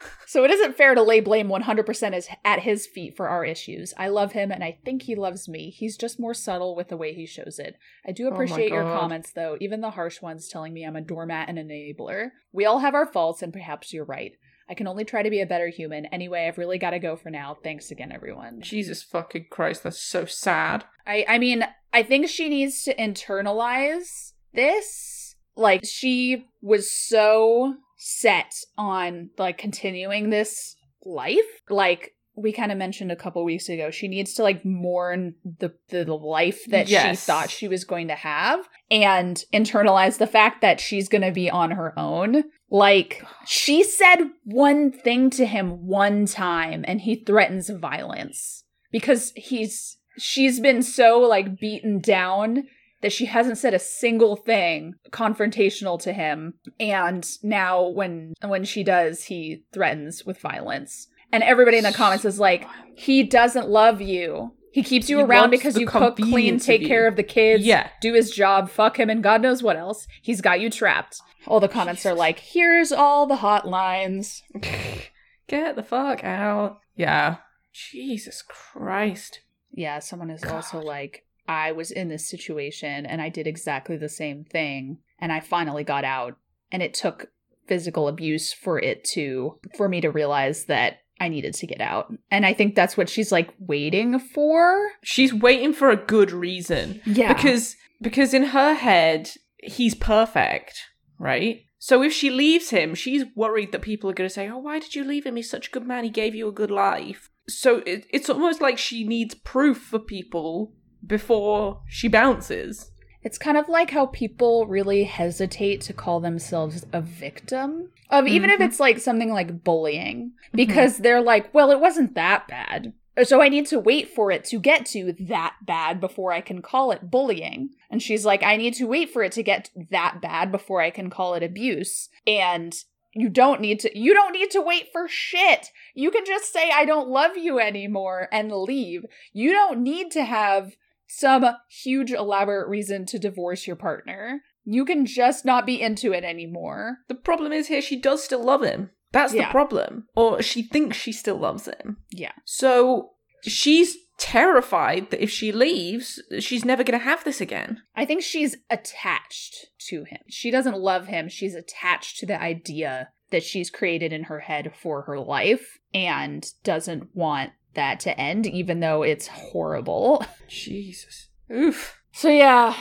so 0.26 0.44
it 0.44 0.50
isn't 0.50 0.76
fair 0.76 0.94
to 0.94 1.02
lay 1.02 1.20
blame 1.20 1.48
100% 1.48 2.12
as, 2.12 2.28
at 2.44 2.60
his 2.60 2.86
feet 2.86 3.16
for 3.16 3.28
our 3.28 3.44
issues. 3.44 3.94
I 3.96 4.08
love 4.08 4.32
him, 4.32 4.50
and 4.50 4.62
I 4.62 4.78
think 4.84 5.02
he 5.02 5.14
loves 5.14 5.48
me. 5.48 5.70
He's 5.70 5.96
just 5.96 6.20
more 6.20 6.34
subtle 6.34 6.76
with 6.76 6.88
the 6.88 6.96
way 6.96 7.14
he 7.14 7.26
shows 7.26 7.58
it. 7.58 7.76
I 8.06 8.12
do 8.12 8.26
Oh 8.26 8.32
appreciate 8.32 8.70
your 8.70 8.84
comments, 8.84 9.32
though, 9.32 9.56
even 9.60 9.80
the 9.80 9.90
harsh 9.90 10.22
ones 10.22 10.48
telling 10.48 10.72
me 10.72 10.84
I'm 10.84 10.96
a 10.96 11.00
doormat 11.00 11.48
and 11.48 11.58
enabler. 11.58 12.30
We 12.52 12.64
all 12.64 12.80
have 12.80 12.94
our 12.94 13.06
faults, 13.06 13.42
and 13.42 13.52
perhaps 13.52 13.92
you're 13.92 14.04
right. 14.04 14.32
I 14.70 14.74
can 14.74 14.86
only 14.86 15.04
try 15.04 15.22
to 15.22 15.30
be 15.30 15.40
a 15.40 15.46
better 15.46 15.68
human. 15.68 16.06
Anyway, 16.06 16.46
I've 16.46 16.58
really 16.58 16.78
got 16.78 16.90
to 16.90 16.98
go 16.98 17.16
for 17.16 17.30
now. 17.30 17.56
Thanks 17.62 17.90
again, 17.90 18.12
everyone. 18.12 18.60
Jesus 18.60 19.02
fucking 19.02 19.46
Christ, 19.50 19.82
that's 19.82 20.00
so 20.00 20.26
sad. 20.26 20.84
I 21.06 21.24
I 21.26 21.38
mean, 21.38 21.64
I 21.92 22.02
think 22.02 22.28
she 22.28 22.48
needs 22.48 22.82
to 22.84 22.94
internalize 22.94 24.32
this. 24.52 25.36
Like 25.56 25.84
she 25.84 26.46
was 26.60 26.92
so 26.92 27.76
set 27.98 28.54
on 28.78 29.30
like 29.36 29.58
continuing 29.58 30.30
this 30.30 30.76
life. 31.04 31.38
Like 31.68 32.14
we 32.34 32.52
kind 32.52 32.70
of 32.70 32.78
mentioned 32.78 33.10
a 33.10 33.16
couple 33.16 33.44
weeks 33.44 33.68
ago, 33.68 33.90
she 33.90 34.06
needs 34.08 34.32
to 34.34 34.42
like 34.44 34.64
mourn 34.64 35.34
the 35.58 35.74
the, 35.88 36.04
life 36.04 36.64
that 36.68 36.88
Yes. 36.88 37.10
she 37.20 37.26
thought 37.26 37.50
she 37.50 37.66
was 37.68 37.84
going 37.84 38.08
to 38.08 38.14
have 38.14 38.68
and 38.90 39.44
internalize 39.52 40.18
the 40.18 40.26
fact 40.26 40.60
that 40.62 40.80
she's 40.80 41.08
going 41.08 41.22
to 41.22 41.32
be 41.32 41.50
on 41.50 41.72
her 41.72 41.98
own. 41.98 42.44
Like 42.70 43.24
she 43.46 43.82
said 43.82 44.18
one 44.44 44.92
thing 44.92 45.30
to 45.30 45.46
him 45.46 45.86
one 45.86 46.26
time 46.26 46.84
and 46.86 47.00
he 47.00 47.16
threatens 47.16 47.70
violence 47.70 48.62
because 48.92 49.32
he's 49.34 49.96
she's 50.16 50.60
been 50.60 50.82
so 50.82 51.18
like 51.20 51.58
beaten 51.58 51.98
down 52.00 52.64
that 53.00 53.12
she 53.12 53.26
hasn't 53.26 53.58
said 53.58 53.74
a 53.74 53.78
single 53.78 54.36
thing 54.36 54.94
confrontational 55.10 56.00
to 56.02 56.12
him. 56.12 56.54
And 56.80 57.26
now 57.42 57.88
when 57.88 58.34
when 58.44 58.64
she 58.64 58.82
does 58.82 59.24
he 59.24 59.64
threatens 59.72 60.24
with 60.24 60.40
violence. 60.40 61.08
And 61.32 61.42
everybody 61.42 61.76
in 61.78 61.84
the 61.84 61.92
comments 61.92 62.24
is 62.24 62.40
like 62.40 62.66
he 62.96 63.22
doesn't 63.22 63.68
love 63.68 64.00
you. 64.00 64.54
He 64.72 64.82
keeps 64.82 65.08
you 65.10 65.18
He 65.18 65.24
around 65.24 65.50
because 65.50 65.76
you 65.78 65.86
cook 65.86 66.16
clean 66.16 66.58
take 66.58 66.86
care 66.86 67.06
of 67.06 67.16
the 67.16 67.22
kids 67.22 67.64
Yeah. 67.64 67.88
do 68.00 68.14
his 68.14 68.30
job 68.30 68.68
fuck 68.70 68.98
him 68.98 69.10
and 69.10 69.22
god 69.22 69.42
knows 69.42 69.62
what 69.62 69.76
else. 69.76 70.06
He's 70.22 70.40
got 70.40 70.60
you 70.60 70.70
trapped. 70.70 71.20
All 71.46 71.60
the 71.60 71.68
comments 71.68 72.04
are 72.06 72.14
like 72.14 72.38
here's 72.38 72.92
all 72.92 73.26
the 73.26 73.36
hotlines. 73.36 74.42
Get 75.48 75.76
the 75.76 75.82
fuck 75.82 76.22
out. 76.24 76.78
Yeah. 76.94 77.36
Jesus 77.72 78.42
Christ. 78.42 79.40
Yeah, 79.72 79.98
someone 80.00 80.30
is 80.30 80.44
also 80.44 80.80
like, 80.80 81.24
I 81.48 81.72
was 81.72 81.90
in 81.90 82.08
this 82.08 82.28
situation 82.28 83.06
and 83.06 83.20
I 83.22 83.30
did 83.30 83.46
exactly 83.46 83.96
the 83.96 84.08
same 84.08 84.44
thing 84.44 84.98
and 85.18 85.32
I 85.32 85.40
finally 85.40 85.82
got 85.82 86.04
out. 86.04 86.36
And 86.70 86.82
it 86.82 86.92
took 86.92 87.30
physical 87.66 88.06
abuse 88.06 88.52
for 88.52 88.78
it 88.78 89.02
to, 89.04 89.58
for 89.76 89.88
me 89.88 90.02
to 90.02 90.10
realize 90.10 90.66
that 90.66 90.98
I 91.18 91.28
needed 91.28 91.54
to 91.54 91.66
get 91.66 91.80
out. 91.80 92.12
And 92.30 92.46
I 92.46 92.52
think 92.52 92.74
that's 92.74 92.96
what 92.96 93.08
she's 93.08 93.32
like 93.32 93.52
waiting 93.58 94.18
for. 94.18 94.90
She's 95.02 95.32
waiting 95.34 95.72
for 95.72 95.90
a 95.90 95.96
good 95.96 96.30
reason. 96.30 97.00
Yeah. 97.04 97.32
Because 97.32 97.76
because 98.00 98.32
in 98.32 98.44
her 98.44 98.74
head, 98.74 99.30
he's 99.58 99.94
perfect, 99.94 100.84
right? 101.18 101.62
So 101.80 102.02
if 102.02 102.12
she 102.12 102.30
leaves 102.30 102.70
him, 102.70 102.94
she's 102.94 103.24
worried 103.34 103.72
that 103.72 103.82
people 103.82 104.10
are 104.10 104.14
going 104.14 104.28
to 104.28 104.34
say, 104.34 104.48
"Oh, 104.48 104.58
why 104.58 104.78
did 104.78 104.94
you 104.94 105.04
leave 105.04 105.26
him? 105.26 105.36
He's 105.36 105.50
such 105.50 105.68
a 105.68 105.70
good 105.70 105.86
man. 105.86 106.04
He 106.04 106.10
gave 106.10 106.34
you 106.34 106.48
a 106.48 106.52
good 106.52 106.70
life." 106.70 107.30
So 107.48 107.78
it, 107.86 108.06
it's 108.10 108.28
almost 108.28 108.60
like 108.60 108.78
she 108.78 109.04
needs 109.04 109.34
proof 109.34 109.78
for 109.78 109.98
people 109.98 110.74
before 111.08 111.80
she 111.88 112.08
bounces. 112.08 112.90
It's 113.22 113.38
kind 113.38 113.56
of 113.58 113.68
like 113.68 113.90
how 113.90 114.06
people 114.06 114.66
really 114.66 115.04
hesitate 115.04 115.80
to 115.82 115.92
call 115.92 116.20
themselves 116.20 116.86
a 116.92 117.00
victim 117.00 117.90
of 118.10 118.26
even 118.26 118.48
if 118.48 118.60
Mhm. 118.60 118.66
it's 118.66 118.80
like 118.80 118.98
something 118.98 119.32
like 119.32 119.64
bullying 119.64 120.32
because 120.54 120.98
they're 120.98 121.20
like, 121.20 121.52
well, 121.52 121.70
it 121.70 121.80
wasn't 121.80 122.14
that 122.14 122.46
bad. 122.48 122.92
So 123.24 123.42
I 123.42 123.48
need 123.48 123.66
to 123.66 123.80
wait 123.80 124.08
for 124.08 124.30
it 124.30 124.44
to 124.44 124.58
get 124.60 124.86
to 124.86 125.12
that 125.18 125.56
bad 125.62 126.00
before 126.00 126.30
I 126.32 126.40
can 126.40 126.62
call 126.62 126.92
it 126.92 127.10
bullying. 127.10 127.70
And 127.90 128.00
she's 128.00 128.24
like, 128.24 128.44
I 128.44 128.56
need 128.56 128.74
to 128.74 128.86
wait 128.86 129.10
for 129.10 129.24
it 129.24 129.32
to 129.32 129.42
get 129.42 129.70
that 129.90 130.22
bad 130.22 130.52
before 130.52 130.80
I 130.80 130.90
can 130.90 131.10
call 131.10 131.34
it 131.34 131.42
abuse. 131.42 132.08
And 132.28 132.72
you 133.14 133.28
don't 133.28 133.60
need 133.60 133.80
to 133.80 133.98
you 133.98 134.14
don't 134.14 134.32
need 134.32 134.50
to 134.52 134.60
wait 134.62 134.90
for 134.92 135.08
shit. 135.08 135.72
You 135.94 136.12
can 136.12 136.24
just 136.24 136.52
say 136.52 136.70
I 136.70 136.84
don't 136.84 137.08
love 137.08 137.36
you 137.36 137.58
anymore 137.58 138.28
and 138.30 138.52
leave. 138.52 139.04
You 139.32 139.50
don't 139.50 139.82
need 139.82 140.12
to 140.12 140.24
have 140.24 140.76
some 141.08 141.44
huge 141.70 142.12
elaborate 142.12 142.68
reason 142.68 143.06
to 143.06 143.18
divorce 143.18 143.66
your 143.66 143.76
partner. 143.76 144.42
You 144.64 144.84
can 144.84 145.06
just 145.06 145.44
not 145.44 145.66
be 145.66 145.80
into 145.80 146.12
it 146.12 146.24
anymore. 146.24 146.98
The 147.08 147.14
problem 147.14 147.52
is 147.52 147.68
here 147.68 147.80
she 147.80 147.98
does 147.98 148.22
still 148.22 148.44
love 148.44 148.62
him. 148.62 148.90
That's 149.12 149.32
the 149.32 149.44
problem. 149.44 150.06
Or 150.14 150.42
she 150.42 150.62
thinks 150.62 150.96
she 150.96 151.12
still 151.12 151.38
loves 151.38 151.66
him. 151.66 151.96
Yeah. 152.10 152.32
So 152.44 153.12
she's 153.42 153.96
terrified 154.18 155.10
that 155.10 155.22
if 155.22 155.30
she 155.30 155.52
leaves, 155.52 156.20
she's 156.40 156.64
never 156.64 156.84
going 156.84 156.98
to 156.98 157.04
have 157.04 157.24
this 157.24 157.40
again. 157.40 157.80
I 157.96 158.04
think 158.04 158.22
she's 158.22 158.56
attached 158.68 159.66
to 159.88 160.04
him. 160.04 160.18
She 160.28 160.50
doesn't 160.50 160.76
love 160.76 161.06
him. 161.06 161.28
She's 161.28 161.54
attached 161.54 162.18
to 162.18 162.26
the 162.26 162.40
idea 162.40 163.10
that 163.30 163.44
she's 163.44 163.70
created 163.70 164.12
in 164.12 164.24
her 164.24 164.40
head 164.40 164.72
for 164.74 165.02
her 165.02 165.18
life 165.18 165.78
and 165.94 166.50
doesn't 166.64 167.14
want 167.14 167.52
that 167.78 168.00
to 168.00 168.20
end, 168.20 168.46
even 168.46 168.80
though 168.80 169.02
it's 169.02 169.28
horrible. 169.28 170.24
Jesus. 170.48 171.28
Oof. 171.50 171.96
So, 172.12 172.28
yeah, 172.28 172.74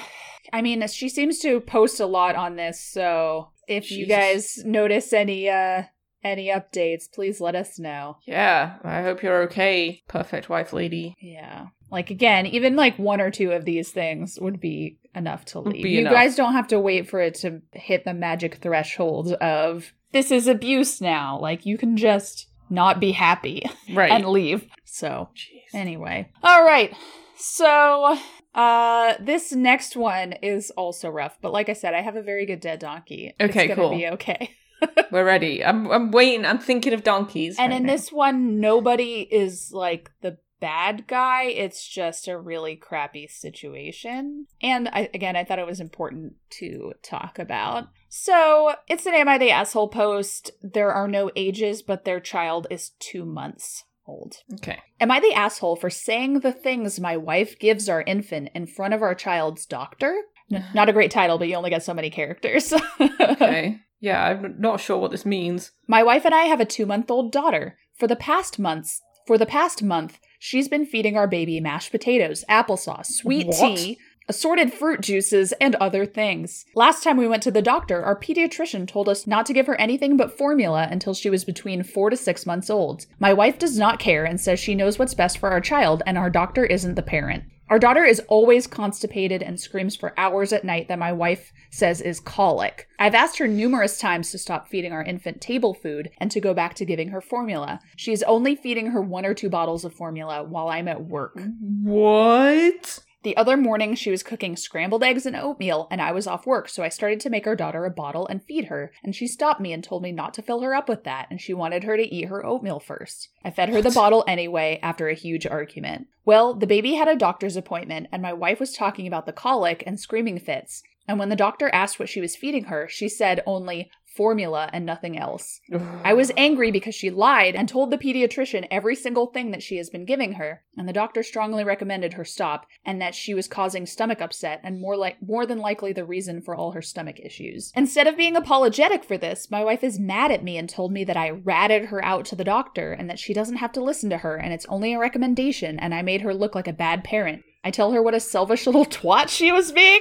I 0.52 0.62
mean, 0.62 0.86
she 0.88 1.08
seems 1.08 1.40
to 1.40 1.60
post 1.62 2.00
a 2.00 2.06
lot 2.06 2.36
on 2.36 2.56
this. 2.56 2.84
So, 2.84 3.50
if 3.68 3.92
you 3.92 4.06
guys 4.08 4.58
notice 4.66 5.14
any, 5.14 5.50
uh, 5.50 5.84
any 6.24 6.48
updates, 6.48 7.12
please 7.12 7.40
let 7.40 7.56
us 7.56 7.80
know. 7.80 8.18
Yeah, 8.26 8.76
I 8.84 9.02
hope 9.04 9.24
you're 9.24 9.44
okay, 9.44 10.02
perfect 10.08 10.50
wife 10.50 10.74
lady. 10.74 11.16
Yeah. 11.22 11.68
Like 11.90 12.10
again, 12.10 12.46
even 12.48 12.76
like 12.76 12.98
one 13.00 13.22
or 13.22 13.32
two 13.32 13.52
of 13.52 13.64
these 13.64 13.92
things 13.92 14.38
would 14.42 14.60
be 14.60 14.98
enough 15.16 15.46
to 15.46 15.60
leave. 15.60 15.86
You 15.86 16.02
enough. 16.02 16.14
guys 16.14 16.36
don't 16.36 16.54
have 16.54 16.68
to 16.70 16.80
wait 16.80 17.10
for 17.10 17.22
it 17.22 17.36
to 17.36 17.62
hit 17.72 18.04
the 18.04 18.14
magic 18.14 18.56
threshold 18.56 19.32
of 19.34 19.94
this 20.12 20.32
is 20.32 20.48
abuse 20.48 21.00
now. 21.00 21.40
Like 21.40 21.66
you 21.66 21.78
can 21.78 21.96
just 21.96 22.48
not 22.70 23.00
be 23.00 23.12
happy 23.14 23.64
Right. 23.94 24.12
and 24.12 24.26
leave. 24.26 24.68
So, 24.98 25.30
Jeez. 25.36 25.76
anyway. 25.76 26.32
All 26.42 26.64
right. 26.64 26.92
So, 27.36 28.18
uh 28.56 29.14
this 29.20 29.52
next 29.52 29.96
one 29.96 30.34
is 30.42 30.72
also 30.72 31.10
rough, 31.10 31.38
but 31.40 31.54
like 31.54 31.70
I 31.70 31.74
said, 31.74 31.94
I 31.94 32.02
have 32.02 32.16
a 32.16 32.24
very 32.24 32.48
good 32.48 32.60
dead 32.60 32.80
donkey. 32.80 33.36
Okay, 33.40 33.66
it's 33.66 33.76
cool. 33.76 33.92
be 33.92 34.08
okay. 34.08 34.50
We're 35.12 35.24
ready. 35.26 35.64
I'm 35.64 35.92
I'm 35.92 36.10
waiting. 36.10 36.46
I'm 36.46 36.58
thinking 36.58 36.94
of 36.94 37.04
donkeys. 37.04 37.58
And 37.60 37.72
right 37.72 37.78
in 37.78 37.86
now. 37.86 37.94
this 37.94 38.12
one, 38.12 38.60
nobody 38.60 39.28
is 39.30 39.72
like 39.72 40.10
the 40.22 40.40
bad 40.60 41.06
guy. 41.06 41.44
It's 41.44 41.88
just 41.88 42.28
a 42.28 42.40
really 42.40 42.76
crappy 42.76 43.28
situation. 43.28 44.48
And 44.64 44.88
I, 44.88 45.12
again, 45.14 45.36
I 45.36 45.44
thought 45.44 45.60
it 45.60 45.68
was 45.68 45.80
important 45.80 46.34
to 46.60 46.94
talk 47.04 47.38
about. 47.38 47.90
So 48.10 48.74
it's 48.88 49.06
an 49.06 49.14
Am 49.14 49.30
I 49.30 49.38
the 49.38 49.52
Asshole 49.52 49.90
post. 49.90 50.50
There 50.64 50.92
are 50.92 51.08
no 51.08 51.30
ages, 51.36 51.84
but 51.84 52.06
their 52.06 52.20
child 52.20 52.66
is 52.72 52.94
two 53.00 53.24
months 53.24 53.84
old. 54.08 54.36
Okay. 54.56 54.80
Am 55.00 55.12
I 55.12 55.20
the 55.20 55.34
asshole 55.34 55.76
for 55.76 55.90
saying 55.90 56.40
the 56.40 56.52
things 56.54 57.00
my 57.00 57.18
wife 57.18 57.60
gives 57.60 57.90
our 57.90 58.02
infant 58.04 58.50
in 58.56 58.68
front 58.68 58.94
of 58.94 59.02
our 59.02 59.14
child's 59.16 59.66
doctor? 59.66 60.16
Not 60.74 60.90
a 60.90 60.94
great 60.94 61.12
title, 61.12 61.38
but 61.38 61.48
you 61.48 61.56
only 61.56 61.70
get 61.70 61.84
so 61.84 61.94
many 61.94 62.10
characters. 62.10 62.74
Okay. 63.20 63.80
yeah, 64.00 64.24
I'm 64.26 64.56
not 64.60 64.80
sure 64.80 64.98
what 64.98 65.12
this 65.12 65.26
means. 65.26 65.72
My 65.88 66.02
wife 66.02 66.24
and 66.26 66.34
I 66.34 66.44
have 66.44 66.60
a 66.62 66.66
two 66.66 66.86
month 66.86 67.12
old 67.12 67.32
daughter. 67.32 67.78
For 67.98 68.08
the 68.08 68.16
past 68.16 68.58
months, 68.58 69.02
for 69.28 69.38
the 69.38 69.46
past 69.46 69.84
month, 69.84 70.18
she's 70.40 70.68
been 70.70 70.86
feeding 70.86 71.18
our 71.18 71.28
baby 71.28 71.60
mashed 71.60 71.92
potatoes, 71.92 72.46
applesauce, 72.50 73.08
sweet 73.08 73.48
What? 73.48 73.78
tea, 73.78 73.98
assorted 74.28 74.74
fruit 74.74 75.02
juices, 75.02 75.54
and 75.54 75.76
other 75.76 76.06
things. 76.06 76.66
Last 76.76 77.04
time 77.04 77.18
we 77.18 77.28
went 77.28 77.44
to 77.44 77.52
the 77.52 77.62
doctor, 77.62 78.04
our 78.04 78.20
pediatrician 78.20 78.88
told 78.88 79.08
us 79.08 79.28
not 79.28 79.46
to 79.46 79.54
give 79.54 79.68
her 79.68 79.80
anything 79.80 80.18
but 80.18 80.38
formula 80.38 80.88
until 80.92 81.14
she 81.14 81.30
was 81.30 81.46
between 81.46 81.84
four 81.84 82.10
to 82.10 82.18
six 82.18 82.46
months 82.46 82.70
old. 82.70 83.06
My 83.20 83.34
wife 83.34 83.58
does 83.58 83.78
not 83.78 84.00
care 84.00 84.26
and 84.26 84.40
says 84.40 84.60
she 84.60 84.76
knows 84.76 85.00
what's 85.00 85.14
best 85.14 85.38
for 85.38 85.50
our 85.50 85.62
child, 85.62 86.04
and 86.06 86.18
our 86.18 86.30
doctor 86.30 86.66
isn't 86.66 86.96
the 86.96 87.02
parent. 87.02 87.44
Our 87.70 87.80
daughter 87.80 88.06
is 88.06 88.22
always 88.30 88.66
constipated 88.66 89.44
and 89.44 89.60
screams 89.60 89.96
for 89.96 90.18
hours 90.18 90.54
at 90.54 90.64
night 90.64 90.88
that 90.88 91.00
my 91.00 91.12
wife 91.12 91.52
says 91.70 92.00
is 92.00 92.22
colic. 92.22 92.88
I've 92.98 93.14
asked 93.14 93.40
her 93.40 93.48
numerous 93.48 94.00
times 94.00 94.32
to 94.32 94.38
stop 94.38 94.70
feeding 94.70 94.94
our 94.94 95.04
infant 95.04 95.42
table 95.42 95.74
food 95.74 96.10
and 96.18 96.32
to 96.32 96.40
go 96.40 96.54
back 96.54 96.76
to 96.76 96.86
giving 96.86 97.10
her 97.10 97.20
formula. 97.20 97.82
She's 97.98 98.24
only 98.24 98.56
feeding 98.56 98.88
her 98.92 99.02
one 99.02 99.26
or 99.26 99.34
two 99.34 99.50
bottles 99.50 99.84
of 99.84 99.94
formula 99.94 100.44
while 100.44 100.70
I'm 100.70 100.88
at 100.88 101.04
work. 101.04 101.38
What? 101.84 103.00
The 103.24 103.36
other 103.36 103.58
morning, 103.58 103.96
she 103.96 104.12
was 104.12 104.22
cooking 104.22 104.56
scrambled 104.56 105.04
eggs 105.04 105.26
and 105.26 105.36
oatmeal, 105.36 105.88
and 105.90 106.02
I 106.02 106.12
was 106.12 106.28
off 106.28 106.46
work, 106.46 106.70
so 106.70 106.84
I 106.84 106.90
started 106.90 107.20
to 107.22 107.30
make 107.30 107.48
our 107.48 107.56
daughter 107.56 107.84
a 107.84 107.90
bottle 107.90 108.28
and 108.28 108.44
feed 108.44 108.66
her, 108.66 108.92
and 109.04 109.16
she 109.16 109.28
stopped 109.28 109.60
me 109.60 109.74
and 109.74 109.84
told 109.84 110.04
me 110.04 110.12
not 110.12 110.34
to 110.36 110.42
fill 110.44 110.62
her 110.62 110.76
up 110.76 110.88
with 110.88 111.04
that, 111.04 111.28
and 111.32 111.42
she 111.42 111.54
wanted 111.54 111.84
her 111.84 111.98
to 111.98 112.04
eat 112.04 112.30
her 112.30 112.46
oatmeal 112.46 112.80
first. 112.80 113.30
I 113.44 113.50
fed 113.50 113.70
her 113.70 113.82
the 113.82 113.90
bottle 113.92 114.24
anyway 114.28 114.80
after 114.84 115.10
a 115.10 115.16
huge 115.16 115.48
argument. 115.48 116.08
Well, 116.26 116.54
the 116.54 116.68
baby 116.68 116.94
had 116.94 117.08
a 117.08 117.16
doctor's 117.16 117.56
appointment, 117.56 118.08
and 118.12 118.22
my 118.22 118.34
wife 118.34 118.60
was 118.60 118.74
talking 118.74 119.08
about 119.08 119.26
the 119.26 119.34
colic 119.34 119.84
and 119.88 120.00
screaming 120.00 120.40
fits. 120.40 120.84
And 121.08 121.18
when 121.18 121.30
the 121.30 121.36
doctor 121.36 121.70
asked 121.74 122.00
what 122.00 122.10
she 122.10 122.22
was 122.22 122.36
feeding 122.36 122.66
her, 122.66 122.88
she 122.88 123.10
said 123.10 123.42
only 123.46 123.90
formula 124.18 124.70
and 124.74 124.86
nothing 124.86 125.18
else. 125.18 125.62
I 126.04 126.14
was 126.14 126.32
angry 126.36 126.72
because 126.72 126.96
she 126.96 127.12
lied 127.12 127.56
and 127.56 127.70
told 127.70 127.92
the 127.92 127.98
pediatrician 127.98 128.68
every 128.70 128.96
single 128.96 129.28
thing 129.28 129.52
that 129.52 129.64
she 129.64 129.78
has 129.78 129.90
been 129.90 130.06
giving 130.06 130.34
her, 130.34 130.64
and 130.76 130.90
the 130.90 130.94
doctor 130.94 131.24
strongly 131.24 131.64
recommended 131.64 132.14
her 132.14 132.26
stop 132.26 132.66
and 132.84 133.00
that 133.02 133.16
she 133.16 133.34
was 133.34 133.48
causing 133.48 133.86
stomach 133.86 134.20
upset 134.20 134.60
and 134.64 134.82
more 134.82 134.98
like 134.98 135.18
more 135.22 135.46
than 135.46 135.60
likely 135.60 135.94
the 135.94 136.06
reason 136.06 136.42
for 136.42 136.56
all 136.56 136.72
her 136.72 136.82
stomach 136.82 137.20
issues. 137.20 137.72
Instead 137.76 138.08
of 138.08 138.18
being 138.18 138.36
apologetic 138.36 139.04
for 139.04 139.18
this, 139.18 139.52
my 139.52 139.64
wife 139.64 139.84
is 139.84 140.00
mad 140.00 140.32
at 140.32 140.44
me 140.44 140.58
and 140.58 140.68
told 140.68 140.92
me 140.92 141.04
that 141.04 141.18
I 141.18 141.30
ratted 141.30 141.86
her 141.86 142.04
out 142.04 142.26
to 142.26 142.36
the 142.36 142.44
doctor 142.44 142.94
and 142.94 143.10
that 143.10 143.20
she 143.20 143.34
doesn't 143.34 143.58
have 143.58 143.72
to 143.74 143.84
listen 143.84 144.10
to 144.10 144.18
her 144.18 144.36
and 144.36 144.52
it's 144.52 144.66
only 144.68 144.94
a 144.94 145.00
recommendation 145.00 145.80
and 145.80 145.94
I 145.94 146.02
made 146.02 146.22
her 146.22 146.34
look 146.34 146.56
like 146.56 146.68
a 146.68 146.74
bad 146.74 147.04
parent. 147.04 147.44
I 147.68 147.70
tell 147.70 147.92
her 147.92 148.02
what 148.02 148.14
a 148.14 148.22
selfish 148.22 148.66
little 148.66 148.86
twat 148.86 149.28
she 149.28 149.52
was 149.52 149.74
being, 149.74 150.00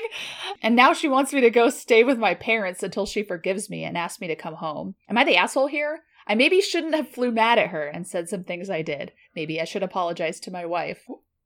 and 0.63 0.77
now 0.77 0.93
she 0.93 1.09
wants 1.09 1.33
me 1.33 1.41
to 1.41 1.51
go 1.51 1.69
stay 1.69 2.05
with 2.05 2.17
my 2.17 2.33
parents 2.33 2.85
until 2.85 3.07
she 3.07 3.25
forgives 3.25 3.69
me 3.69 3.83
and 3.83 3.99
asks 3.99 4.21
me 4.21 4.29
to 4.29 4.37
come 4.37 4.55
home. 4.55 4.95
Am 5.09 5.19
I 5.19 5.25
the 5.25 5.37
asshole 5.37 5.67
here? 5.67 6.03
I 6.29 6.37
maybe 6.37 6.61
shouldn't 6.61 6.95
have 6.95 7.09
flew 7.09 7.33
mad 7.33 7.59
at 7.59 7.71
her 7.71 7.85
and 7.89 8.07
said 8.07 8.29
some 8.29 8.45
things 8.45 8.71
I 8.71 8.83
did. 8.83 9.11
Maybe 9.35 9.61
I 9.61 9.65
should 9.65 9.83
apologize 9.83 10.39
to 10.41 10.53
my 10.53 10.65
wife. 10.65 11.03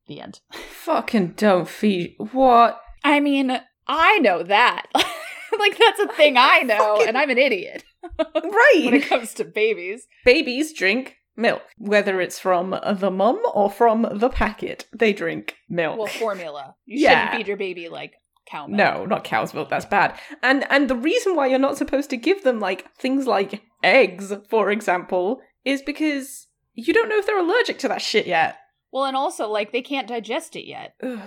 The 0.09 0.21
end. 0.21 0.41
Fucking 0.53 1.29
don't 1.39 1.67
feed. 1.67 2.17
What? 2.33 2.79
I 3.03 3.21
mean, 3.21 3.59
I 3.87 4.19
know 4.19 4.43
that. 4.43 4.89
like 4.95 5.79
that's 5.79 6.01
a 6.01 6.09
thing 6.09 6.37
I 6.37 6.61
know, 6.65 6.97
Fucking- 6.97 7.09
and 7.09 7.17
I'm 7.17 7.31
an 7.31 7.39
idiot 7.39 7.83
right. 8.19 8.83
when 8.85 8.93
it 8.95 9.07
comes 9.07 9.33
to 9.35 9.45
babies. 9.45 10.07
Babies 10.27 10.75
drink 10.75 11.17
milk, 11.37 11.63
whether 11.79 12.21
it's 12.21 12.39
from 12.39 12.71
the 12.95 13.11
mum 13.11 13.41
or 13.55 13.71
from 13.71 14.07
the 14.13 14.29
packet. 14.29 14.87
They 14.93 15.13
drink 15.13 15.57
milk. 15.69 15.99
Well, 15.99 16.07
formula. 16.07 16.75
You 16.87 17.01
Yeah. 17.01 17.11
shouldn't 17.27 17.37
feed 17.39 17.49
your 17.49 17.57
baby 17.57 17.89
like 17.89 18.13
cow 18.51 18.67
milk. 18.67 18.77
No, 18.77 19.05
not 19.07 19.25
cow's 19.25 19.55
milk. 19.55 19.69
That's 19.69 19.87
bad. 19.87 20.19
And 20.43 20.67
and 20.71 20.89
the 20.91 20.97
reason 20.97 21.35
why 21.37 21.47
you're 21.47 21.59
not 21.59 21.77
supposed 21.79 22.11
to 22.11 22.17
give 22.17 22.43
them 22.45 22.61
like 22.61 22.93
things 22.97 23.27
like 23.27 23.63
eggs, 23.83 24.33
for 24.49 24.71
example, 24.71 25.41
is 25.65 25.83
because 25.83 26.49
you 26.75 26.93
don't 26.93 27.09
know 27.09 27.19
if 27.19 27.27
they're 27.27 27.39
allergic 27.39 27.79
to 27.81 27.89
that 27.89 28.03
shit 28.03 28.27
yet. 28.27 28.57
Well, 28.93 29.05
and 29.05 29.17
also 29.17 29.49
like 29.49 29.73
they 29.73 29.83
can't 29.83 30.09
digest 30.09 30.57
it 30.57 30.67
yet. 30.67 30.95
Ugh. 31.03 31.21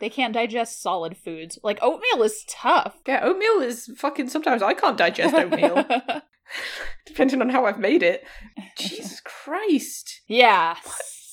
They 0.00 0.10
can't 0.10 0.34
digest 0.34 0.82
solid 0.82 1.16
foods. 1.16 1.58
Like 1.62 1.78
oatmeal 1.80 2.22
is 2.24 2.44
tough. 2.48 2.94
Yeah, 3.06 3.20
oatmeal 3.22 3.60
is 3.62 3.88
fucking. 3.96 4.28
Sometimes 4.28 4.60
I 4.62 4.74
can't 4.74 4.98
digest 4.98 5.32
oatmeal, 5.34 5.84
depending 7.06 7.40
on 7.40 7.50
how 7.50 7.66
I've 7.66 7.78
made 7.78 8.02
it. 8.02 8.24
Jesus 8.78 9.20
Christ. 9.20 10.20
yeah. 10.26 10.76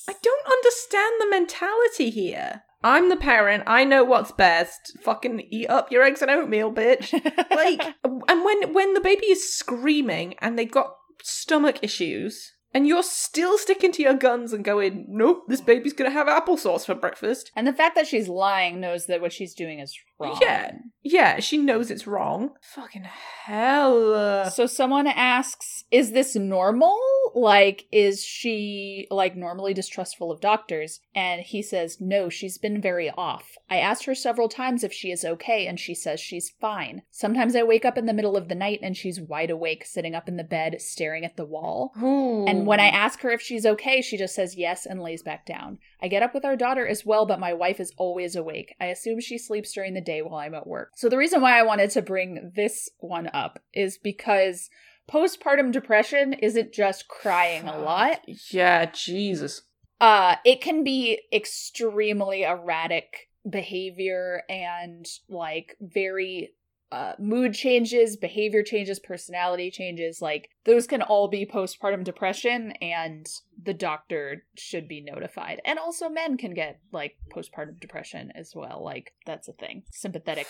I 0.08 0.14
don't 0.20 0.46
understand 0.46 1.14
the 1.20 1.30
mentality 1.30 2.10
here. 2.10 2.62
I'm 2.82 3.08
the 3.08 3.16
parent. 3.16 3.62
I 3.68 3.84
know 3.84 4.02
what's 4.02 4.32
best. 4.32 4.98
Fucking 5.00 5.46
eat 5.50 5.70
up 5.70 5.92
your 5.92 6.02
eggs 6.02 6.22
and 6.22 6.30
oatmeal, 6.30 6.72
bitch. 6.72 7.12
Like, 7.50 7.94
and 8.04 8.44
when 8.44 8.72
when 8.72 8.94
the 8.94 9.00
baby 9.00 9.26
is 9.26 9.52
screaming 9.52 10.34
and 10.40 10.58
they've 10.58 10.70
got 10.70 10.96
stomach 11.22 11.78
issues, 11.82 12.52
and 12.74 12.86
you're 12.86 13.02
still 13.02 13.58
sticking 13.58 13.92
to 13.92 14.02
your 14.02 14.14
guns 14.14 14.52
and 14.52 14.64
going, 14.64 15.06
nope, 15.08 15.44
this 15.48 15.60
baby's 15.60 15.92
gonna 15.92 16.10
have 16.10 16.26
applesauce 16.26 16.86
for 16.86 16.94
breakfast. 16.94 17.50
and 17.56 17.66
the 17.66 17.72
fact 17.72 17.94
that 17.96 18.06
she's 18.06 18.28
lying 18.28 18.80
knows 18.80 19.06
that 19.06 19.20
what 19.20 19.32
she's 19.32 19.54
doing 19.54 19.78
is 19.80 19.98
wrong. 20.18 20.38
Yeah, 20.40 20.72
yeah, 21.02 21.40
she 21.40 21.58
knows 21.58 21.90
it's 21.90 22.06
wrong. 22.06 22.50
Fucking 22.62 23.04
hell. 23.44 24.50
So 24.50 24.66
someone 24.66 25.06
asks, 25.06 25.84
is 25.90 26.12
this 26.12 26.34
normal? 26.36 26.98
Like, 27.34 27.86
is 27.90 28.24
she 28.24 29.06
like 29.10 29.36
normally 29.36 29.74
distrustful 29.74 30.30
of 30.30 30.40
doctors? 30.40 31.00
And 31.14 31.42
he 31.42 31.62
says, 31.62 31.98
no, 32.00 32.28
she's 32.28 32.58
been 32.58 32.80
very 32.80 33.10
off. 33.10 33.56
I 33.70 33.78
asked 33.78 34.04
her 34.04 34.14
several 34.14 34.48
times 34.48 34.84
if 34.84 34.92
she 34.92 35.10
is 35.10 35.24
okay, 35.24 35.66
and 35.66 35.80
she 35.80 35.94
says 35.94 36.20
she's 36.20 36.52
fine. 36.60 37.02
Sometimes 37.10 37.56
I 37.56 37.62
wake 37.62 37.84
up 37.84 37.96
in 37.96 38.06
the 38.06 38.12
middle 38.12 38.36
of 38.36 38.48
the 38.48 38.54
night 38.54 38.80
and 38.82 38.96
she's 38.96 39.20
wide 39.20 39.50
awake, 39.50 39.84
sitting 39.84 40.14
up 40.14 40.28
in 40.28 40.36
the 40.36 40.44
bed, 40.44 40.80
staring 40.80 41.24
at 41.24 41.36
the 41.36 41.44
wall. 41.44 41.92
Ooh. 42.02 42.44
And 42.46 42.66
when 42.66 42.80
I 42.80 42.90
hmm. 42.90 42.96
ask 42.96 43.20
her 43.20 43.30
if 43.30 43.40
she's 43.40 43.66
okay, 43.66 44.02
she 44.02 44.16
just 44.16 44.34
says 44.34 44.56
yes 44.56 44.86
and 44.86 45.00
lays 45.00 45.22
back 45.22 45.46
down. 45.46 45.78
I 46.02 46.08
get 46.08 46.22
up 46.22 46.34
with 46.34 46.44
our 46.44 46.56
daughter 46.56 46.86
as 46.86 47.06
well, 47.06 47.26
but 47.26 47.40
my 47.40 47.52
wife 47.52 47.80
is 47.80 47.92
always 47.96 48.36
awake. 48.36 48.74
I 48.80 48.86
assume 48.86 49.20
she 49.20 49.38
sleeps 49.38 49.72
during 49.72 49.94
the 49.94 50.00
day 50.00 50.22
while 50.22 50.40
I'm 50.40 50.54
at 50.54 50.66
work. 50.66 50.90
So 50.96 51.08
the 51.08 51.18
reason 51.18 51.40
why 51.40 51.58
I 51.58 51.62
wanted 51.62 51.90
to 51.90 52.02
bring 52.02 52.52
this 52.54 52.90
one 52.98 53.30
up 53.32 53.58
is 53.72 53.98
because 53.98 54.68
postpartum 55.10 55.72
depression 55.72 56.32
isn't 56.32 56.72
just 56.72 57.08
crying 57.08 57.68
a 57.68 57.78
lot. 57.78 58.20
Yeah, 58.50 58.86
Jesus. 58.86 59.62
Uh 60.00 60.36
it 60.44 60.60
can 60.60 60.84
be 60.84 61.20
extremely 61.32 62.42
erratic 62.42 63.28
behavior 63.48 64.42
and 64.48 65.06
like 65.28 65.76
very 65.80 66.54
uh, 66.92 67.14
mood 67.18 67.54
changes, 67.54 68.18
behavior 68.18 68.62
changes, 68.62 68.98
personality 68.98 69.70
changes, 69.70 70.20
like 70.20 70.50
those 70.64 70.86
can 70.86 71.00
all 71.00 71.26
be 71.26 71.46
postpartum 71.46 72.04
depression, 72.04 72.72
and 72.82 73.26
the 73.60 73.72
doctor 73.72 74.44
should 74.58 74.86
be 74.86 75.00
notified. 75.00 75.62
And 75.64 75.78
also, 75.78 76.10
men 76.10 76.36
can 76.36 76.52
get 76.52 76.80
like 76.92 77.16
postpartum 77.34 77.80
depression 77.80 78.30
as 78.34 78.52
well. 78.54 78.84
Like, 78.84 79.14
that's 79.26 79.48
a 79.48 79.54
thing. 79.54 79.84
Sympathetic 79.90 80.46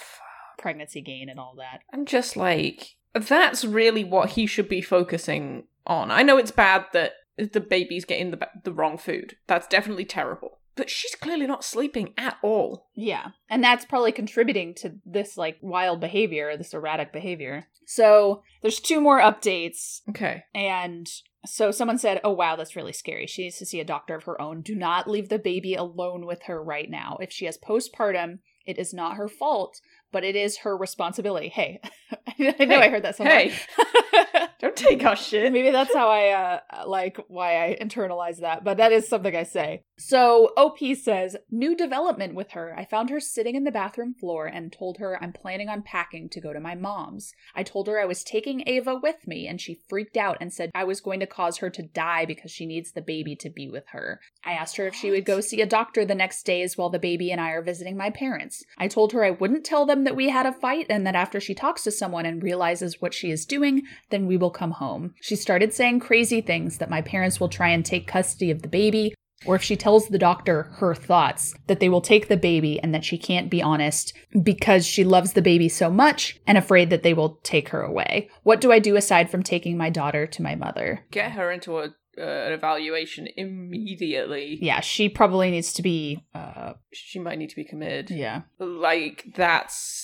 pregnancy 0.58 1.00
gain 1.00 1.28
and 1.28 1.38
all 1.38 1.54
that. 1.58 1.82
I'm 1.92 2.06
just 2.06 2.36
like, 2.36 2.96
that's 3.14 3.64
really 3.64 4.04
what 4.04 4.30
he 4.30 4.46
should 4.46 4.68
be 4.68 4.80
focusing 4.80 5.64
on. 5.86 6.10
I 6.10 6.22
know 6.22 6.38
it's 6.38 6.50
bad 6.50 6.86
that 6.92 7.12
the 7.36 7.60
baby's 7.60 8.04
getting 8.04 8.30
the, 8.30 8.48
the 8.64 8.72
wrong 8.72 8.98
food. 8.98 9.36
That's 9.46 9.66
definitely 9.66 10.04
terrible. 10.04 10.58
But 10.74 10.88
she's 10.88 11.14
clearly 11.14 11.46
not 11.46 11.64
sleeping 11.64 12.14
at 12.16 12.38
all. 12.42 12.88
Yeah. 12.94 13.28
And 13.50 13.62
that's 13.62 13.84
probably 13.84 14.12
contributing 14.12 14.74
to 14.76 14.94
this 15.04 15.36
like 15.36 15.58
wild 15.60 16.00
behavior, 16.00 16.56
this 16.56 16.72
erratic 16.72 17.12
behavior. 17.12 17.66
So 17.84 18.42
there's 18.62 18.80
two 18.80 19.00
more 19.00 19.20
updates 19.20 20.00
Okay. 20.08 20.44
And 20.54 21.10
so 21.44 21.72
someone 21.72 21.98
said, 21.98 22.20
Oh, 22.24 22.32
wow, 22.32 22.56
that's 22.56 22.76
really 22.76 22.92
scary. 22.92 23.26
She 23.26 23.42
needs 23.42 23.58
to 23.58 23.66
see 23.66 23.80
a 23.80 23.84
doctor 23.84 24.14
of 24.14 24.24
her 24.24 24.40
own. 24.40 24.62
Do 24.62 24.74
not 24.74 25.10
leave 25.10 25.28
the 25.28 25.38
baby 25.38 25.74
alone 25.74 26.24
with 26.24 26.44
her 26.44 26.62
right 26.62 26.88
now. 26.88 27.18
If 27.20 27.32
she 27.32 27.44
has 27.44 27.58
postpartum, 27.58 28.38
it 28.64 28.78
is 28.78 28.94
not 28.94 29.16
her 29.16 29.28
fault, 29.28 29.80
but 30.10 30.24
it 30.24 30.36
is 30.36 30.58
her 30.58 30.76
responsibility. 30.76 31.48
Hey, 31.48 31.80
I 32.38 32.64
know 32.64 32.80
Hey, 32.80 32.86
I 32.86 32.88
heard 32.88 33.04
that 33.04 33.16
somewhere. 33.16 33.50
Hey, 33.50 34.48
don't 34.60 34.76
take 34.76 35.04
our 35.04 35.16
shit. 35.16 35.52
Maybe 35.52 35.70
that's 35.70 35.94
how 35.94 36.08
I 36.08 36.28
uh 36.28 36.86
like 36.86 37.18
why 37.28 37.64
I 37.64 37.76
internalize 37.80 38.40
that, 38.40 38.64
but 38.64 38.76
that 38.76 38.92
is 38.92 39.08
something 39.08 39.34
I 39.34 39.42
say. 39.42 39.84
So 39.98 40.52
OP 40.56 40.78
says, 40.96 41.36
new 41.50 41.76
development 41.76 42.34
with 42.34 42.52
her. 42.52 42.74
I 42.76 42.84
found 42.84 43.10
her 43.10 43.20
sitting 43.20 43.54
in 43.54 43.64
the 43.64 43.70
bathroom 43.70 44.14
floor 44.14 44.46
and 44.46 44.72
told 44.72 44.98
her 44.98 45.22
I'm 45.22 45.32
planning 45.32 45.68
on 45.68 45.82
packing 45.82 46.28
to 46.30 46.40
go 46.40 46.52
to 46.52 46.60
my 46.60 46.74
mom's. 46.74 47.32
I 47.54 47.62
told 47.62 47.86
her 47.88 48.00
I 48.00 48.04
was 48.04 48.24
taking 48.24 48.66
Ava 48.66 48.96
with 48.96 49.26
me 49.26 49.46
and 49.46 49.60
she 49.60 49.80
freaked 49.88 50.16
out 50.16 50.38
and 50.40 50.52
said 50.52 50.70
I 50.74 50.84
was 50.84 51.00
going 51.00 51.20
to 51.20 51.26
cause 51.26 51.58
her 51.58 51.70
to 51.70 51.82
die 51.82 52.24
because 52.24 52.50
she 52.50 52.66
needs 52.66 52.92
the 52.92 53.02
baby 53.02 53.36
to 53.36 53.50
be 53.50 53.68
with 53.68 53.84
her. 53.92 54.20
I 54.44 54.52
asked 54.52 54.76
her 54.76 54.86
if 54.86 54.94
she 54.94 55.10
would 55.10 55.24
go 55.24 55.40
see 55.40 55.60
a 55.60 55.66
doctor 55.66 56.04
the 56.04 56.14
next 56.14 56.44
days 56.44 56.76
while 56.76 56.90
the 56.90 56.98
baby 56.98 57.30
and 57.30 57.40
I 57.40 57.50
are 57.50 57.62
visiting 57.62 57.96
my 57.96 58.10
parents. 58.10 58.64
I 58.78 58.88
told 58.88 59.12
her 59.12 59.24
I 59.24 59.30
wouldn't 59.30 59.64
tell 59.64 59.86
them 59.86 60.04
that 60.04 60.16
we 60.16 60.28
had 60.28 60.46
a 60.46 60.52
fight 60.52 60.86
and 60.88 61.06
that 61.06 61.14
after 61.14 61.40
she 61.40 61.54
talks 61.54 61.84
to 61.84 61.90
someone 61.90 62.11
and 62.26 62.42
realizes 62.42 63.00
what 63.00 63.14
she 63.14 63.30
is 63.30 63.46
doing, 63.46 63.82
then 64.10 64.26
we 64.26 64.36
will 64.36 64.50
come 64.50 64.72
home. 64.72 65.14
She 65.20 65.36
started 65.36 65.72
saying 65.72 66.00
crazy 66.00 66.40
things 66.40 66.78
that 66.78 66.90
my 66.90 67.02
parents 67.02 67.40
will 67.40 67.48
try 67.48 67.68
and 67.68 67.84
take 67.84 68.06
custody 68.06 68.50
of 68.50 68.62
the 68.62 68.68
baby, 68.68 69.14
or 69.44 69.56
if 69.56 69.62
she 69.62 69.74
tells 69.74 70.06
the 70.08 70.18
doctor 70.18 70.64
her 70.78 70.94
thoughts, 70.94 71.52
that 71.66 71.80
they 71.80 71.88
will 71.88 72.00
take 72.00 72.28
the 72.28 72.36
baby 72.36 72.78
and 72.80 72.94
that 72.94 73.04
she 73.04 73.18
can't 73.18 73.50
be 73.50 73.60
honest 73.60 74.12
because 74.42 74.86
she 74.86 75.02
loves 75.02 75.32
the 75.32 75.42
baby 75.42 75.68
so 75.68 75.90
much 75.90 76.38
and 76.46 76.56
afraid 76.56 76.90
that 76.90 77.02
they 77.02 77.12
will 77.14 77.40
take 77.42 77.70
her 77.70 77.82
away. 77.82 78.28
What 78.44 78.60
do 78.60 78.70
I 78.70 78.78
do 78.78 78.94
aside 78.96 79.30
from 79.30 79.42
taking 79.42 79.76
my 79.76 79.90
daughter 79.90 80.26
to 80.28 80.42
my 80.42 80.54
mother? 80.54 81.04
Get 81.10 81.32
her 81.32 81.50
into 81.50 81.78
a, 81.78 81.86
uh, 82.18 82.20
an 82.22 82.52
evaluation 82.52 83.26
immediately. 83.36 84.58
Yeah, 84.60 84.80
she 84.80 85.08
probably 85.08 85.50
needs 85.50 85.72
to 85.72 85.82
be, 85.82 86.22
uh, 86.34 86.74
She 86.92 87.18
might 87.18 87.38
need 87.38 87.50
to 87.50 87.56
be 87.56 87.64
committed. 87.64 88.10
yeah. 88.10 88.42
Like, 88.58 89.24
that's. 89.34 90.01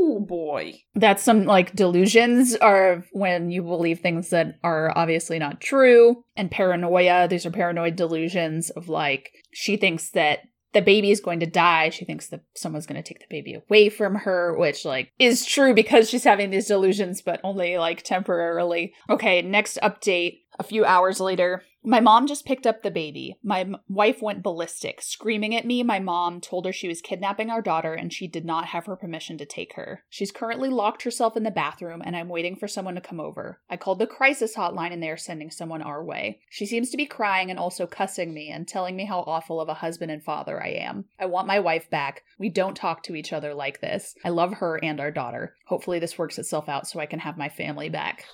Oh 0.00 0.20
boy. 0.20 0.74
That's 0.94 1.22
some 1.22 1.44
like 1.44 1.74
delusions 1.74 2.54
are 2.56 3.04
when 3.12 3.50
you 3.50 3.62
believe 3.62 3.98
things 3.98 4.30
that 4.30 4.54
are 4.62 4.96
obviously 4.96 5.38
not 5.38 5.60
true. 5.60 6.24
And 6.36 6.50
paranoia, 6.50 7.26
these 7.26 7.44
are 7.44 7.50
paranoid 7.50 7.96
delusions 7.96 8.70
of 8.70 8.88
like, 8.88 9.30
she 9.52 9.76
thinks 9.76 10.10
that 10.10 10.40
the 10.72 10.82
baby 10.82 11.10
is 11.10 11.20
going 11.20 11.40
to 11.40 11.46
die. 11.46 11.88
She 11.88 12.04
thinks 12.04 12.28
that 12.28 12.42
someone's 12.54 12.86
going 12.86 13.02
to 13.02 13.06
take 13.06 13.20
the 13.20 13.26
baby 13.28 13.54
away 13.54 13.88
from 13.88 14.14
her, 14.16 14.56
which 14.56 14.84
like 14.84 15.10
is 15.18 15.46
true 15.46 15.74
because 15.74 16.10
she's 16.10 16.24
having 16.24 16.50
these 16.50 16.66
delusions, 16.66 17.22
but 17.22 17.40
only 17.42 17.78
like 17.78 18.02
temporarily. 18.02 18.92
Okay, 19.08 19.42
next 19.42 19.78
update. 19.82 20.40
A 20.58 20.64
few 20.64 20.84
hours 20.84 21.20
later, 21.20 21.62
my 21.84 22.00
mom 22.00 22.26
just 22.26 22.44
picked 22.44 22.66
up 22.66 22.82
the 22.82 22.90
baby. 22.90 23.38
My 23.42 23.60
m- 23.60 23.76
wife 23.88 24.20
went 24.20 24.42
ballistic, 24.42 25.00
screaming 25.00 25.54
at 25.54 25.64
me. 25.64 25.84
My 25.84 26.00
mom 26.00 26.40
told 26.40 26.66
her 26.66 26.72
she 26.72 26.88
was 26.88 27.00
kidnapping 27.00 27.48
our 27.48 27.62
daughter 27.62 27.94
and 27.94 28.12
she 28.12 28.26
did 28.26 28.44
not 28.44 28.66
have 28.66 28.86
her 28.86 28.96
permission 28.96 29.38
to 29.38 29.46
take 29.46 29.74
her. 29.74 30.02
She's 30.10 30.32
currently 30.32 30.68
locked 30.68 31.04
herself 31.04 31.36
in 31.36 31.44
the 31.44 31.52
bathroom 31.52 32.02
and 32.04 32.16
I'm 32.16 32.28
waiting 32.28 32.56
for 32.56 32.66
someone 32.66 32.96
to 32.96 33.00
come 33.00 33.20
over. 33.20 33.60
I 33.70 33.76
called 33.76 34.00
the 34.00 34.06
crisis 34.08 34.56
hotline 34.56 34.92
and 34.92 35.00
they 35.00 35.10
are 35.10 35.16
sending 35.16 35.50
someone 35.52 35.80
our 35.80 36.04
way. 36.04 36.40
She 36.50 36.66
seems 36.66 36.90
to 36.90 36.96
be 36.96 37.06
crying 37.06 37.48
and 37.48 37.58
also 37.58 37.86
cussing 37.86 38.34
me 38.34 38.50
and 38.50 38.66
telling 38.66 38.96
me 38.96 39.04
how 39.04 39.20
awful 39.20 39.60
of 39.60 39.68
a 39.68 39.74
husband 39.74 40.10
and 40.10 40.22
father 40.22 40.62
I 40.62 40.70
am. 40.70 41.04
I 41.20 41.26
want 41.26 41.46
my 41.46 41.60
wife 41.60 41.88
back. 41.88 42.24
We 42.38 42.48
don't 42.48 42.76
talk 42.76 43.04
to 43.04 43.14
each 43.14 43.32
other 43.32 43.54
like 43.54 43.80
this. 43.80 44.16
I 44.24 44.30
love 44.30 44.54
her 44.54 44.80
and 44.82 44.98
our 44.98 45.12
daughter. 45.12 45.54
Hopefully, 45.68 46.00
this 46.00 46.18
works 46.18 46.38
itself 46.38 46.68
out 46.68 46.88
so 46.88 46.98
I 46.98 47.06
can 47.06 47.20
have 47.20 47.38
my 47.38 47.48
family 47.48 47.88
back. 47.88 48.24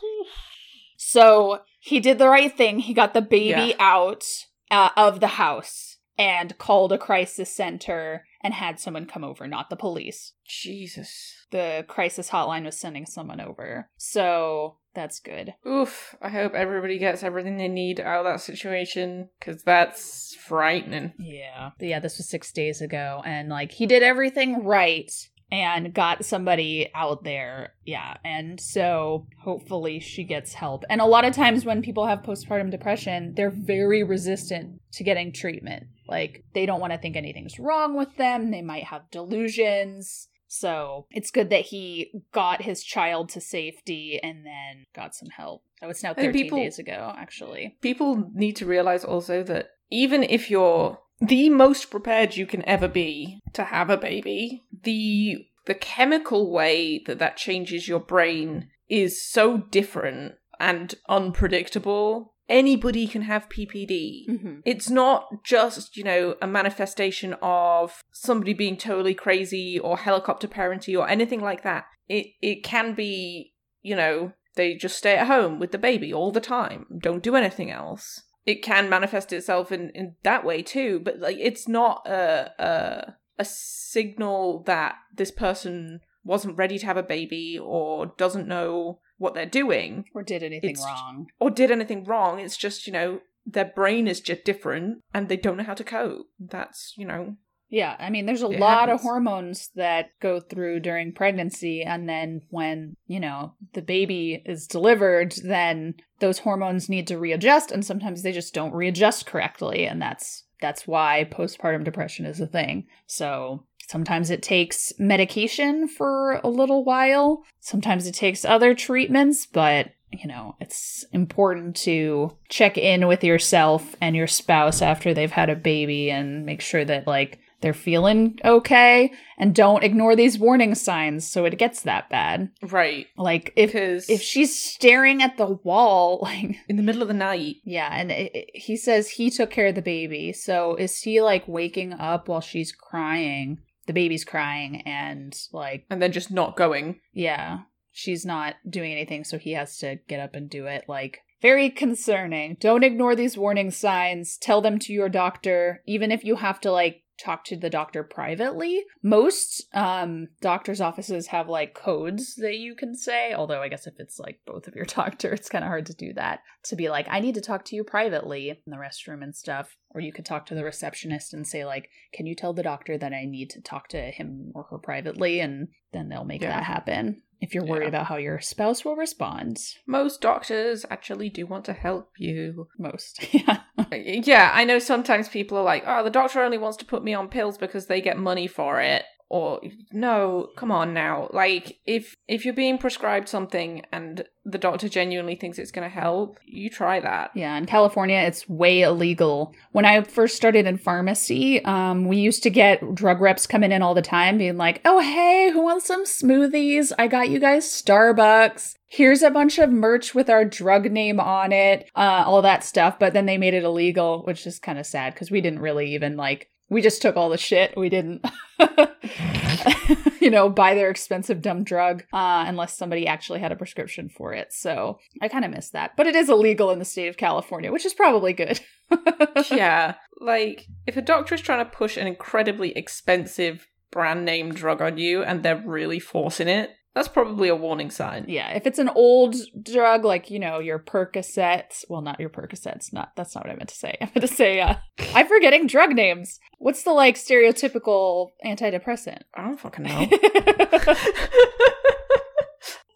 So 1.14 1.60
he 1.78 2.00
did 2.00 2.18
the 2.18 2.28
right 2.28 2.54
thing. 2.54 2.80
He 2.80 2.92
got 2.92 3.14
the 3.14 3.22
baby 3.22 3.70
Yeah. 3.70 3.76
out 3.78 4.24
uh, 4.70 4.90
of 4.96 5.20
the 5.20 5.28
house 5.44 5.98
and 6.18 6.58
called 6.58 6.92
a 6.92 6.98
crisis 6.98 7.54
center 7.54 8.26
and 8.42 8.52
had 8.54 8.80
someone 8.80 9.06
come 9.06 9.22
over, 9.22 9.46
not 9.46 9.70
the 9.70 9.76
police. 9.76 10.32
Jesus. 10.46 11.46
The 11.50 11.84
crisis 11.86 12.30
hotline 12.30 12.64
was 12.64 12.76
sending 12.76 13.06
someone 13.06 13.40
over. 13.40 13.90
So 13.96 14.78
that's 14.94 15.20
good. 15.20 15.54
Oof. 15.66 16.16
I 16.20 16.30
hope 16.30 16.54
everybody 16.54 16.98
gets 16.98 17.22
everything 17.22 17.58
they 17.58 17.68
need 17.68 18.00
out 18.00 18.26
of 18.26 18.32
that 18.32 18.40
situation, 18.40 19.28
because 19.38 19.62
that's 19.62 20.34
frightening. 20.48 21.12
Yeah. 21.18 21.70
But 21.78 21.88
yeah, 21.88 22.00
this 22.00 22.18
was 22.18 22.28
six 22.28 22.52
days 22.52 22.80
ago. 22.80 23.22
And 23.24 23.48
like 23.48 23.72
he 23.72 23.86
did 23.86 24.02
everything 24.02 24.64
right 24.64 25.10
and 25.50 25.94
got 25.94 26.24
somebody 26.24 26.90
out 26.94 27.24
there. 27.24 27.74
Yeah. 27.84 28.16
And 28.24 28.60
so 28.60 29.26
hopefully 29.40 30.00
she 30.00 30.24
gets 30.24 30.54
help. 30.54 30.84
And 30.88 31.00
a 31.00 31.06
lot 31.06 31.24
of 31.24 31.34
times 31.34 31.64
when 31.64 31.82
people 31.82 32.06
have 32.06 32.22
postpartum 32.22 32.70
depression, 32.70 33.34
they're 33.36 33.50
very 33.50 34.02
resistant 34.02 34.80
to 34.92 35.04
getting 35.04 35.32
treatment. 35.32 35.84
Like 36.08 36.44
they 36.54 36.66
don't 36.66 36.80
want 36.80 36.92
to 36.92 36.98
think 36.98 37.16
anything's 37.16 37.58
wrong 37.58 37.96
with 37.96 38.16
them. 38.16 38.50
They 38.50 38.62
might 38.62 38.84
have 38.84 39.10
delusions. 39.10 40.28
So 40.46 41.06
it's 41.10 41.30
good 41.30 41.50
that 41.50 41.62
he 41.62 42.12
got 42.32 42.62
his 42.62 42.84
child 42.84 43.28
to 43.30 43.40
safety 43.40 44.20
and 44.22 44.46
then 44.46 44.84
got 44.94 45.14
some 45.14 45.30
help. 45.30 45.62
Oh, 45.82 45.88
it's 45.88 46.02
now 46.02 46.14
think 46.14 46.28
13 46.28 46.42
people- 46.42 46.58
days 46.58 46.78
ago, 46.78 47.12
actually. 47.16 47.76
People 47.80 48.30
need 48.34 48.56
to 48.56 48.66
realize 48.66 49.04
also 49.04 49.42
that 49.42 49.70
even 49.90 50.22
if 50.22 50.50
you're 50.50 50.98
the 51.20 51.48
most 51.48 51.90
prepared 51.90 52.36
you 52.36 52.46
can 52.46 52.66
ever 52.68 52.88
be 52.88 53.40
to 53.52 53.64
have 53.64 53.90
a 53.90 53.96
baby. 53.96 54.64
The 54.82 55.46
the 55.66 55.74
chemical 55.74 56.50
way 56.50 57.02
that 57.06 57.18
that 57.18 57.36
changes 57.36 57.88
your 57.88 58.00
brain 58.00 58.68
is 58.88 59.26
so 59.26 59.58
different 59.58 60.34
and 60.60 60.94
unpredictable. 61.08 62.34
Anybody 62.46 63.06
can 63.06 63.22
have 63.22 63.48
PPD. 63.48 64.28
Mm-hmm. 64.28 64.54
It's 64.66 64.90
not 64.90 65.42
just, 65.42 65.96
you 65.96 66.04
know, 66.04 66.36
a 66.42 66.46
manifestation 66.46 67.34
of 67.40 68.02
somebody 68.12 68.52
being 68.52 68.76
totally 68.76 69.14
crazy 69.14 69.78
or 69.78 69.96
helicopter 69.96 70.46
parenty 70.46 70.94
or 70.94 71.08
anything 71.08 71.40
like 71.40 71.62
that. 71.62 71.86
It 72.06 72.26
it 72.42 72.62
can 72.62 72.94
be, 72.94 73.54
you 73.80 73.96
know, 73.96 74.32
they 74.56 74.74
just 74.74 74.98
stay 74.98 75.16
at 75.16 75.26
home 75.26 75.58
with 75.58 75.72
the 75.72 75.78
baby 75.78 76.12
all 76.12 76.30
the 76.30 76.40
time, 76.40 76.86
don't 77.00 77.22
do 77.22 77.36
anything 77.36 77.70
else. 77.70 78.22
It 78.46 78.62
can 78.62 78.88
manifest 78.90 79.32
itself 79.32 79.72
in, 79.72 79.90
in 79.94 80.16
that 80.22 80.44
way 80.44 80.62
too, 80.62 81.00
but 81.00 81.18
like 81.18 81.36
it's 81.40 81.66
not 81.68 82.06
a 82.06 82.52
a 82.58 83.14
a 83.38 83.44
signal 83.44 84.62
that 84.66 84.94
this 85.14 85.30
person 85.30 86.00
wasn't 86.24 86.56
ready 86.56 86.78
to 86.78 86.86
have 86.86 86.96
a 86.96 87.02
baby 87.02 87.58
or 87.60 88.06
doesn't 88.16 88.48
know 88.48 89.00
what 89.18 89.34
they're 89.34 89.46
doing 89.46 90.04
Or 90.14 90.22
did 90.22 90.42
anything 90.42 90.70
It's- 90.70 90.84
wrong. 90.84 91.26
or 91.38 91.50
did 91.50 91.70
anything 91.70 92.04
wrong. 92.04 92.40
It's 92.40 92.56
just, 92.56 92.86
you 92.86 92.92
know, 92.92 93.20
their 93.46 93.64
brain 93.66 94.08
is 94.08 94.20
just 94.20 94.44
different 94.44 95.00
and 95.12 95.28
they 95.28 95.36
don't 95.36 95.56
know 95.58 95.64
how 95.64 95.74
to 95.74 95.84
cope. 95.84 96.26
That's, 96.38 96.94
you 96.96 97.06
know, 97.06 97.36
Yeah, 97.74 97.96
I 97.98 98.08
mean, 98.08 98.24
there's 98.24 98.44
a 98.44 98.50
It 98.50 98.60
lot 98.60 98.88
of 98.88 99.00
hormones 99.00 99.70
that 99.74 100.10
go 100.20 100.38
through 100.38 100.78
during 100.78 101.12
pregnancy, 101.12 101.82
and 101.82 102.08
then 102.08 102.42
when, 102.50 102.94
you 103.08 103.18
know, 103.18 103.54
the 103.72 103.82
baby 103.82 104.40
is 104.46 104.68
delivered, 104.68 105.34
then 105.42 105.94
those 106.20 106.38
hormones 106.38 106.88
need 106.88 107.08
to 107.08 107.18
readjust, 107.18 107.72
and 107.72 107.84
sometimes 107.84 108.22
they 108.22 108.30
just 108.30 108.54
don't 108.54 108.72
readjust 108.72 109.26
correctly, 109.26 109.86
and 109.86 110.00
that's 110.00 110.44
that's 110.60 110.86
why 110.86 111.28
postpartum 111.32 111.82
depression 111.82 112.26
is 112.26 112.40
a 112.40 112.46
thing. 112.46 112.86
So 113.08 113.64
sometimes 113.88 114.30
it 114.30 114.40
takes 114.40 114.92
medication 115.00 115.88
for 115.88 116.40
a 116.44 116.48
little 116.48 116.84
while, 116.84 117.42
sometimes 117.58 118.06
it 118.06 118.14
takes 118.14 118.44
other 118.44 118.72
treatments, 118.76 119.46
but 119.46 119.90
you 120.12 120.28
know, 120.28 120.54
it's 120.60 121.04
important 121.12 121.74
to 121.74 122.36
check 122.48 122.78
in 122.78 123.08
with 123.08 123.24
yourself 123.24 123.96
and 124.00 124.14
your 124.14 124.28
spouse 124.28 124.80
after 124.80 125.12
they've 125.12 125.32
had 125.32 125.50
a 125.50 125.56
baby 125.56 126.08
and 126.08 126.46
make 126.46 126.60
sure 126.60 126.84
that 126.84 127.08
like 127.08 127.40
they're 127.60 127.72
feeling 127.72 128.38
okay 128.44 129.10
and 129.38 129.54
don't 129.54 129.82
ignore 129.84 130.14
these 130.16 130.38
warning 130.38 130.74
signs 130.74 131.28
so 131.28 131.44
it 131.44 131.58
gets 131.58 131.82
that 131.82 132.08
bad. 132.10 132.50
right. 132.62 133.06
Like 133.16 133.52
if 133.56 133.74
if 133.74 134.20
she's 134.22 134.58
staring 134.58 135.22
at 135.22 135.36
the 135.36 135.46
wall 135.64 136.20
like 136.22 136.56
in 136.68 136.76
the 136.76 136.82
middle 136.82 137.02
of 137.02 137.08
the 137.08 137.14
night, 137.14 137.56
yeah, 137.64 137.88
and 137.92 138.10
it, 138.12 138.30
it- 138.34 138.50
he 138.54 138.76
says 138.76 139.08
he 139.10 139.30
took 139.30 139.50
care 139.50 139.68
of 139.68 139.74
the 139.74 139.82
baby. 139.82 140.32
So 140.32 140.76
is 140.76 141.00
he 141.00 141.20
like 141.22 141.48
waking 141.48 141.92
up 141.94 142.28
while 142.28 142.40
she's 142.40 142.72
crying? 142.72 143.58
The 143.86 143.92
baby's 143.92 144.24
crying 144.24 144.82
and 144.86 145.36
like 145.52 145.84
and 145.90 146.00
then 146.00 146.12
just 146.12 146.30
not 146.30 146.56
going. 146.56 147.00
yeah, 147.12 147.60
she's 147.92 148.24
not 148.26 148.54
doing 148.68 148.92
anything, 148.92 149.24
so 149.24 149.38
he 149.38 149.52
has 149.52 149.76
to 149.78 149.96
get 150.08 150.20
up 150.20 150.34
and 150.34 150.48
do 150.50 150.66
it. 150.66 150.84
Like, 150.88 151.20
very 151.42 151.68
concerning. 151.68 152.56
Don't 152.58 152.82
ignore 152.82 153.14
these 153.14 153.36
warning 153.36 153.70
signs. 153.70 154.36
Tell 154.38 154.60
them 154.62 154.78
to 154.80 154.92
your 154.92 155.08
doctor, 155.10 155.82
even 155.86 156.10
if 156.10 156.24
you 156.24 156.36
have 156.36 156.60
to, 156.62 156.72
like, 156.72 157.02
talk 157.22 157.44
to 157.44 157.56
the 157.56 157.70
doctor 157.70 158.02
privately. 158.02 158.84
Most 159.02 159.66
um 159.74 160.28
doctors' 160.40 160.80
offices 160.80 161.28
have 161.28 161.48
like 161.48 161.74
codes 161.74 162.34
that 162.36 162.56
you 162.56 162.74
can 162.74 162.94
say, 162.94 163.32
although 163.32 163.60
I 163.60 163.68
guess 163.68 163.86
if 163.86 163.94
it's 163.98 164.18
like 164.18 164.40
both 164.46 164.66
of 164.66 164.74
your 164.74 164.84
doctor, 164.86 165.32
it's 165.32 165.48
kind 165.48 165.64
of 165.64 165.68
hard 165.68 165.86
to 165.86 165.94
do 165.94 166.12
that. 166.14 166.40
To 166.64 166.76
be 166.76 166.88
like, 166.88 167.06
I 167.10 167.20
need 167.20 167.34
to 167.34 167.40
talk 167.40 167.64
to 167.66 167.76
you 167.76 167.84
privately 167.84 168.50
in 168.50 168.56
the 168.66 168.76
restroom 168.76 169.22
and 169.22 169.34
stuff. 169.34 169.76
Or 169.94 170.00
you 170.00 170.12
could 170.12 170.24
talk 170.26 170.46
to 170.46 170.54
the 170.56 170.64
receptionist 170.64 171.32
and 171.32 171.46
say, 171.46 171.64
like, 171.64 171.88
can 172.12 172.26
you 172.26 172.34
tell 172.34 172.52
the 172.52 172.64
doctor 172.64 172.98
that 172.98 173.12
I 173.12 173.24
need 173.26 173.50
to 173.50 173.60
talk 173.60 173.88
to 173.88 174.10
him 174.10 174.50
or 174.54 174.64
her 174.70 174.78
privately? 174.78 175.38
And 175.40 175.68
then 175.92 176.08
they'll 176.08 176.24
make 176.24 176.42
Yeah. 176.42 176.48
that 176.50 176.64
happen. 176.64 177.22
If 177.40 177.54
you're 177.54 177.64
worried 177.66 177.82
Yeah. 177.84 177.88
about 177.90 178.06
how 178.06 178.16
your 178.16 178.40
spouse 178.40 178.84
will 178.84 178.96
respond. 178.96 179.58
Most 179.86 180.20
doctors 180.20 180.84
actually 180.90 181.28
do 181.28 181.46
want 181.46 181.64
to 181.66 181.72
help 181.74 182.10
you. 182.18 182.68
Most. 182.78 183.24
Yeah. 183.34 183.58
Yeah, 183.92 184.50
I 184.52 184.64
know 184.64 184.78
sometimes 184.78 185.28
people 185.28 185.58
are 185.58 185.62
like, 185.64 185.84
oh, 185.86 186.02
the 186.02 186.10
doctor 186.10 186.40
only 186.42 186.58
wants 186.58 186.76
to 186.78 186.84
put 186.84 187.04
me 187.04 187.12
on 187.14 187.28
pills 187.28 187.58
because 187.58 187.86
they 187.86 188.00
get 188.00 188.16
money 188.18 188.46
for 188.48 188.80
it. 188.80 189.04
Or 189.30 189.60
no, 189.90 190.50
come 190.56 190.70
on 190.70 190.94
now. 190.94 191.28
Like 191.32 191.78
if 191.86 192.14
if 192.28 192.44
you're 192.44 192.54
being 192.54 192.78
prescribed 192.78 193.28
something 193.28 193.82
and 193.90 194.24
the 194.44 194.58
doctor 194.58 194.88
genuinely 194.88 195.34
thinks 195.34 195.58
it's 195.58 195.70
going 195.70 195.88
to 195.88 195.94
help, 195.94 196.38
you 196.44 196.68
try 196.68 197.00
that. 197.00 197.30
Yeah, 197.34 197.56
in 197.56 197.64
California, 197.64 198.18
it's 198.18 198.48
way 198.48 198.82
illegal. 198.82 199.54
When 199.72 199.86
I 199.86 200.02
first 200.02 200.36
started 200.36 200.66
in 200.66 200.76
pharmacy, 200.76 201.64
um, 201.64 202.06
we 202.06 202.18
used 202.18 202.42
to 202.42 202.50
get 202.50 202.94
drug 202.94 203.20
reps 203.20 203.46
coming 203.46 203.72
in 203.72 203.80
all 203.80 203.94
the 203.94 204.02
time, 204.02 204.36
being 204.38 204.58
like, 204.58 204.82
"Oh, 204.84 205.00
hey, 205.00 205.50
who 205.50 205.62
wants 205.62 205.86
some 205.86 206.04
smoothies? 206.04 206.92
I 206.98 207.06
got 207.06 207.30
you 207.30 207.38
guys 207.38 207.64
Starbucks. 207.64 208.74
Here's 208.86 209.22
a 209.22 209.30
bunch 209.30 209.58
of 209.58 209.70
merch 209.70 210.14
with 210.14 210.28
our 210.28 210.44
drug 210.44 210.90
name 210.90 211.18
on 211.18 211.50
it, 211.50 211.88
uh, 211.96 212.24
all 212.26 212.42
that 212.42 212.62
stuff." 212.62 212.98
But 212.98 213.14
then 213.14 213.26
they 213.26 213.38
made 213.38 213.54
it 213.54 213.64
illegal, 213.64 214.22
which 214.24 214.46
is 214.46 214.58
kind 214.58 214.78
of 214.78 214.86
sad 214.86 215.14
because 215.14 215.30
we 215.30 215.40
didn't 215.40 215.60
really 215.60 215.94
even 215.94 216.16
like. 216.16 216.50
We 216.68 216.82
just 216.82 217.02
took 217.02 217.16
all 217.16 217.28
the 217.28 217.38
shit. 217.38 217.76
We 217.76 217.88
didn't, 217.88 218.24
you 220.20 220.30
know, 220.30 220.48
buy 220.48 220.74
their 220.74 220.90
expensive 220.90 221.42
dumb 221.42 221.62
drug 221.62 222.04
uh, 222.12 222.44
unless 222.46 222.76
somebody 222.76 223.06
actually 223.06 223.40
had 223.40 223.52
a 223.52 223.56
prescription 223.56 224.08
for 224.08 224.32
it. 224.32 224.52
So 224.52 224.98
I 225.20 225.28
kind 225.28 225.44
of 225.44 225.50
miss 225.50 225.70
that. 225.70 225.92
But 225.96 226.06
it 226.06 226.16
is 226.16 226.28
illegal 226.28 226.70
in 226.70 226.78
the 226.78 226.84
state 226.84 227.08
of 227.08 227.16
California, 227.16 227.70
which 227.70 227.84
is 227.84 227.94
probably 227.94 228.32
good. 228.32 228.60
yeah, 229.50 229.94
like 230.20 230.66
if 230.86 230.96
a 230.96 231.02
doctor 231.02 231.34
is 231.34 231.40
trying 231.40 231.64
to 231.64 231.70
push 231.70 231.96
an 231.96 232.06
incredibly 232.06 232.72
expensive 232.76 233.68
brand 233.90 234.24
name 234.24 234.52
drug 234.52 234.82
on 234.82 234.98
you 234.98 235.22
and 235.22 235.42
they're 235.42 235.62
really 235.64 236.00
forcing 236.00 236.48
it, 236.48 236.70
that's 236.94 237.08
probably 237.08 237.48
a 237.48 237.56
warning 237.56 237.90
sign. 237.90 238.24
yeah, 238.28 238.52
if 238.54 238.66
it's 238.66 238.78
an 238.78 238.88
old 238.88 239.34
drug 239.62 240.04
like, 240.04 240.30
you 240.30 240.38
know, 240.38 240.58
your 240.60 240.78
Percocets, 240.78 241.84
well, 241.88 242.00
not 242.02 242.20
your 242.20 242.30
Percocets, 242.30 242.92
not 242.92 243.12
that's 243.16 243.34
not 243.34 243.44
what 243.44 243.52
I 243.52 243.56
meant 243.56 243.68
to 243.70 243.74
say. 243.74 243.96
I 244.00 244.04
meant 244.04 244.20
to 244.20 244.28
say 244.28 244.60
uh 244.60 244.76
I'm 245.14 245.26
forgetting 245.26 245.66
drug 245.66 245.90
names. 245.94 246.38
What's 246.58 246.82
the 246.84 246.92
like 246.92 247.16
stereotypical 247.16 248.30
antidepressant? 248.44 249.22
I 249.34 249.42
don't 249.42 249.58
fucking 249.60 249.84
know. 249.84 250.06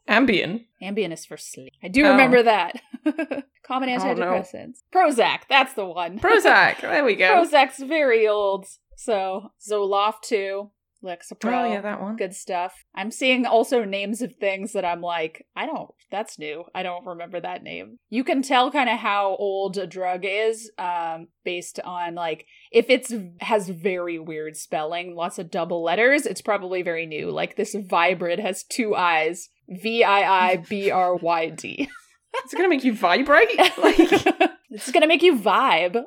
Ambien. 0.08 0.64
Ambien 0.82 1.12
is 1.12 1.26
for 1.26 1.36
sleep. 1.36 1.74
I 1.82 1.88
do 1.88 2.04
Oh. 2.06 2.10
remember 2.12 2.42
that. 2.42 2.80
Common 3.66 3.90
Oh, 3.90 3.96
no. 3.96 4.14
antidepressants. 4.14 4.78
Prozac, 4.94 5.40
that's 5.50 5.74
the 5.74 5.84
one. 5.84 6.18
Prozac. 6.18 6.80
There 6.80 7.04
we 7.04 7.14
go. 7.14 7.44
Prozac's 7.44 7.78
very 7.82 8.26
old. 8.26 8.64
So 8.96 9.52
Zoloft 9.68 10.22
too. 10.22 10.70
Lexapro. 11.04 11.66
Oh 11.66 11.72
yeah, 11.72 11.80
that 11.80 12.00
one. 12.00 12.16
Good 12.16 12.34
stuff. 12.34 12.74
I'm 12.94 13.10
seeing 13.10 13.46
also 13.46 13.84
names 13.84 14.22
of 14.22 14.34
things 14.36 14.72
that 14.72 14.84
I'm 14.84 15.00
like, 15.00 15.46
I 15.54 15.66
don't, 15.66 15.90
that's 16.10 16.38
new. 16.38 16.64
I 16.74 16.82
don't 16.82 17.06
remember 17.06 17.40
that 17.40 17.62
name. 17.62 17.98
You 18.10 18.24
can 18.24 18.42
tell 18.42 18.70
kind 18.70 18.88
of 18.88 18.98
how 18.98 19.36
old 19.38 19.78
a 19.78 19.86
drug 19.86 20.22
is 20.24 20.70
um, 20.78 21.28
based 21.44 21.80
on 21.84 22.14
like, 22.14 22.46
if 22.72 22.86
it's 22.88 23.12
has 23.40 23.68
very 23.68 24.18
weird 24.18 24.56
spelling, 24.56 25.14
lots 25.14 25.38
of 25.38 25.50
double 25.50 25.82
letters, 25.82 26.26
it's 26.26 26.42
probably 26.42 26.82
very 26.82 27.06
new. 27.06 27.30
Like 27.30 27.56
this 27.56 27.74
Viibryd 27.74 28.40
has 28.40 28.64
two 28.64 28.94
I's 28.94 29.48
V 29.68 30.02
I 30.02 30.50
I 30.50 30.56
B 30.56 30.90
R 30.90 31.14
Y 31.14 31.50
D. 31.50 31.88
It's 32.44 32.54
gonna 32.54 32.68
make 32.68 32.84
you 32.84 32.92
vibrate. 32.94 33.58
Like, 33.78 33.98
It's 34.70 34.90
going 34.90 35.00
to 35.00 35.06
make 35.06 35.22
you 35.22 35.38
vibe. 35.38 36.04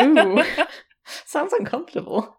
ooh, 0.00 0.42
sounds 1.26 1.52
uncomfortable. 1.52 2.36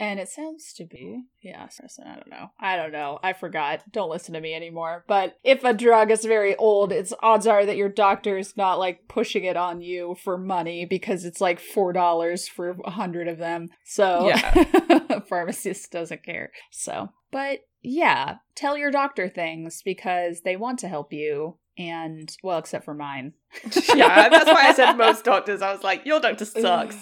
And 0.00 0.18
it 0.18 0.30
sounds 0.30 0.72
to 0.78 0.86
be, 0.86 1.24
yeah, 1.42 1.68
so 1.68 1.84
I 2.04 2.14
don't 2.14 2.30
know. 2.30 2.46
I 2.58 2.76
don't 2.76 2.90
know. 2.90 3.18
I 3.22 3.34
forgot. 3.34 3.82
Don't 3.92 4.08
listen 4.08 4.32
to 4.32 4.40
me 4.40 4.54
anymore. 4.54 5.04
But 5.06 5.36
if 5.44 5.62
a 5.62 5.74
drug 5.74 6.10
is 6.10 6.24
very 6.24 6.56
old, 6.56 6.90
it's 6.90 7.12
odds 7.22 7.46
are 7.46 7.66
that 7.66 7.76
your 7.76 7.90
doctor 7.90 8.38
is 8.38 8.56
not 8.56 8.78
like 8.78 9.08
pushing 9.08 9.44
it 9.44 9.58
on 9.58 9.82
you 9.82 10.16
for 10.24 10.38
money 10.38 10.86
because 10.86 11.26
it's 11.26 11.42
like 11.42 11.60
$4 11.60 12.48
for 12.48 12.78
a 12.82 12.90
hundred 12.90 13.28
of 13.28 13.36
them. 13.36 13.68
So 13.84 14.28
Yeah. 14.28 15.20
pharmacist 15.28 15.92
doesn't 15.92 16.24
care. 16.24 16.50
So, 16.70 17.10
but 17.30 17.60
yeah, 17.82 18.36
tell 18.54 18.78
your 18.78 18.90
doctor 18.90 19.28
things 19.28 19.82
because 19.84 20.40
they 20.42 20.56
want 20.56 20.78
to 20.80 20.88
help 20.88 21.12
you. 21.12 21.58
And 21.78 22.34
well, 22.42 22.58
except 22.58 22.84
for 22.84 22.94
mine. 22.94 23.34
yeah, 23.94 24.28
that's 24.28 24.46
why 24.46 24.68
I 24.68 24.74
said 24.74 24.92
most 24.96 25.24
doctors. 25.24 25.62
I 25.62 25.72
was 25.72 25.82
like, 25.82 26.04
your 26.04 26.20
doctor 26.20 26.44
sucks. 26.44 26.96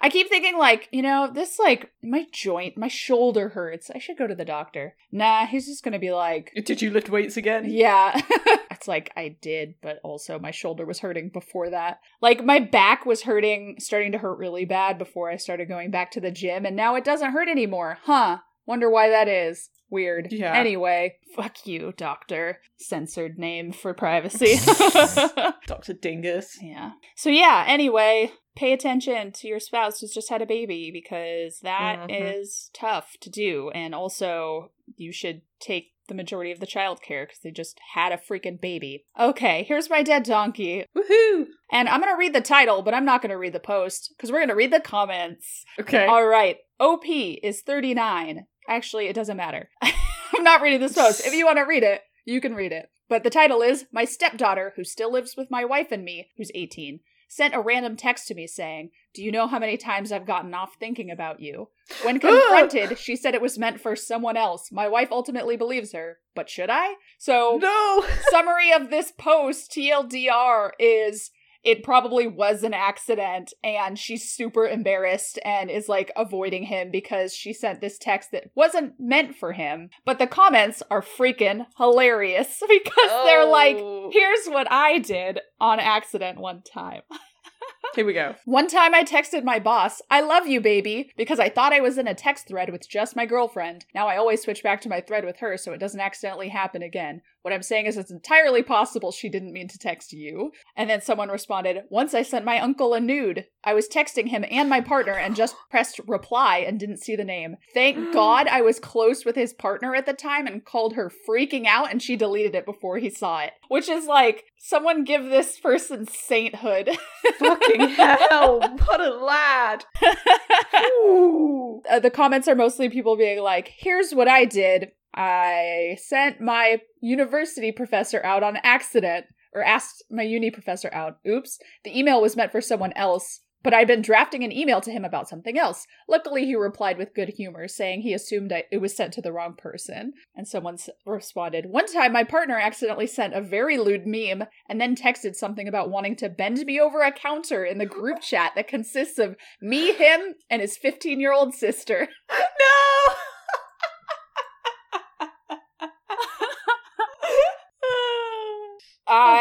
I 0.00 0.08
keep 0.10 0.28
thinking 0.28 0.58
like, 0.58 0.88
you 0.92 1.02
know, 1.02 1.30
this 1.32 1.58
like 1.58 1.90
my 2.02 2.26
joint, 2.32 2.76
my 2.76 2.88
shoulder 2.88 3.50
hurts. 3.50 3.90
I 3.94 3.98
should 3.98 4.18
go 4.18 4.26
to 4.26 4.34
the 4.34 4.44
doctor. 4.44 4.94
Nah, 5.12 5.46
he's 5.46 5.66
just 5.66 5.82
gonna 5.82 5.98
be 5.98 6.12
like, 6.12 6.52
Did 6.64 6.82
you 6.82 6.90
lift 6.90 7.08
weights 7.08 7.36
again? 7.36 7.64
yeah. 7.68 8.20
it's 8.70 8.88
like 8.88 9.10
I 9.16 9.36
did, 9.40 9.74
but 9.82 9.98
also 10.02 10.38
my 10.38 10.50
shoulder 10.50 10.84
was 10.84 11.00
hurting 11.00 11.30
before 11.30 11.70
that. 11.70 12.00
Like 12.20 12.44
my 12.44 12.58
back 12.58 13.06
was 13.06 13.22
hurting, 13.22 13.76
starting 13.78 14.12
to 14.12 14.18
hurt 14.18 14.38
really 14.38 14.64
bad 14.64 14.98
before 14.98 15.30
I 15.30 15.36
started 15.36 15.68
going 15.68 15.90
back 15.90 16.10
to 16.12 16.20
the 16.20 16.30
gym, 16.30 16.64
and 16.66 16.76
now 16.76 16.94
it 16.94 17.04
doesn't 17.04 17.32
hurt 17.32 17.48
anymore. 17.48 17.98
Huh. 18.02 18.38
Wonder 18.66 18.90
why 18.90 19.08
that 19.08 19.28
is. 19.28 19.70
Weird. 19.90 20.28
Yeah. 20.32 20.52
Anyway, 20.54 21.16
fuck 21.34 21.66
you, 21.66 21.92
doctor. 21.96 22.60
Censored 22.76 23.38
name 23.38 23.72
for 23.72 23.94
privacy. 23.94 24.56
Dr. 25.66 25.92
Dingus. 25.94 26.58
yeah. 26.62 26.92
So 27.14 27.30
yeah, 27.30 27.64
anyway, 27.68 28.32
pay 28.56 28.72
attention 28.72 29.32
to 29.32 29.48
your 29.48 29.60
spouse 29.60 30.00
who's 30.00 30.12
just 30.14 30.28
had 30.30 30.42
a 30.42 30.46
baby 30.46 30.90
because 30.92 31.60
that 31.60 32.10
is 32.10 32.70
Mhm. 32.74 32.78
tough 32.80 33.16
to 33.20 33.30
do. 33.30 33.70
And 33.74 33.94
also, 33.94 34.72
you 34.96 35.12
should 35.12 35.42
take 35.60 35.92
the 36.08 36.14
majority 36.14 36.52
of 36.52 36.60
the 36.60 36.66
childcare 36.66 37.24
because 37.26 37.40
they 37.42 37.50
just 37.50 37.80
had 37.94 38.12
a 38.12 38.16
freaking 38.16 38.60
baby. 38.60 39.04
Okay, 39.18 39.64
here's 39.64 39.90
my 39.90 40.02
dead 40.04 40.22
donkey. 40.22 40.84
Woohoo! 40.96 41.46
And 41.72 41.88
I'm 41.88 42.00
going 42.00 42.12
to 42.12 42.18
read 42.18 42.32
the 42.32 42.40
title, 42.40 42.82
but 42.82 42.94
I'm 42.94 43.04
not 43.04 43.22
going 43.22 43.30
to 43.30 43.36
read 43.38 43.52
the 43.52 43.58
post 43.60 44.14
because 44.16 44.30
we're 44.30 44.38
going 44.38 44.48
to 44.50 44.54
read 44.54 44.72
the 44.72 44.78
comments. 44.80 45.64
Okay. 45.80 46.06
All 46.06 46.24
right. 46.26 46.58
OP 46.78 47.04
is 47.08 47.62
39. 47.62 48.46
Actually, 48.68 49.06
it 49.06 49.14
doesn't 49.14 49.36
matter. 49.36 49.70
I'm 49.82 50.44
not 50.44 50.60
reading 50.60 50.80
this 50.80 50.94
post. 50.94 51.26
If 51.26 51.32
you 51.32 51.46
want 51.46 51.58
to 51.58 51.62
read 51.62 51.82
it, 51.82 52.02
you 52.24 52.40
can 52.40 52.54
read 52.54 52.72
it. 52.72 52.90
But 53.08 53.22
the 53.22 53.30
title 53.30 53.62
is 53.62 53.86
My 53.92 54.04
stepdaughter, 54.04 54.72
who 54.76 54.84
still 54.84 55.12
lives 55.12 55.36
with 55.36 55.50
my 55.50 55.64
wife 55.64 55.92
and 55.92 56.04
me, 56.04 56.28
who's 56.36 56.50
18, 56.54 57.00
sent 57.28 57.54
a 57.54 57.60
random 57.60 57.96
text 57.96 58.28
to 58.28 58.34
me 58.34 58.46
saying, 58.46 58.90
Do 59.14 59.22
you 59.22 59.30
know 59.30 59.46
how 59.46 59.58
many 59.58 59.76
times 59.76 60.10
I've 60.12 60.26
gotten 60.26 60.54
off 60.54 60.76
thinking 60.78 61.10
about 61.10 61.40
you? 61.40 61.68
When 62.02 62.18
confronted, 62.20 62.98
she 62.98 63.16
said 63.16 63.34
it 63.34 63.40
was 63.40 63.58
meant 63.58 63.80
for 63.80 63.94
someone 63.96 64.36
else. 64.36 64.70
My 64.72 64.88
wife 64.88 65.08
ultimately 65.10 65.56
believes 65.56 65.92
her, 65.92 66.18
but 66.34 66.50
should 66.50 66.70
I? 66.70 66.94
So, 67.18 67.58
no! 67.60 68.04
summary 68.30 68.72
of 68.72 68.90
this 68.90 69.12
post, 69.12 69.70
TLDR, 69.72 70.70
is 70.78 71.30
it 71.66 71.82
probably 71.82 72.28
was 72.28 72.62
an 72.62 72.72
accident 72.72 73.52
and 73.64 73.98
she's 73.98 74.30
super 74.30 74.68
embarrassed 74.68 75.36
and 75.44 75.68
is 75.68 75.88
like 75.88 76.12
avoiding 76.14 76.62
him 76.62 76.90
because 76.92 77.34
she 77.34 77.52
sent 77.52 77.80
this 77.80 77.98
text 77.98 78.30
that 78.30 78.44
wasn't 78.54 78.92
meant 79.00 79.34
for 79.34 79.52
him. 79.52 79.90
But 80.04 80.20
the 80.20 80.28
comments 80.28 80.80
are 80.92 81.02
freaking 81.02 81.66
hilarious 81.76 82.62
because 82.68 83.10
they're 83.24 83.44
like, 83.44 83.78
Oh. 83.78 84.10
here's 84.12 84.46
what 84.46 84.70
I 84.70 85.00
did 85.00 85.40
on 85.60 85.80
accident 85.80 86.38
one 86.38 86.62
time. 86.62 87.02
Here 87.94 88.04
we 88.04 88.12
go. 88.12 88.34
One 88.44 88.68
time 88.68 88.94
I 88.94 89.04
texted 89.04 89.42
my 89.42 89.58
boss, 89.58 90.02
I 90.10 90.20
love 90.20 90.46
you, 90.46 90.60
baby, 90.60 91.10
because 91.16 91.40
I 91.40 91.48
thought 91.48 91.72
I 91.72 91.80
was 91.80 91.98
in 91.98 92.06
a 92.06 92.14
text 92.14 92.46
thread 92.46 92.70
with 92.70 92.88
just 92.88 93.16
my 93.16 93.26
girlfriend. 93.26 93.86
Now 93.94 94.06
I 94.06 94.18
always 94.18 94.42
switch 94.42 94.62
back 94.62 94.80
to 94.82 94.88
my 94.88 95.00
thread 95.00 95.24
with 95.24 95.38
her 95.38 95.56
so 95.56 95.72
it 95.72 95.78
doesn't 95.78 96.00
accidentally 96.00 96.48
happen 96.50 96.82
again. 96.82 97.22
What 97.46 97.52
I'm 97.52 97.62
saying 97.62 97.86
is 97.86 97.96
it's 97.96 98.10
entirely 98.10 98.64
possible 98.64 99.12
she 99.12 99.28
didn't 99.28 99.52
mean 99.52 99.68
to 99.68 99.78
text 99.78 100.12
you. 100.12 100.50
And 100.76 100.90
then 100.90 101.00
someone 101.00 101.28
responded, 101.28 101.84
Once 101.90 102.12
I 102.12 102.22
sent 102.22 102.44
my 102.44 102.58
uncle 102.58 102.92
a 102.92 102.98
nude. 102.98 103.44
I 103.62 103.72
was 103.72 103.88
texting 103.88 104.26
him 104.26 104.44
and 104.50 104.68
my 104.68 104.80
partner 104.80 105.12
and 105.12 105.36
just 105.36 105.54
pressed 105.70 106.00
reply 106.08 106.64
and 106.66 106.80
didn't 106.80 107.04
see 107.04 107.14
the 107.14 107.22
name. 107.22 107.54
Thank 107.72 108.12
God 108.12 108.48
I 108.48 108.62
was 108.62 108.80
close 108.80 109.24
with 109.24 109.36
his 109.36 109.52
partner 109.52 109.94
at 109.94 110.06
the 110.06 110.12
time 110.12 110.48
and 110.48 110.64
called 110.64 110.94
her 110.94 111.08
freaking 111.08 111.66
out 111.66 111.92
and 111.92 112.02
she 112.02 112.16
deleted 112.16 112.56
it 112.56 112.66
before 112.66 112.98
he 112.98 113.10
saw 113.10 113.38
it. 113.42 113.52
Which 113.68 113.88
is 113.88 114.06
like, 114.06 114.42
someone 114.58 115.04
give 115.04 115.26
this 115.26 115.60
person 115.60 116.08
sainthood. 116.08 116.98
Fucking 117.38 117.90
hell! 117.90 118.58
What 118.58 119.00
a 119.00 119.14
lad! 119.14 119.84
Uh, 121.88 122.00
the 122.00 122.10
comments 122.10 122.48
are 122.48 122.56
mostly 122.56 122.88
people 122.88 123.16
being 123.16 123.40
like, 123.40 123.70
here's 123.76 124.12
what 124.12 124.26
I 124.26 124.44
did. 124.44 124.90
I 125.16 125.96
sent 126.02 126.40
my 126.40 126.80
university 127.00 127.72
professor 127.72 128.24
out 128.24 128.42
on 128.42 128.58
accident, 128.62 129.26
or 129.56 129.64
asked 129.64 130.04
my 130.10 130.22
uni 130.22 130.50
professor 130.50 130.90
out. 130.92 131.16
Oops. 131.26 131.58
The 131.82 131.98
email 131.98 132.20
was 132.20 132.36
meant 132.36 132.52
for 132.52 132.60
someone 132.60 132.92
else, 132.94 133.40
but 133.64 133.72
I'd 133.72 133.86
been 133.86 134.02
drafting 134.02 134.44
an 134.44 134.52
email 134.52 134.82
to 134.82 134.92
him 134.92 135.04
about 135.04 135.30
something 135.30 135.58
else. 135.58 135.86
Luckily, 136.06 136.44
he 136.44 136.54
replied 136.54 136.98
with 136.98 137.14
good 137.14 137.30
humor, 137.30 137.66
saying 137.66 138.02
he 138.02 138.12
assumed 138.12 138.52
it 138.52 138.80
was 138.80 138.94
sent 138.94 139.14
to 139.14 139.22
the 139.22 139.32
wrong 139.32 139.54
person. 139.56 140.12
And 140.36 140.46
someone 140.46 140.76
responded, 141.06 141.66
One 141.66 141.86
time 141.86 142.12
my 142.12 142.22
partner 142.22 142.58
accidentally 142.58 143.06
sent 143.06 143.34
a 143.34 143.40
very 143.40 143.78
lewd 143.78 144.06
meme 144.06 144.44
and 144.68 144.78
then 144.78 144.94
texted 144.94 145.34
something 145.34 145.66
about 145.66 145.90
wanting 145.90 146.16
to 146.16 146.28
bend 146.28 146.58
me 146.66 146.78
over 146.78 147.00
a 147.00 147.10
counter 147.10 147.64
in 147.64 147.78
the 147.78 147.86
group 147.86 148.20
chat 148.20 148.52
that 148.56 148.68
consists 148.68 149.18
of 149.18 149.36
me, 149.62 149.94
him, 149.94 150.34
and 150.50 150.60
his 150.60 150.76
15 150.76 151.18
year 151.18 151.32
old 151.32 151.54
sister. 151.54 152.08
No! 152.30 153.15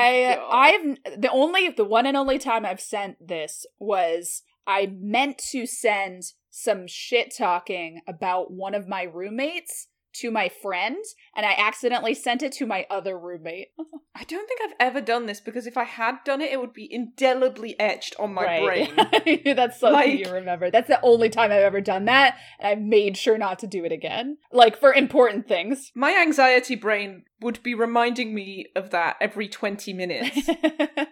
I 0.05 0.35
God. 0.35 0.47
I've 0.51 1.21
the 1.21 1.31
only 1.31 1.69
the 1.69 1.85
one 1.85 2.05
and 2.05 2.17
only 2.17 2.37
time 2.37 2.65
I've 2.65 2.81
sent 2.81 3.27
this 3.27 3.65
was 3.79 4.43
I 4.67 4.87
meant 4.99 5.37
to 5.51 5.65
send 5.65 6.23
some 6.49 6.87
shit 6.87 7.33
talking 7.37 8.01
about 8.07 8.51
one 8.51 8.73
of 8.73 8.87
my 8.87 9.03
roommates 9.03 9.87
to 10.15 10.31
my 10.31 10.49
friend 10.49 10.97
and 11.35 11.45
I 11.45 11.53
accidentally 11.57 12.13
sent 12.13 12.43
it 12.43 12.51
to 12.53 12.65
my 12.65 12.85
other 12.89 13.17
roommate. 13.17 13.69
I 14.17 14.23
don't 14.23 14.47
think 14.47 14.61
I've 14.63 14.75
ever 14.79 15.01
done 15.01 15.25
this 15.25 15.41
because 15.41 15.67
if 15.67 15.77
I 15.77 15.83
had 15.83 16.15
done 16.23 16.39
it, 16.41 16.51
it 16.51 16.59
would 16.59 16.71
be 16.73 16.87
indelibly 16.91 17.77
etched 17.79 18.15
on 18.17 18.33
my 18.33 18.45
brain. 18.59 18.95
brain. 18.95 19.41
That's 19.55 19.79
something 19.79 19.93
Like- 19.93 20.19
you 20.27 20.31
remember. 20.31 20.71
That's 20.71 20.87
the 20.87 21.01
only 21.01 21.29
time 21.29 21.51
I've 21.51 21.63
ever 21.63 21.81
done 21.81 22.05
that 22.05 22.37
and 22.59 22.67
I 22.67 22.75
made 22.81 23.17
sure 23.17 23.37
not 23.37 23.59
to 23.59 23.67
do 23.67 23.83
it 23.83 23.91
again. 23.91 24.37
Like 24.51 24.77
for 24.79 24.93
important 24.93 25.47
things. 25.47 25.91
My 25.95 26.15
anxiety 26.21 26.75
brain 26.75 27.23
would 27.41 27.61
be 27.61 27.75
reminding 27.75 28.33
me 28.33 28.67
of 28.75 28.91
that 28.91 29.17
every 29.19 29.47
20 29.49 29.91
minutes 29.93 30.45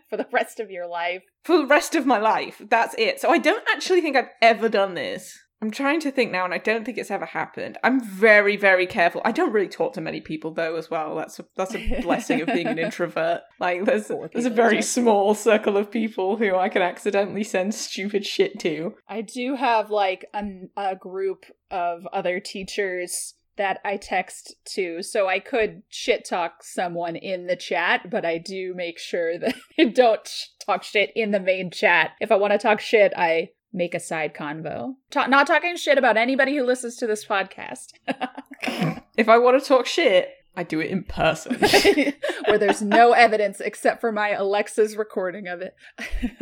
for 0.10 0.16
the 0.18 0.28
rest 0.32 0.60
of 0.62 0.72
your 0.72 0.88
life. 0.88 1.24
for 1.44 1.58
the 1.58 1.66
rest 1.68 1.96
of 1.96 2.06
my 2.06 2.18
life. 2.18 2.62
That's 2.70 2.96
it. 2.98 3.20
So 3.20 3.30
I 3.30 3.38
don't 3.38 3.64
actually 3.74 4.00
think 4.00 4.16
I've 4.16 4.30
ever 4.42 4.70
done 4.70 4.94
this. 4.94 5.38
I'm 5.64 5.72
trying 5.72 6.02
to 6.02 6.12
think 6.12 6.30
now, 6.30 6.44
and 6.44 6.54
I 6.54 6.58
don't 6.58 6.84
think 6.84 6.98
it's 6.98 7.10
ever 7.10 7.26
happened. 7.26 7.78
I'm 7.86 8.04
very, 8.04 8.58
very 8.58 8.86
careful. 8.86 9.22
I 9.24 9.32
don't 9.32 9.54
really 9.54 9.70
talk 9.70 9.94
to 9.94 10.02
many 10.02 10.20
people 10.20 10.54
though, 10.54 10.76
as 10.76 10.92
well. 10.92 11.16
That's 11.16 11.40
a 11.40 11.46
that's 11.56 11.74
a 11.74 12.02
blessing 12.02 12.42
of 12.42 12.48
being 12.48 12.68
an 12.68 12.78
introvert. 12.80 13.44
Like 13.62 13.86
there's 13.86 14.12
there's 14.34 14.44
a 14.44 14.50
very 14.50 14.82
small 14.82 15.34
circle 15.34 15.78
of 15.78 15.90
people 15.90 16.36
who 16.36 16.54
I 16.58 16.68
can 16.68 16.82
accidentally 16.82 17.46
send 17.46 17.74
stupid 17.74 18.26
shit 18.26 18.60
to. 18.60 18.96
I 19.08 19.22
do 19.22 19.56
have 19.56 19.90
like 19.90 20.26
a, 20.34 20.44
a 20.76 20.98
group 20.98 21.46
of 21.72 22.06
other 22.12 22.42
teachers 22.42 23.36
that 23.56 23.80
I 23.86 23.96
text 23.96 24.56
to, 24.74 25.02
so 25.02 25.30
I 25.30 25.40
could 25.40 25.84
shit 25.88 26.26
talk 26.26 26.62
someone 26.64 27.16
in 27.16 27.48
the 27.48 27.56
chat, 27.56 28.10
but 28.10 28.26
I 28.26 28.38
do 28.38 28.74
make 28.76 29.00
sure 29.00 29.38
that 29.40 29.56
I 29.80 29.86
don't 29.86 30.30
talk 30.66 30.84
shit 30.84 31.14
in 31.16 31.32
the 31.32 31.40
main 31.40 31.72
chat. 31.72 32.12
If 32.20 32.34
I 32.34 32.36
want 32.36 32.52
to 32.52 32.60
talk 32.60 32.82
shit, 32.82 33.14
I 33.16 33.52
make 33.74 33.96
a 33.96 34.00
side 34.00 34.34
convo. 34.34 34.94
Ta- 35.12 35.28
not 35.28 35.48
talking 35.48 35.76
shit 35.76 35.98
about 35.98 36.18
anybody 36.18 36.56
who 36.56 36.64
listens 36.64 36.96
to 36.98 37.08
this 37.08 37.26
podcast, 37.26 37.94
If 39.18 39.30
I 39.30 39.38
want 39.38 39.62
to 39.62 39.68
talk 39.68 39.86
shit, 39.86 40.30
I 40.56 40.64
do 40.64 40.80
it 40.80 40.90
in 40.90 41.04
person. 41.04 41.56
where 42.46 42.58
there's 42.58 42.82
no 42.82 43.14
evidence 43.14 43.60
except 43.60 44.02
for 44.02 44.12
my 44.12 44.30
Alexa's 44.30 44.96
recording 44.96 45.48
of 45.48 45.62
it. 45.62 45.76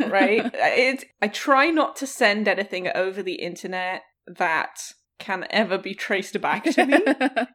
right? 0.00 0.50
It, 0.54 1.04
I 1.20 1.28
try 1.28 1.70
not 1.70 1.96
to 1.96 2.06
send 2.06 2.48
anything 2.48 2.88
over 2.94 3.22
the 3.22 3.34
internet 3.34 4.02
that 4.26 4.80
can 5.18 5.46
ever 5.50 5.78
be 5.78 5.94
traced 5.94 6.40
back 6.40 6.64
to 6.64 6.86
me 6.86 6.98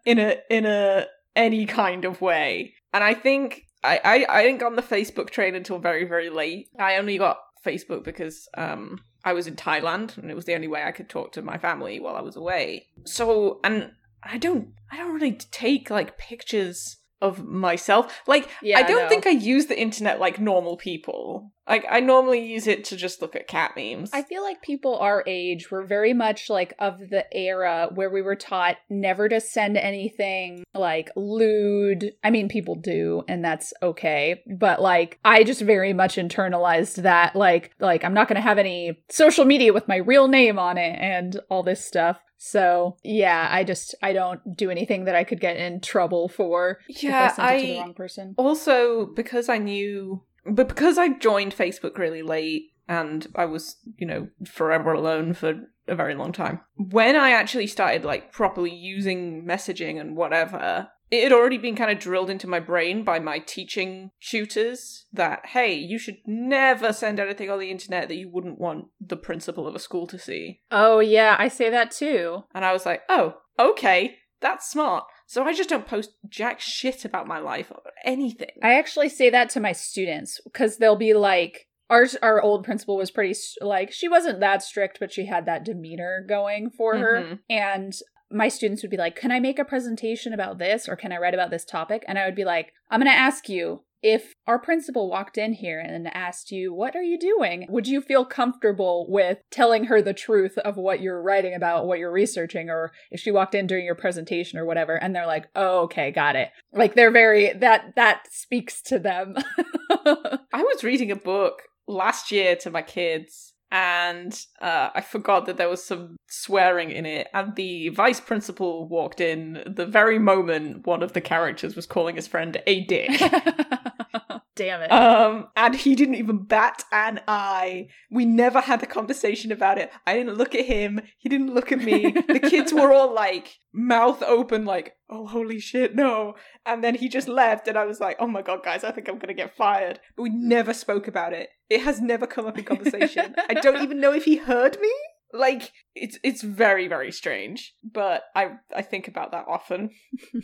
in 0.05 0.19
a 0.19 0.37
in 0.49 0.65
a 0.65 1.05
any 1.35 1.65
kind 1.65 2.05
of 2.05 2.21
way. 2.21 2.73
And 2.93 3.03
I 3.03 3.13
think 3.13 3.63
I, 3.83 3.99
I 4.03 4.25
I 4.29 4.43
didn't 4.43 4.59
get 4.59 4.67
on 4.67 4.75
the 4.75 4.81
Facebook 4.81 5.29
train 5.29 5.53
until 5.53 5.77
very 5.77 6.05
very 6.05 6.29
late. 6.29 6.69
I 6.79 6.95
only 6.95 7.17
got 7.17 7.37
Facebook 7.65 8.03
because 8.03 8.47
um 8.57 8.99
I 9.27 9.33
was 9.33 9.45
in 9.45 9.57
Thailand 9.57 10.17
and 10.17 10.31
it 10.31 10.35
was 10.35 10.45
the 10.45 10.55
only 10.55 10.69
way 10.69 10.83
I 10.83 10.93
could 10.93 11.09
talk 11.09 11.33
to 11.33 11.41
my 11.41 11.57
family 11.57 11.99
while 11.99 12.15
I 12.15 12.21
was 12.21 12.37
away. 12.37 12.87
So 13.03 13.59
and 13.61 13.91
I 14.23 14.37
don't 14.37 14.69
I 14.89 14.95
don't 14.95 15.13
really 15.13 15.33
take 15.33 15.89
like 15.89 16.17
pictures 16.17 16.95
of 17.21 17.43
myself. 17.45 18.21
Like 18.25 18.47
Yeah, 18.61 18.79
I 18.79 18.83
don't 18.83 19.03
no. 19.03 19.09
think 19.09 19.27
I 19.27 19.31
use 19.31 19.65
the 19.65 19.77
internet 19.77 20.21
like 20.21 20.39
normal 20.39 20.77
people. 20.77 21.51
Like 21.67 21.85
I 21.89 21.99
normally 21.99 22.45
use 22.45 22.67
it 22.67 22.85
to 22.85 22.95
just 22.95 23.21
look 23.21 23.35
at 23.35 23.47
cat 23.47 23.73
memes. 23.75 24.09
I 24.13 24.23
feel 24.23 24.41
like 24.43 24.61
people 24.61 24.97
our 24.97 25.23
age 25.27 25.69
were 25.69 25.85
very 25.85 26.13
much 26.13 26.49
like 26.49 26.73
of 26.79 26.99
the 27.09 27.25
era 27.35 27.89
where 27.93 28.09
we 28.09 28.21
were 28.21 28.35
taught 28.35 28.77
never 28.89 29.27
to 29.29 29.41
send 29.41 29.77
anything 29.77 30.63
like 30.73 31.09
lewd. 31.15 32.13
I 32.23 32.29
mean, 32.29 32.47
people 32.49 32.75
do, 32.75 33.23
and 33.27 33.43
that's 33.43 33.73
okay. 33.83 34.43
But 34.47 34.81
like, 34.81 35.19
I 35.25 35.43
just 35.43 35.61
very 35.61 35.93
much 35.93 36.15
internalized 36.15 37.01
that. 37.03 37.35
Like, 37.35 37.71
like 37.79 38.03
I'm 38.03 38.13
not 38.13 38.27
going 38.27 38.35
to 38.35 38.41
have 38.41 38.57
any 38.57 39.03
social 39.09 39.45
media 39.45 39.73
with 39.73 39.87
my 39.87 39.97
real 39.97 40.27
name 40.27 40.57
on 40.59 40.77
it 40.77 40.97
and 40.99 41.39
all 41.49 41.63
this 41.63 41.83
stuff. 41.83 42.19
So 42.39 42.97
yeah, 43.03 43.47
I 43.49 43.63
just 43.63 43.95
I 44.03 44.13
don't 44.13 44.55
do 44.55 44.69
anything 44.69 45.05
that 45.05 45.15
I 45.15 45.23
could 45.23 45.39
get 45.41 45.57
in 45.57 45.81
trouble 45.81 46.29
for 46.29 46.77
yeah, 46.87 47.31
if 47.31 47.39
I 47.39 47.57
sent 47.57 47.57
it 47.57 47.61
to 47.61 47.67
the 47.67 47.77
I 47.77 47.81
wrong 47.81 47.93
person. 47.95 48.35
also 48.37 49.07
because 49.07 49.49
I 49.49 49.57
knew, 49.57 50.21
but 50.49 50.67
because 50.67 50.97
I 50.97 51.09
joined 51.09 51.55
Facebook 51.55 51.97
really 51.97 52.21
late 52.21 52.71
and 52.87 53.27
I 53.35 53.45
was, 53.45 53.77
you 53.97 54.07
know, 54.07 54.27
forever 54.45 54.93
alone 54.93 55.33
for 55.33 55.61
a 55.87 55.95
very 55.95 56.15
long 56.15 56.31
time. 56.31 56.61
When 56.75 57.15
I 57.15 57.31
actually 57.31 57.67
started 57.67 58.05
like 58.05 58.31
properly 58.31 58.73
using 58.73 59.45
messaging 59.45 59.99
and 59.99 60.15
whatever, 60.15 60.89
it 61.09 61.23
had 61.23 61.31
already 61.31 61.57
been 61.57 61.75
kind 61.75 61.91
of 61.91 61.99
drilled 61.99 62.29
into 62.29 62.47
my 62.47 62.59
brain 62.59 63.03
by 63.03 63.19
my 63.19 63.39
teaching 63.39 64.11
tutors 64.21 65.05
that 65.13 65.45
hey, 65.47 65.73
you 65.73 65.97
should 65.97 66.17
never 66.25 66.91
send 66.91 67.19
anything 67.19 67.49
on 67.49 67.59
the 67.59 67.71
internet 67.71 68.07
that 68.09 68.17
you 68.17 68.29
wouldn't 68.29 68.59
want 68.59 68.85
the 68.99 69.17
principal 69.17 69.67
of 69.67 69.75
a 69.75 69.79
school 69.79 70.07
to 70.07 70.19
see. 70.19 70.61
Oh 70.71 70.99
yeah, 70.99 71.35
I 71.39 71.47
say 71.47 71.69
that 71.69 71.91
too. 71.91 72.43
And 72.53 72.65
I 72.65 72.73
was 72.73 72.85
like, 72.85 73.01
oh, 73.09 73.35
okay, 73.59 74.17
that's 74.41 74.69
smart. 74.69 75.05
So 75.29 75.43
I 75.43 75.53
just 75.53 75.69
don't 75.69 75.85
post 75.85 76.11
jack 76.29 76.59
shit 76.61 77.03
about 77.05 77.27
my 77.27 77.39
life 77.39 77.69
or 77.69 77.81
anything. 78.05 78.51
I 78.63 78.75
actually 78.75 79.09
say 79.09 79.29
that 79.29 79.49
to 79.51 79.59
my 79.59 79.73
students 79.73 80.39
because 80.45 80.77
they'll 80.77 80.95
be 80.95 81.13
like, 81.13 81.67
our 81.89 82.05
our 82.21 82.41
old 82.41 82.63
principal 82.65 82.97
was 82.97 83.11
pretty 83.11 83.37
like 83.61 83.91
she 83.91 84.07
wasn't 84.07 84.39
that 84.39 84.63
strict, 84.63 84.99
but 84.99 85.11
she 85.13 85.25
had 85.25 85.45
that 85.45 85.63
demeanor 85.65 86.25
going 86.27 86.69
for 86.69 86.97
her, 86.97 87.21
Mhm. 87.21 87.39
and 87.49 87.93
my 88.31 88.47
students 88.47 88.81
would 88.81 88.91
be 88.91 88.97
like, 88.97 89.15
"Can 89.15 89.31
I 89.31 89.39
make 89.39 89.59
a 89.59 89.65
presentation 89.65 90.33
about 90.33 90.57
this, 90.57 90.87
or 90.87 90.95
can 90.95 91.11
I 91.11 91.17
write 91.17 91.33
about 91.33 91.49
this 91.49 91.65
topic?" 91.65 92.03
And 92.07 92.17
I 92.17 92.25
would 92.25 92.35
be 92.35 92.45
like, 92.45 92.73
"I'm 92.89 92.99
going 92.99 93.11
to 93.11 93.17
ask 93.17 93.49
you." 93.49 93.83
If 94.03 94.35
our 94.45 94.59
principal 94.59 95.09
walked 95.09 95.39
in 95.39 95.53
here 95.53 95.79
and 95.79 96.07
asked 96.15 96.51
you, 96.51 96.71
What 96.71 96.95
are 96.95 97.01
you 97.01 97.17
doing? 97.17 97.65
Would 97.67 97.87
you 97.87 97.99
feel 97.99 98.25
comfortable 98.25 99.07
with 99.09 99.39
telling 99.49 99.85
her 99.85 100.03
the 100.03 100.13
truth 100.13 100.55
of 100.59 100.77
what 100.77 101.01
you're 101.01 101.21
writing 101.21 101.55
about, 101.55 101.87
what 101.87 101.97
you're 101.97 102.11
researching, 102.11 102.69
or 102.69 102.91
if 103.09 103.19
she 103.19 103.31
walked 103.31 103.55
in 103.55 103.65
during 103.65 103.85
your 103.85 103.95
presentation 103.95 104.59
or 104.59 104.65
whatever? 104.65 104.95
And 104.95 105.15
they're 105.15 105.25
like, 105.25 105.47
Oh, 105.55 105.79
okay, 105.85 106.11
got 106.11 106.35
it. 106.35 106.51
Like 106.71 106.93
they're 106.93 107.11
very, 107.11 107.53
that, 107.53 107.95
that 107.95 108.27
speaks 108.31 108.83
to 108.83 108.99
them. 108.99 109.33
I 109.89 110.37
was 110.53 110.83
reading 110.83 111.09
a 111.09 111.15
book 111.15 111.63
last 111.87 112.31
year 112.31 112.55
to 112.57 112.69
my 112.69 112.83
kids 112.83 113.55
and 113.71 114.33
uh, 114.61 114.89
I 114.95 115.01
forgot 115.01 115.45
that 115.45 115.57
there 115.57 115.69
was 115.69 115.83
some 115.83 116.15
swearing 116.27 116.91
in 116.91 117.05
it. 117.05 117.27
And 117.33 117.55
the 117.55 117.89
vice 117.89 118.19
principal 118.19 118.87
walked 118.87 119.19
in 119.19 119.63
the 119.65 119.85
very 119.85 120.19
moment 120.19 120.87
one 120.87 121.03
of 121.03 121.13
the 121.13 121.21
characters 121.21 121.75
was 121.75 121.85
calling 121.85 122.15
his 122.15 122.27
friend 122.27 122.61
a 122.65 122.85
dick. 122.85 123.09
Damn 124.57 124.81
it. 124.81 124.91
Um, 124.91 125.47
and 125.55 125.75
he 125.75 125.95
didn't 125.95 126.15
even 126.15 126.43
bat 126.43 126.83
an 126.91 127.21
eye. 127.27 127.87
We 128.09 128.25
never 128.25 128.59
had 128.59 128.81
a 128.81 128.87
conversation 128.87 129.51
about 129.51 129.77
it. 129.77 129.91
I 130.05 130.15
didn't 130.15 130.35
look 130.35 130.55
at 130.55 130.65
him. 130.65 130.99
He 131.17 131.29
didn't 131.29 131.53
look 131.53 131.71
at 131.71 131.79
me. 131.79 132.11
the 132.27 132.39
kids 132.39 132.73
were 132.73 132.91
all 132.91 133.13
like 133.13 133.59
mouth 133.71 134.23
open, 134.23 134.65
like, 134.65 134.95
"Oh, 135.09 135.27
holy 135.27 135.59
shit, 135.59 135.95
no!" 135.95 136.33
And 136.65 136.83
then 136.83 136.95
he 136.95 137.07
just 137.07 137.27
left, 137.27 137.67
and 137.67 137.77
I 137.77 137.85
was 137.85 137.99
like, 137.99 138.17
"Oh 138.19 138.27
my 138.27 138.41
god, 138.41 138.63
guys, 138.63 138.83
I 138.83 138.91
think 138.91 139.07
I'm 139.07 139.19
gonna 139.19 139.33
get 139.33 139.55
fired." 139.55 139.99
But 140.15 140.23
we 140.23 140.29
never 140.31 140.73
spoke 140.73 141.07
about 141.07 141.33
it. 141.33 141.49
It 141.69 141.81
has 141.81 142.01
never 142.01 142.25
come 142.25 142.47
up 142.47 142.57
in 142.57 142.63
conversation. 142.73 143.35
I 143.47 143.53
don't 143.53 143.83
even 143.83 143.99
know 143.99 144.13
if 144.13 144.25
he 144.25 144.37
heard 144.37 144.77
me. 144.81 144.91
Like, 145.33 145.71
it's 145.95 146.17
it's 146.23 146.41
very 146.41 146.87
very 146.87 147.11
strange. 147.11 147.73
But 147.83 148.23
I 148.35 148.51
I 148.75 148.81
think 148.81 149.07
about 149.07 149.31
that 149.31 149.45
often. 149.47 149.91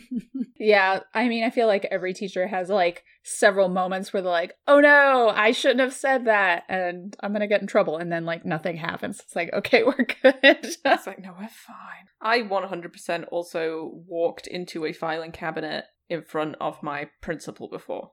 yeah, 0.58 1.00
I 1.14 1.28
mean, 1.28 1.44
I 1.44 1.50
feel 1.50 1.66
like 1.66 1.86
every 1.90 2.12
teacher 2.12 2.46
has 2.46 2.68
like 2.68 3.04
several 3.22 3.68
moments 3.68 4.12
where 4.12 4.22
they're 4.22 4.30
like, 4.30 4.54
oh 4.66 4.80
no, 4.80 5.32
I 5.34 5.52
shouldn't 5.52 5.80
have 5.80 5.94
said 5.94 6.26
that, 6.26 6.64
and 6.68 7.16
I'm 7.20 7.32
gonna 7.32 7.48
get 7.48 7.60
in 7.60 7.66
trouble. 7.66 7.96
And 7.96 8.12
then 8.12 8.24
like 8.24 8.44
nothing 8.44 8.76
happens. 8.76 9.20
It's 9.20 9.36
like, 9.36 9.52
okay, 9.52 9.82
we're 9.84 10.06
good. 10.22 10.36
It's 10.42 11.06
like, 11.06 11.20
no, 11.20 11.34
we're 11.38 11.48
fine. 11.48 12.08
I 12.20 12.40
100% 12.40 13.24
also 13.30 13.90
walked 14.08 14.46
into 14.46 14.86
a 14.86 14.92
filing 14.92 15.32
cabinet 15.32 15.84
in 16.08 16.22
front 16.22 16.56
of 16.60 16.82
my 16.82 17.08
principal 17.20 17.68
before. 17.68 18.12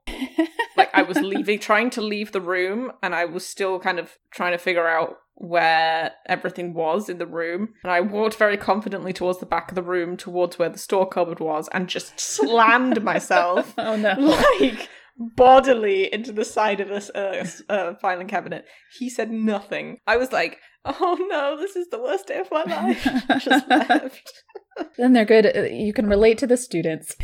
Like, 0.78 0.90
I 0.94 1.02
was 1.04 1.18
leaving, 1.22 1.60
trying 1.60 1.90
to 1.92 2.02
leave 2.02 2.32
the 2.32 2.42
room, 2.42 2.92
and 3.04 3.14
I 3.14 3.26
was 3.26 3.48
still 3.48 3.80
kind 3.80 4.00
of 4.00 4.18
trying 4.32 4.54
to 4.54 4.58
figure 4.58 4.88
out 4.88 5.18
where 5.42 6.12
everything 6.28 6.72
was 6.74 7.10
in 7.10 7.18
the 7.18 7.26
room. 7.26 7.70
And 7.84 7.92
I 7.92 8.00
walked 8.00 8.36
very 8.36 8.58
confidently 8.58 9.12
towards 9.12 9.40
the 9.40 9.46
back 9.48 9.70
of 9.72 9.76
the 9.76 9.82
room, 9.82 10.16
towards 10.16 10.60
where 10.60 10.70
the 10.70 10.78
store 10.78 11.10
cupboard 11.10 11.40
was, 11.40 11.68
and 11.74 11.88
just 11.90 12.20
slammed 12.20 13.04
myself 13.12 13.74
oh 13.78 13.96
no. 13.96 14.14
like 14.20 14.88
bodily 15.18 16.14
into 16.14 16.32
the 16.32 16.46
side 16.46 16.80
of 16.80 16.92
a, 16.92 17.02
a, 17.16 17.48
a 17.70 17.96
filing 17.96 18.28
cabinet. 18.28 18.66
He 19.00 19.10
said 19.10 19.32
nothing. 19.32 19.98
I 20.06 20.18
was 20.18 20.32
like, 20.32 20.60
oh 20.86 21.18
no, 21.30 21.58
this 21.58 21.76
is 21.76 21.88
the 21.90 22.00
worst 22.02 22.28
day 22.28 22.40
of 22.40 22.52
my 22.52 22.64
life. 22.64 23.04
Just 23.44 23.68
left. 23.68 24.32
then 24.98 25.14
they're 25.14 25.26
good. 25.26 25.46
uh, 25.58 25.62
You 25.64 25.92
can 25.92 26.08
relate 26.08 26.38
to 26.38 26.48
the 26.48 26.56
students. 26.58 27.16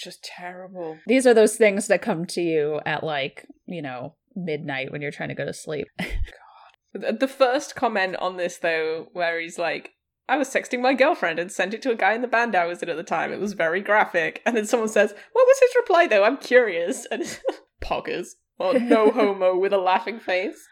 Just 0.00 0.22
terrible. 0.22 0.98
These 1.08 1.26
are 1.26 1.34
those 1.34 1.56
things 1.56 1.88
that 1.88 2.02
come 2.02 2.24
to 2.26 2.40
you 2.40 2.80
at 2.86 3.02
like, 3.02 3.46
you 3.66 3.82
know, 3.82 4.14
midnight 4.36 4.92
when 4.92 5.02
you're 5.02 5.10
trying 5.10 5.28
to 5.30 5.34
go 5.34 5.44
to 5.44 5.52
sleep. 5.52 5.88
The 6.92 7.12
the 7.12 7.28
first 7.28 7.74
comment 7.74 8.16
on 8.16 8.36
this, 8.36 8.58
though, 8.58 9.08
where 9.12 9.40
he's 9.40 9.58
like, 9.58 9.92
I 10.30 10.36
was 10.36 10.48
texting 10.48 10.80
my 10.80 10.94
girlfriend 10.94 11.40
and 11.40 11.50
sent 11.50 11.74
it 11.74 11.82
to 11.82 11.90
a 11.90 11.96
guy 11.96 12.12
in 12.12 12.22
the 12.22 12.28
band 12.28 12.54
I 12.54 12.66
was 12.66 12.82
in 12.84 12.88
at 12.88 12.96
the 12.96 13.02
time. 13.02 13.32
It 13.32 13.40
was 13.40 13.52
very 13.52 13.80
graphic. 13.80 14.40
And 14.46 14.56
then 14.56 14.64
someone 14.64 14.88
says, 14.88 15.12
What 15.32 15.46
was 15.46 15.58
his 15.58 15.74
reply, 15.76 16.06
though? 16.06 16.22
I'm 16.22 16.36
curious. 16.36 17.06
And 17.10 17.22
it's 17.22 17.40
poggers. 17.82 18.28
Well, 18.56 18.78
no 18.78 19.10
homo 19.14 19.56
with 19.56 19.72
a 19.72 19.78
laughing 19.78 20.20
face. 20.20 20.68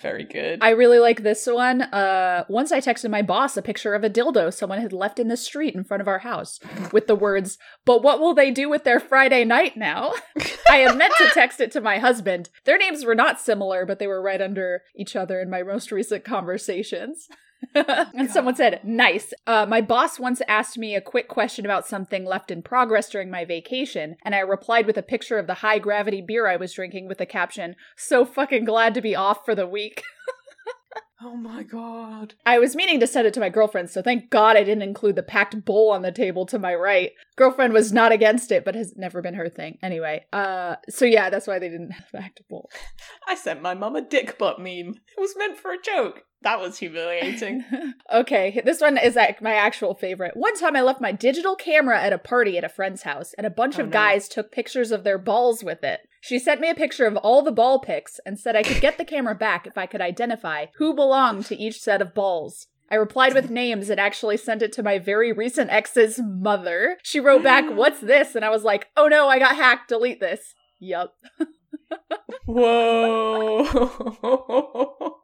Very 0.00 0.24
good. 0.24 0.60
I 0.62 0.70
really 0.70 0.98
like 0.98 1.22
this 1.22 1.46
one. 1.46 1.82
Uh, 1.82 2.44
once 2.48 2.72
I 2.72 2.80
texted 2.80 3.10
my 3.10 3.22
boss 3.22 3.56
a 3.56 3.62
picture 3.62 3.94
of 3.94 4.04
a 4.04 4.10
dildo 4.10 4.52
someone 4.52 4.80
had 4.80 4.92
left 4.92 5.18
in 5.18 5.28
the 5.28 5.36
street 5.36 5.74
in 5.74 5.84
front 5.84 6.00
of 6.00 6.08
our 6.08 6.20
house 6.20 6.58
with 6.92 7.06
the 7.06 7.14
words, 7.14 7.58
But 7.84 8.02
what 8.02 8.20
will 8.20 8.34
they 8.34 8.50
do 8.50 8.68
with 8.68 8.84
their 8.84 9.00
Friday 9.00 9.44
night 9.44 9.76
now? 9.76 10.14
I 10.70 10.76
had 10.76 10.96
meant 10.96 11.14
to 11.18 11.30
text 11.34 11.60
it 11.60 11.72
to 11.72 11.80
my 11.80 11.98
husband. 11.98 12.48
Their 12.64 12.78
names 12.78 13.04
were 13.04 13.14
not 13.14 13.40
similar, 13.40 13.84
but 13.84 13.98
they 13.98 14.06
were 14.06 14.22
right 14.22 14.40
under 14.40 14.82
each 14.96 15.14
other 15.14 15.40
in 15.40 15.50
my 15.50 15.62
most 15.62 15.92
recent 15.92 16.24
conversations. 16.24 17.28
and 17.74 18.30
someone 18.30 18.54
said, 18.54 18.80
nice. 18.84 19.32
Uh, 19.46 19.66
my 19.66 19.80
boss 19.80 20.18
once 20.18 20.42
asked 20.48 20.78
me 20.78 20.94
a 20.94 21.00
quick 21.00 21.28
question 21.28 21.64
about 21.64 21.86
something 21.86 22.24
left 22.24 22.50
in 22.50 22.62
progress 22.62 23.08
during 23.08 23.30
my 23.30 23.44
vacation, 23.44 24.16
and 24.24 24.34
I 24.34 24.40
replied 24.40 24.86
with 24.86 24.96
a 24.96 25.02
picture 25.02 25.38
of 25.38 25.46
the 25.46 25.54
high 25.54 25.78
gravity 25.78 26.20
beer 26.20 26.46
I 26.46 26.56
was 26.56 26.72
drinking 26.72 27.08
with 27.08 27.18
the 27.18 27.26
caption, 27.26 27.76
so 27.96 28.24
fucking 28.24 28.64
glad 28.64 28.94
to 28.94 29.00
be 29.00 29.14
off 29.14 29.44
for 29.44 29.54
the 29.54 29.66
week. 29.66 30.02
oh 31.22 31.36
my 31.36 31.62
god. 31.62 32.34
I 32.44 32.58
was 32.58 32.76
meaning 32.76 33.00
to 33.00 33.06
send 33.06 33.26
it 33.26 33.34
to 33.34 33.40
my 33.40 33.48
girlfriend, 33.48 33.90
so 33.90 34.02
thank 34.02 34.30
God 34.30 34.56
I 34.56 34.64
didn't 34.64 34.82
include 34.82 35.16
the 35.16 35.22
packed 35.22 35.64
bowl 35.64 35.90
on 35.90 36.02
the 36.02 36.12
table 36.12 36.46
to 36.46 36.58
my 36.58 36.74
right. 36.74 37.12
Girlfriend 37.36 37.72
was 37.72 37.92
not 37.92 38.12
against 38.12 38.52
it, 38.52 38.64
but 38.64 38.74
has 38.74 38.94
never 38.96 39.22
been 39.22 39.34
her 39.34 39.48
thing. 39.48 39.78
Anyway, 39.82 40.24
uh, 40.32 40.76
so 40.88 41.04
yeah, 41.04 41.30
that's 41.30 41.46
why 41.46 41.58
they 41.58 41.68
didn't 41.68 41.92
have 41.92 42.12
packed 42.12 42.42
bowl. 42.48 42.70
I 43.28 43.34
sent 43.34 43.62
my 43.62 43.74
mum 43.74 43.96
a 43.96 44.02
dick 44.02 44.36
butt 44.38 44.58
meme. 44.58 44.94
It 45.16 45.20
was 45.20 45.34
meant 45.36 45.58
for 45.58 45.72
a 45.72 45.80
joke. 45.80 46.24
That 46.42 46.60
was 46.60 46.78
humiliating. 46.78 47.64
okay, 48.12 48.60
this 48.64 48.80
one 48.80 48.98
is 48.98 49.14
like 49.14 49.40
my 49.40 49.54
actual 49.54 49.94
favorite. 49.94 50.36
One 50.36 50.56
time 50.58 50.74
I 50.76 50.80
left 50.82 51.00
my 51.00 51.12
digital 51.12 51.54
camera 51.54 52.00
at 52.00 52.12
a 52.12 52.18
party 52.18 52.58
at 52.58 52.64
a 52.64 52.68
friend's 52.68 53.02
house, 53.02 53.32
and 53.34 53.46
a 53.46 53.50
bunch 53.50 53.78
Oh, 53.78 53.82
of 53.82 53.88
no. 53.88 53.92
guys 53.92 54.28
took 54.28 54.50
pictures 54.50 54.90
of 54.90 55.04
their 55.04 55.18
balls 55.18 55.62
with 55.62 55.84
it. 55.84 56.00
She 56.20 56.38
sent 56.38 56.60
me 56.60 56.68
a 56.70 56.74
picture 56.74 57.06
of 57.06 57.16
all 57.16 57.42
the 57.42 57.52
ball 57.52 57.78
pics 57.80 58.18
and 58.26 58.38
said 58.38 58.54
I 58.56 58.62
could 58.62 58.80
get 58.80 58.98
the 58.98 59.04
camera 59.04 59.34
back 59.34 59.66
if 59.66 59.76
I 59.78 59.86
could 59.86 60.00
identify 60.00 60.66
who 60.76 60.94
belonged 60.94 61.46
to 61.46 61.56
each 61.56 61.80
set 61.80 62.02
of 62.02 62.14
balls. 62.14 62.66
I 62.90 62.96
replied 62.96 63.34
with 63.34 63.48
names 63.50 63.88
and 63.88 63.98
actually 63.98 64.36
sent 64.36 64.62
it 64.62 64.72
to 64.74 64.82
my 64.82 64.98
very 64.98 65.32
recent 65.32 65.70
ex's 65.70 66.20
mother. 66.22 66.98
She 67.02 67.20
wrote 67.20 67.42
back, 67.42 67.64
What's 67.74 68.00
this? 68.00 68.34
And 68.34 68.44
I 68.44 68.50
was 68.50 68.64
like, 68.64 68.88
Oh 68.96 69.06
no, 69.08 69.28
I 69.28 69.38
got 69.38 69.56
hacked. 69.56 69.88
Delete 69.88 70.20
this. 70.20 70.54
Yup. 70.78 71.14
Whoa. 72.46 73.64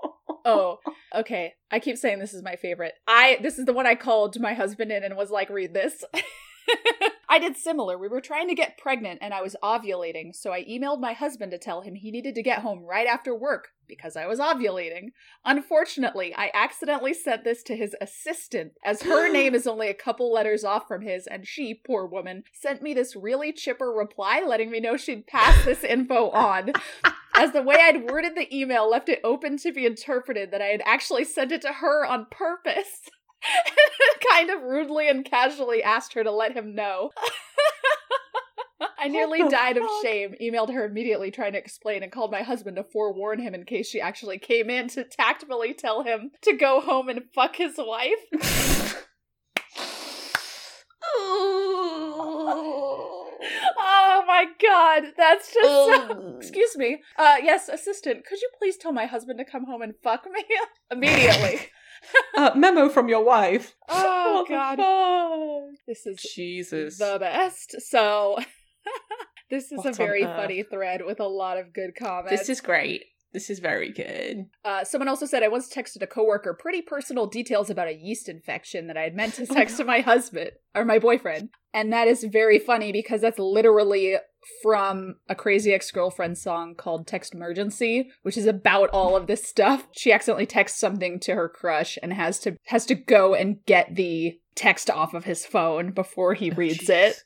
Oh, 0.44 0.78
okay. 1.14 1.54
I 1.70 1.78
keep 1.78 1.96
saying 1.96 2.18
this 2.18 2.34
is 2.34 2.42
my 2.42 2.56
favorite. 2.56 2.94
I 3.06 3.38
this 3.42 3.58
is 3.58 3.66
the 3.66 3.72
one 3.72 3.86
I 3.86 3.94
called 3.94 4.40
my 4.40 4.54
husband 4.54 4.92
in 4.92 5.04
and 5.04 5.16
was 5.16 5.30
like, 5.30 5.50
read 5.50 5.74
this. 5.74 6.04
I 7.30 7.38
did 7.38 7.56
similar. 7.56 7.98
We 7.98 8.08
were 8.08 8.20
trying 8.20 8.48
to 8.48 8.54
get 8.54 8.78
pregnant 8.78 9.18
and 9.22 9.34
I 9.34 9.42
was 9.42 9.54
ovulating, 9.62 10.34
so 10.34 10.52
I 10.52 10.64
emailed 10.64 11.00
my 11.00 11.12
husband 11.12 11.52
to 11.52 11.58
tell 11.58 11.82
him 11.82 11.94
he 11.94 12.10
needed 12.10 12.34
to 12.34 12.42
get 12.42 12.60
home 12.60 12.84
right 12.84 13.06
after 13.06 13.34
work 13.34 13.68
because 13.86 14.16
I 14.16 14.26
was 14.26 14.38
ovulating. 14.38 15.08
Unfortunately, 15.44 16.34
I 16.34 16.50
accidentally 16.54 17.12
sent 17.12 17.44
this 17.44 17.62
to 17.64 17.76
his 17.76 17.94
assistant 18.00 18.72
as 18.84 19.02
her 19.02 19.28
name 19.32 19.54
is 19.54 19.66
only 19.66 19.88
a 19.88 19.94
couple 19.94 20.32
letters 20.32 20.64
off 20.64 20.88
from 20.88 21.02
his 21.02 21.26
and 21.26 21.46
she, 21.46 21.74
poor 21.74 22.06
woman, 22.06 22.44
sent 22.52 22.82
me 22.82 22.94
this 22.94 23.14
really 23.14 23.52
chipper 23.52 23.92
reply 23.92 24.42
letting 24.46 24.70
me 24.70 24.80
know 24.80 24.96
she'd 24.96 25.26
pass 25.26 25.64
this 25.64 25.84
info 25.84 26.30
on. 26.30 26.72
As 27.38 27.52
the 27.52 27.62
way 27.62 27.76
I'd 27.80 28.10
worded 28.10 28.34
the 28.34 28.52
email 28.54 28.90
left 28.90 29.08
it 29.08 29.20
open 29.22 29.58
to 29.58 29.72
be 29.72 29.86
interpreted 29.86 30.50
that 30.50 30.60
I 30.60 30.66
had 30.66 30.82
actually 30.84 31.22
sent 31.22 31.52
it 31.52 31.62
to 31.62 31.72
her 31.72 32.04
on 32.04 32.26
purpose. 32.32 33.02
kind 34.32 34.50
of 34.50 34.62
rudely 34.62 35.08
and 35.08 35.24
casually 35.24 35.80
asked 35.80 36.14
her 36.14 36.24
to 36.24 36.32
let 36.32 36.56
him 36.56 36.74
know. 36.74 37.12
I 38.98 39.06
nearly 39.06 39.48
died 39.48 39.76
of 39.76 39.84
shame, 40.02 40.34
emailed 40.42 40.72
her 40.72 40.84
immediately 40.84 41.30
trying 41.30 41.52
to 41.52 41.58
explain, 41.58 42.02
and 42.02 42.10
called 42.10 42.32
my 42.32 42.42
husband 42.42 42.76
to 42.76 42.82
forewarn 42.82 43.38
him 43.38 43.54
in 43.54 43.64
case 43.64 43.88
she 43.88 44.00
actually 44.00 44.38
came 44.38 44.68
in 44.68 44.88
to 44.88 45.04
tactfully 45.04 45.74
tell 45.74 46.02
him 46.02 46.32
to 46.42 46.54
go 46.54 46.80
home 46.80 47.08
and 47.08 47.22
fuck 47.32 47.54
his 47.54 47.74
wife. 47.78 48.18
Oh 51.20 54.17
my 54.28 54.44
god, 54.62 55.12
that's 55.16 55.52
just 55.52 55.68
so. 55.68 56.36
Excuse 56.38 56.76
me. 56.76 57.02
Uh, 57.18 57.36
yes, 57.42 57.68
assistant, 57.68 58.24
could 58.24 58.40
you 58.40 58.48
please 58.58 58.76
tell 58.76 58.92
my 58.92 59.06
husband 59.06 59.38
to 59.38 59.44
come 59.44 59.64
home 59.64 59.82
and 59.82 59.94
fuck 60.04 60.24
me 60.30 60.44
immediately? 60.92 61.60
uh, 62.36 62.52
memo 62.54 62.88
from 62.88 63.08
your 63.08 63.24
wife. 63.24 63.74
Oh 63.90 64.44
god, 64.48 64.78
this 65.88 66.06
is 66.06 66.16
Jesus. 66.34 66.98
the 66.98 67.16
best. 67.18 67.74
So, 67.80 68.38
this 69.50 69.72
is 69.72 69.78
What 69.78 69.86
a 69.86 69.92
very 69.92 70.22
earth? 70.24 70.36
funny 70.36 70.62
thread 70.62 71.00
with 71.04 71.18
a 71.20 71.26
lot 71.26 71.58
of 71.58 71.72
good 71.74 71.94
comments. 71.98 72.30
This 72.30 72.48
is 72.48 72.60
great. 72.60 73.04
This 73.32 73.50
is 73.50 73.58
very 73.58 73.92
good. 73.92 74.46
Uh, 74.64 74.84
someone 74.84 75.08
also 75.08 75.26
said 75.26 75.42
I 75.42 75.48
once 75.48 75.72
texted 75.72 76.02
a 76.02 76.06
coworker 76.06 76.54
pretty 76.54 76.80
personal 76.80 77.26
details 77.26 77.68
about 77.68 77.88
a 77.88 77.94
yeast 77.94 78.28
infection 78.28 78.86
that 78.86 78.96
I 78.96 79.02
had 79.02 79.14
meant 79.14 79.34
to 79.34 79.46
text 79.46 79.76
to 79.76 79.84
my 79.84 80.00
husband 80.00 80.52
or 80.74 80.84
my 80.84 80.98
boyfriend. 80.98 81.50
And 81.74 81.92
that 81.92 82.08
is 82.08 82.24
very 82.24 82.58
funny 82.58 82.90
because 82.90 83.20
that's 83.20 83.38
literally 83.38 84.16
from 84.62 85.16
a 85.28 85.34
crazy 85.34 85.72
ex-girlfriend 85.72 86.38
song 86.38 86.74
called 86.74 87.06
Textmergency, 87.06 88.06
which 88.22 88.38
is 88.38 88.46
about 88.46 88.88
all 88.90 89.14
of 89.14 89.26
this 89.26 89.44
stuff. 89.44 89.86
She 89.92 90.10
accidentally 90.10 90.46
texts 90.46 90.80
something 90.80 91.20
to 91.20 91.34
her 91.34 91.48
crush 91.48 91.98
and 92.02 92.14
has 92.14 92.38
to 92.40 92.56
has 92.66 92.86
to 92.86 92.94
go 92.94 93.34
and 93.34 93.64
get 93.66 93.94
the 93.94 94.38
text 94.54 94.90
off 94.90 95.14
of 95.14 95.24
his 95.24 95.44
phone 95.44 95.92
before 95.92 96.34
he 96.34 96.50
reads 96.50 96.88
it. 96.88 97.22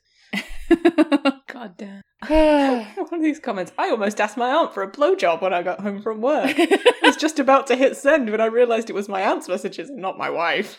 God 1.47 1.77
damn. 1.77 2.01
One 2.95 3.13
of 3.13 3.21
these 3.21 3.39
comments. 3.39 3.71
I 3.77 3.89
almost 3.89 4.19
asked 4.21 4.37
my 4.37 4.49
aunt 4.49 4.73
for 4.73 4.83
a 4.83 4.91
blowjob 4.91 5.41
when 5.41 5.53
I 5.53 5.61
got 5.61 5.81
home 5.81 6.01
from 6.01 6.21
work. 6.21 6.55
I 6.57 6.93
was 7.03 7.17
just 7.17 7.39
about 7.39 7.67
to 7.67 7.75
hit 7.75 7.97
send 7.97 8.29
when 8.29 8.41
I 8.41 8.45
realized 8.45 8.89
it 8.89 8.93
was 8.93 9.09
my 9.09 9.21
aunt's 9.21 9.47
messages 9.47 9.89
and 9.89 9.99
not 9.99 10.17
my 10.17 10.29
wife. 10.29 10.77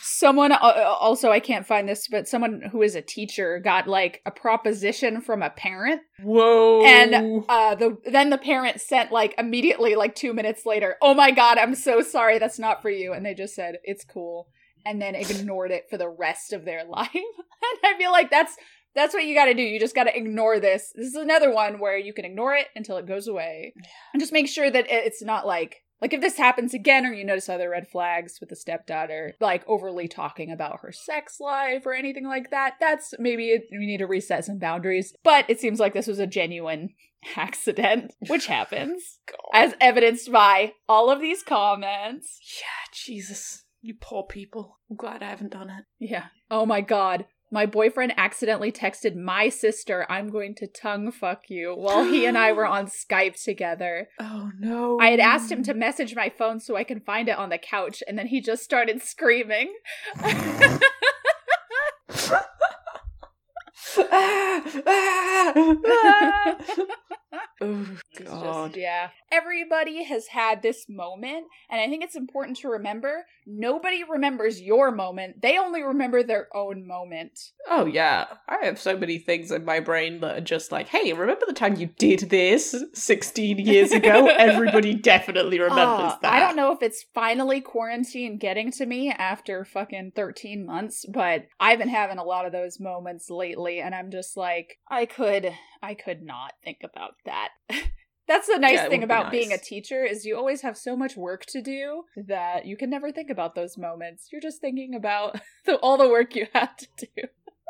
someone 0.00 0.52
uh, 0.52 0.56
also 0.56 1.30
I 1.30 1.40
can't 1.40 1.66
find 1.66 1.88
this, 1.88 2.08
but 2.08 2.28
someone 2.28 2.62
who 2.72 2.82
is 2.82 2.94
a 2.94 3.02
teacher 3.02 3.60
got 3.60 3.86
like 3.86 4.20
a 4.26 4.30
proposition 4.30 5.20
from 5.20 5.42
a 5.42 5.50
parent, 5.50 6.02
Whoa. 6.22 6.84
and 6.84 7.44
uh, 7.48 7.74
the 7.74 7.96
then 8.04 8.30
the 8.30 8.38
parent 8.38 8.80
sent 8.80 9.12
like 9.12 9.34
immediately 9.38 9.94
like 9.94 10.14
two 10.14 10.34
minutes 10.34 10.66
later, 10.66 10.96
"Oh 11.00 11.14
my 11.14 11.30
god, 11.30 11.58
I'm 11.58 11.74
so 11.74 12.00
sorry, 12.00 12.38
that's 12.38 12.58
not 12.58 12.82
for 12.82 12.90
you," 12.90 13.12
and 13.12 13.24
they 13.24 13.34
just 13.34 13.54
said 13.54 13.76
it's 13.84 14.04
cool, 14.04 14.48
and 14.84 15.00
then 15.00 15.14
ignored 15.14 15.70
it 15.70 15.84
for 15.90 15.98
the 15.98 16.08
rest 16.08 16.52
of 16.52 16.64
their 16.64 16.84
life. 16.88 17.10
and 17.14 17.78
I 17.84 17.96
feel 17.98 18.12
like 18.12 18.30
that's 18.30 18.56
that's 18.94 19.12
what 19.12 19.24
you 19.24 19.34
got 19.34 19.46
to 19.46 19.54
do. 19.54 19.62
You 19.62 19.80
just 19.80 19.94
got 19.94 20.04
to 20.04 20.16
ignore 20.16 20.60
this. 20.60 20.92
This 20.94 21.08
is 21.08 21.14
another 21.14 21.52
one 21.52 21.80
where 21.80 21.98
you 21.98 22.12
can 22.12 22.24
ignore 22.24 22.54
it 22.54 22.68
until 22.76 22.96
it 22.96 23.08
goes 23.08 23.26
away, 23.26 23.74
and 24.12 24.20
just 24.20 24.32
make 24.32 24.48
sure 24.48 24.70
that 24.70 24.86
it's 24.88 25.22
not 25.22 25.46
like 25.46 25.84
like 26.00 26.12
if 26.12 26.20
this 26.20 26.36
happens 26.36 26.74
again, 26.74 27.06
or 27.06 27.12
you 27.12 27.24
notice 27.24 27.48
other 27.48 27.70
red 27.70 27.88
flags 27.88 28.38
with 28.38 28.50
the 28.50 28.56
stepdaughter, 28.56 29.34
like 29.40 29.64
overly 29.66 30.06
talking 30.06 30.50
about 30.50 30.80
her 30.82 30.92
sex 30.92 31.40
life 31.40 31.86
or 31.86 31.94
anything 31.94 32.26
like 32.26 32.50
that. 32.50 32.74
That's 32.78 33.14
maybe 33.18 33.48
it, 33.48 33.62
we 33.70 33.86
need 33.86 33.98
to 33.98 34.06
reset 34.06 34.44
some 34.44 34.58
boundaries. 34.58 35.14
But 35.24 35.48
it 35.48 35.60
seems 35.60 35.80
like 35.80 35.94
this 35.94 36.06
was 36.06 36.18
a 36.18 36.26
genuine 36.26 36.90
accident, 37.36 38.12
which 38.28 38.46
happens, 38.46 39.18
as 39.54 39.74
evidenced 39.80 40.30
by 40.30 40.74
all 40.88 41.10
of 41.10 41.20
these 41.20 41.42
comments. 41.42 42.38
yeah, 42.60 42.92
Jesus. 42.92 43.63
You 43.84 43.94
poor 44.00 44.22
people. 44.22 44.78
I'm 44.88 44.96
glad 44.96 45.22
I 45.22 45.28
haven't 45.28 45.52
done 45.52 45.68
it. 45.68 45.84
Yeah. 45.98 46.28
Oh 46.50 46.64
my 46.64 46.80
god. 46.80 47.26
My 47.52 47.66
boyfriend 47.66 48.14
accidentally 48.16 48.72
texted 48.72 49.14
my 49.14 49.50
sister, 49.50 50.06
I'm 50.08 50.30
going 50.30 50.54
to 50.54 50.66
tongue 50.66 51.12
fuck 51.12 51.50
you, 51.50 51.74
while 51.74 52.02
he 52.02 52.24
and 52.24 52.38
I 52.38 52.52
were 52.52 52.64
on 52.64 52.86
Skype 53.10 53.44
together. 53.44 54.08
Oh 54.18 54.50
no. 54.58 54.98
I 54.98 55.10
had 55.10 55.20
asked 55.20 55.52
him 55.52 55.62
to 55.64 55.74
message 55.74 56.16
my 56.16 56.30
phone 56.30 56.60
so 56.60 56.76
I 56.76 56.84
can 56.84 57.00
find 57.00 57.28
it 57.28 57.36
on 57.36 57.50
the 57.50 57.58
couch, 57.58 58.02
and 58.08 58.18
then 58.18 58.28
he 58.28 58.40
just 58.40 58.64
started 58.64 59.02
screaming. 59.02 59.74
oh 67.60 67.86
It's 68.12 68.18
just- 68.18 68.30
god. 68.30 68.76
yeah. 68.76 69.08
Everybody 69.32 70.04
has 70.04 70.28
had 70.28 70.62
this 70.62 70.86
moment, 70.88 71.46
and 71.68 71.80
I 71.80 71.88
think 71.88 72.04
it's 72.04 72.14
important 72.14 72.56
to 72.58 72.68
remember 72.68 73.26
nobody 73.46 74.04
remembers 74.04 74.60
your 74.60 74.92
moment. 74.92 75.42
They 75.42 75.58
only 75.58 75.82
remember 75.82 76.22
their 76.22 76.46
own 76.56 76.86
moment. 76.86 77.50
Oh 77.68 77.84
yeah. 77.84 78.26
I 78.48 78.64
have 78.64 78.78
so 78.78 78.96
many 78.96 79.18
things 79.18 79.50
in 79.50 79.64
my 79.64 79.80
brain 79.80 80.20
that 80.20 80.36
are 80.36 80.40
just 80.40 80.70
like, 80.70 80.86
hey, 80.88 81.12
remember 81.12 81.44
the 81.46 81.52
time 81.52 81.74
you 81.76 81.88
did 81.98 82.20
this 82.30 82.76
16 82.94 83.58
years 83.58 83.90
ago? 83.90 84.26
Everybody 84.38 84.94
definitely 84.94 85.58
remembers 85.58 86.12
Uh, 86.12 86.18
that. 86.22 86.32
I 86.32 86.38
don't 86.40 86.56
know 86.56 86.70
if 86.72 86.80
it's 86.82 87.04
finally 87.12 87.60
quarantine 87.60 88.38
getting 88.38 88.70
to 88.72 88.86
me 88.86 89.10
after 89.10 89.64
fucking 89.64 90.12
13 90.14 90.64
months, 90.64 91.04
but 91.08 91.46
I've 91.58 91.78
been 91.80 91.88
having 91.88 92.18
a 92.18 92.24
lot 92.24 92.46
of 92.46 92.52
those 92.52 92.78
moments 92.78 93.28
lately 93.30 93.80
and 93.80 93.94
I'm 93.96 94.10
just 94.12 94.36
like 94.36 94.78
I 94.88 95.06
could 95.06 95.52
I 95.84 95.94
could 95.94 96.22
not 96.22 96.54
think 96.64 96.78
about 96.82 97.16
that. 97.26 97.50
That's 98.26 98.46
the 98.46 98.58
nice 98.58 98.74
Yeah, 98.76 98.88
thing 98.88 99.00
would 99.00 99.08
be 99.08 99.14
about 99.14 99.30
being 99.30 99.52
a 99.52 99.58
teacher 99.58 100.02
is 100.02 100.24
you 100.24 100.34
always 100.36 100.62
have 100.62 100.78
so 100.78 100.96
much 100.96 101.14
work 101.14 101.44
to 101.46 101.60
do 101.60 102.04
that 102.16 102.64
you 102.64 102.74
can 102.74 102.88
never 102.88 103.12
think 103.12 103.28
about 103.28 103.54
those 103.54 103.76
moments. 103.76 104.28
You're 104.32 104.40
just 104.40 104.62
thinking 104.62 104.94
about 104.94 105.40
the, 105.66 105.76
all 105.76 105.98
the 105.98 106.08
work 106.08 106.34
you 106.34 106.46
have 106.54 106.74
to 106.78 106.86
do. 106.96 107.22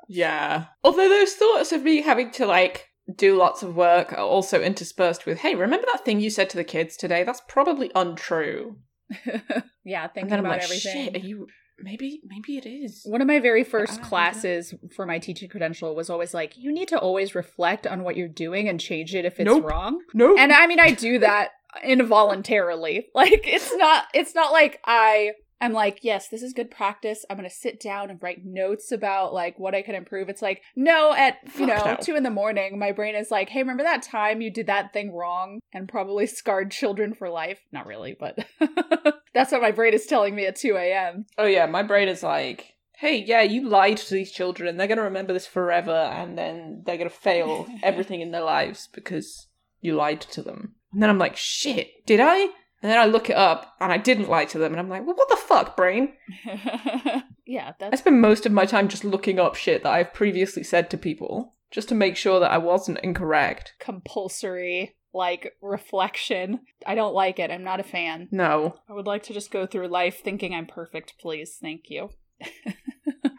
Yeah. 0.08 0.66
Although 0.84 1.08
those 1.08 1.32
thoughts 1.32 1.72
of 1.72 1.82
me 1.82 2.02
having 2.02 2.30
to 2.32 2.46
like 2.46 2.88
do 3.12 3.36
lots 3.36 3.64
of 3.64 3.74
work 3.74 4.12
are 4.12 4.18
also 4.18 4.62
interspersed 4.62 5.26
with, 5.26 5.38
hey, 5.38 5.56
remember 5.56 5.86
that 5.92 6.04
thing 6.04 6.20
you 6.20 6.30
said 6.30 6.48
to 6.50 6.56
the 6.56 6.64
kids 6.64 6.96
today? 6.96 7.24
That's 7.24 7.42
probably 7.48 7.90
untrue. 7.96 8.76
yeah, 9.84 10.06
thinking 10.06 10.38
about 10.38 10.52
like, 10.52 10.62
everything. 10.62 11.06
shit, 11.06 11.16
are 11.16 11.26
you 11.26 11.48
maybe 11.78 12.20
maybe 12.24 12.56
it 12.56 12.66
is. 12.66 13.02
One 13.04 13.20
of 13.20 13.26
my 13.26 13.40
very 13.40 13.64
first 13.64 13.92
I 13.92 13.96
don't 13.96 14.04
classes 14.04 14.74
for 14.94 15.06
my 15.06 15.18
teaching 15.18 15.48
credential 15.48 15.94
was 15.94 16.10
always 16.10 16.32
like, 16.34 16.56
you 16.56 16.72
need 16.72 16.88
to 16.88 16.98
always 16.98 17.34
reflect 17.34 17.86
on 17.86 18.02
what 18.02 18.16
you're 18.16 18.28
doing 18.28 18.68
and 18.68 18.80
change 18.80 19.14
it 19.14 19.24
if 19.24 19.38
it's 19.40 19.46
Nope. 19.46 19.64
wrong. 19.64 20.00
No. 20.12 20.36
And 20.36 20.52
I 20.52 20.66
mean, 20.66 20.80
I 20.80 20.92
do 20.92 21.18
that 21.20 21.50
involuntarily. 21.82 23.08
Like, 23.14 23.42
it's 23.44 23.74
not, 23.76 24.04
it's 24.12 24.34
not 24.34 24.52
like 24.52 24.80
I 24.84 25.32
am 25.60 25.72
like, 25.72 26.00
yes, 26.02 26.28
this 26.28 26.42
is 26.42 26.52
good 26.52 26.70
practice. 26.70 27.24
I'm 27.28 27.36
going 27.36 27.48
to 27.48 27.54
sit 27.54 27.80
down 27.80 28.10
and 28.10 28.22
write 28.22 28.44
notes 28.44 28.92
about 28.92 29.32
like 29.32 29.58
what 29.58 29.74
I 29.74 29.82
could 29.82 29.94
improve. 29.94 30.28
It's 30.28 30.42
like, 30.42 30.62
no, 30.76 31.12
at, 31.14 31.38
you 31.58 31.66
know, 31.66 31.82
no. 31.84 31.96
two 32.00 32.16
in 32.16 32.22
the 32.22 32.30
morning, 32.30 32.78
my 32.78 32.92
brain 32.92 33.14
is 33.14 33.30
like, 33.30 33.48
hey, 33.48 33.60
remember 33.60 33.82
that 33.82 34.02
time 34.02 34.40
you 34.40 34.50
did 34.50 34.66
that 34.66 34.92
thing 34.92 35.12
wrong 35.12 35.60
and 35.72 35.88
probably 35.88 36.26
scarred 36.26 36.70
children 36.70 37.14
for 37.14 37.30
life? 37.30 37.60
Not 37.72 37.86
really, 37.86 38.16
but 38.18 38.38
that's 39.34 39.52
what 39.52 39.62
my 39.62 39.70
brain 39.70 39.94
is 39.94 40.06
telling 40.06 40.34
me 40.34 40.46
at 40.46 40.56
2 40.56 40.76
a.m. 40.76 41.26
oh 41.38 41.46
yeah, 41.46 41.66
my 41.66 41.82
brain 41.82 42.08
is 42.08 42.22
like, 42.22 42.74
hey, 42.96 43.16
yeah, 43.16 43.42
you 43.42 43.68
lied 43.68 43.96
to 43.98 44.14
these 44.14 44.32
children 44.32 44.68
and 44.68 44.78
they're 44.78 44.86
gonna 44.86 45.02
remember 45.02 45.32
this 45.32 45.46
forever 45.46 45.90
and 45.90 46.38
then 46.38 46.82
they're 46.86 46.96
gonna 46.96 47.10
fail 47.10 47.66
everything 47.82 48.20
in 48.20 48.30
their 48.30 48.42
lives 48.44 48.88
because 48.92 49.48
you 49.80 49.94
lied 49.94 50.20
to 50.20 50.42
them. 50.42 50.74
And 50.92 51.02
then 51.02 51.10
I'm 51.10 51.18
like, 51.18 51.36
shit, 51.36 52.06
did 52.06 52.20
I? 52.22 52.48
And 52.84 52.92
then 52.92 52.98
I 52.98 53.06
look 53.06 53.30
it 53.30 53.36
up 53.36 53.76
and 53.80 53.90
I 53.90 53.96
didn't 53.96 54.28
lie 54.28 54.44
to 54.44 54.58
them 54.58 54.72
and 54.72 54.78
I'm 54.78 54.90
like, 54.90 55.06
well 55.06 55.16
what 55.16 55.30
the 55.30 55.36
fuck, 55.36 55.74
brain? 55.74 56.12
yeah, 57.46 57.72
I 57.80 57.96
spend 57.96 58.20
most 58.20 58.44
of 58.44 58.52
my 58.52 58.66
time 58.66 58.88
just 58.88 59.04
looking 59.04 59.40
up 59.40 59.54
shit 59.54 59.82
that 59.82 59.92
I've 59.92 60.12
previously 60.12 60.62
said 60.62 60.90
to 60.90 60.98
people, 60.98 61.54
just 61.70 61.88
to 61.88 61.94
make 61.94 62.14
sure 62.14 62.40
that 62.40 62.50
I 62.50 62.58
wasn't 62.58 62.98
incorrect. 62.98 63.72
compulsory 63.80 64.96
like 65.14 65.54
reflection. 65.62 66.60
I 66.86 66.94
don't 66.94 67.14
like 67.14 67.38
it. 67.38 67.50
I'm 67.50 67.64
not 67.64 67.80
a 67.80 67.84
fan. 67.84 68.28
No. 68.30 68.80
I 68.86 68.92
would 68.92 69.06
like 69.06 69.22
to 69.24 69.32
just 69.32 69.50
go 69.50 69.66
through 69.66 69.88
life 69.88 70.20
thinking 70.22 70.54
I'm 70.54 70.66
perfect, 70.66 71.14
please. 71.18 71.56
Thank 71.58 71.84
you. 71.88 72.10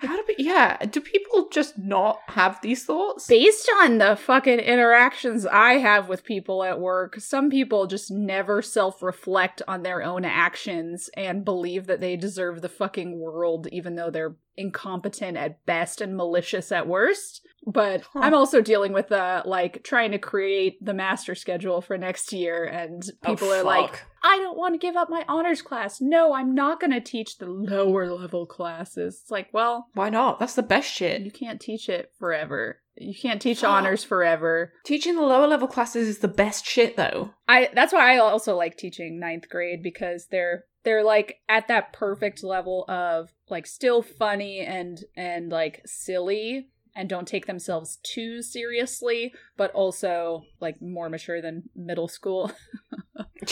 How 0.01 0.15
do 0.15 0.23
we, 0.27 0.35
yeah, 0.37 0.77
do 0.85 1.01
people 1.01 1.47
just 1.51 1.77
not 1.77 2.19
have 2.27 2.59
these 2.61 2.85
thoughts? 2.85 3.27
Based 3.27 3.69
on 3.81 3.97
the 3.97 4.15
fucking 4.15 4.59
interactions 4.59 5.45
I 5.45 5.73
have 5.73 6.09
with 6.09 6.23
people 6.23 6.63
at 6.63 6.79
work, 6.79 7.19
some 7.19 7.49
people 7.49 7.87
just 7.87 8.11
never 8.11 8.61
self 8.61 9.01
reflect 9.01 9.61
on 9.67 9.83
their 9.83 10.03
own 10.03 10.25
actions 10.25 11.09
and 11.15 11.45
believe 11.45 11.87
that 11.87 12.01
they 12.01 12.15
deserve 12.15 12.61
the 12.61 12.69
fucking 12.69 13.19
world, 13.19 13.67
even 13.71 13.95
though 13.95 14.09
they're 14.09 14.35
incompetent 14.57 15.37
at 15.37 15.65
best 15.65 16.01
and 16.01 16.15
malicious 16.15 16.71
at 16.71 16.87
worst. 16.87 17.45
But 17.66 18.01
Huh. 18.13 18.20
I'm 18.22 18.34
also 18.34 18.61
dealing 18.61 18.93
with 18.93 19.07
the 19.07 19.41
like 19.45 19.84
trying 19.84 20.11
to 20.11 20.18
create 20.20 20.84
the 20.84 20.93
master 20.93 21.36
schedule 21.36 21.82
for 21.82 21.97
next 21.97 22.32
year 22.34 22.63
and 22.66 23.03
oh, 23.26 23.30
people 23.32 23.47
Oh, 23.49 23.59
are 23.59 23.63
like. 23.63 24.03
I 24.24 24.38
don't 24.38 24.57
want 24.57 24.74
to 24.74 24.80
give 24.80 24.95
up 24.95 25.07
my 25.09 25.24
honors 25.28 25.61
class. 25.61 26.01
No, 26.01 26.34
I'm 26.34 26.55
not 26.55 26.80
going 26.80 26.89
to 26.91 26.99
teach 26.99 27.38
the 27.38 27.45
lower 27.45 28.11
level 28.11 28.47
classes. 28.47 29.20
It's 29.22 29.30
like, 29.30 29.49
well, 29.53 29.88
Why 29.93 30.09
not? 30.09 30.39
That's 30.39 30.55
the 30.55 30.63
best 30.63 30.91
shit. 30.91 31.22
you 31.22 31.30
can't 31.30 31.61
teach 31.61 31.89
it 31.89 32.11
forever. 32.18 32.82
You 32.97 33.13
can't 33.13 33.41
teach 33.41 33.63
honors 33.63 34.03
forever. 34.03 34.74
Teaching 34.84 35.16
the 35.16 35.22
lower 35.22 35.45
level 35.47 35.68
classes 35.68 36.07
is 36.07 36.20
the 36.20 36.28
best 36.28 36.66
shit, 36.66 36.95
though. 36.95 37.32
I 37.47 37.70
that's 37.74 37.91
why 37.93 38.13
I 38.16 38.18
also 38.20 38.55
like 38.55 38.78
teaching 38.78 39.20
ninth 39.20 39.49
grade 39.49 39.84
because 39.84 40.28
they're 40.32 40.63
they're 40.86 41.03
like 41.03 41.39
at 41.49 41.68
that 41.68 41.91
perfect 41.93 42.41
level 42.43 42.86
of 42.88 43.30
like 43.49 43.68
still 43.68 44.01
funny 44.01 44.61
and 44.61 44.97
and 45.16 45.51
like 45.51 45.82
silly 45.86 46.70
and 46.95 47.09
don't 47.09 47.27
take 47.27 47.45
themselves 47.45 47.99
too 48.03 48.41
seriously, 48.41 49.33
but 49.57 49.71
also 49.71 50.43
like 50.59 50.81
more 50.81 51.09
mature 51.09 51.41
than 51.41 51.63
middle 51.75 52.07
school. 52.07 52.51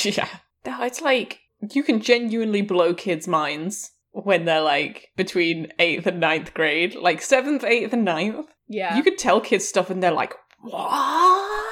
Yeah. 0.03 0.27
No, 0.65 0.81
it's 0.83 1.01
like 1.01 1.39
you 1.71 1.83
can 1.83 2.01
genuinely 2.01 2.61
blow 2.61 2.93
kids' 2.93 3.27
minds 3.27 3.91
when 4.11 4.45
they're 4.45 4.61
like 4.61 5.11
between 5.15 5.71
eighth 5.77 6.07
and 6.07 6.19
ninth 6.19 6.53
grade, 6.53 6.95
like 6.95 7.21
seventh, 7.21 7.63
eighth, 7.63 7.93
and 7.93 8.03
ninth. 8.05 8.47
yeah. 8.67 8.95
You 8.95 9.03
could 9.03 9.17
tell 9.17 9.39
kids 9.39 9.67
stuff 9.67 9.89
and 9.89 10.01
they're 10.01 10.11
like, 10.11 10.33
what? 10.61 11.65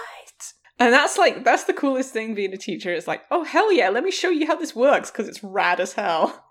And 0.80 0.94
that's 0.94 1.18
like, 1.18 1.44
that's 1.44 1.64
the 1.66 1.74
coolest 1.74 2.12
thing 2.12 2.34
being 2.36 2.54
a 2.54 2.58
teacher. 2.58 2.94
It's 2.94 3.08
like, 3.08 3.22
oh, 3.32 3.44
hell 3.44 3.72
yeah, 3.72 3.90
let 3.90 4.04
me 4.04 4.12
show 4.12 4.30
you 4.30 4.48
how 4.48 4.56
this 4.56 4.76
works 4.76 5.10
because 5.12 5.28
it's 5.28 5.44
rad 5.44 5.80
as 5.80 5.94
hell. 5.94 6.44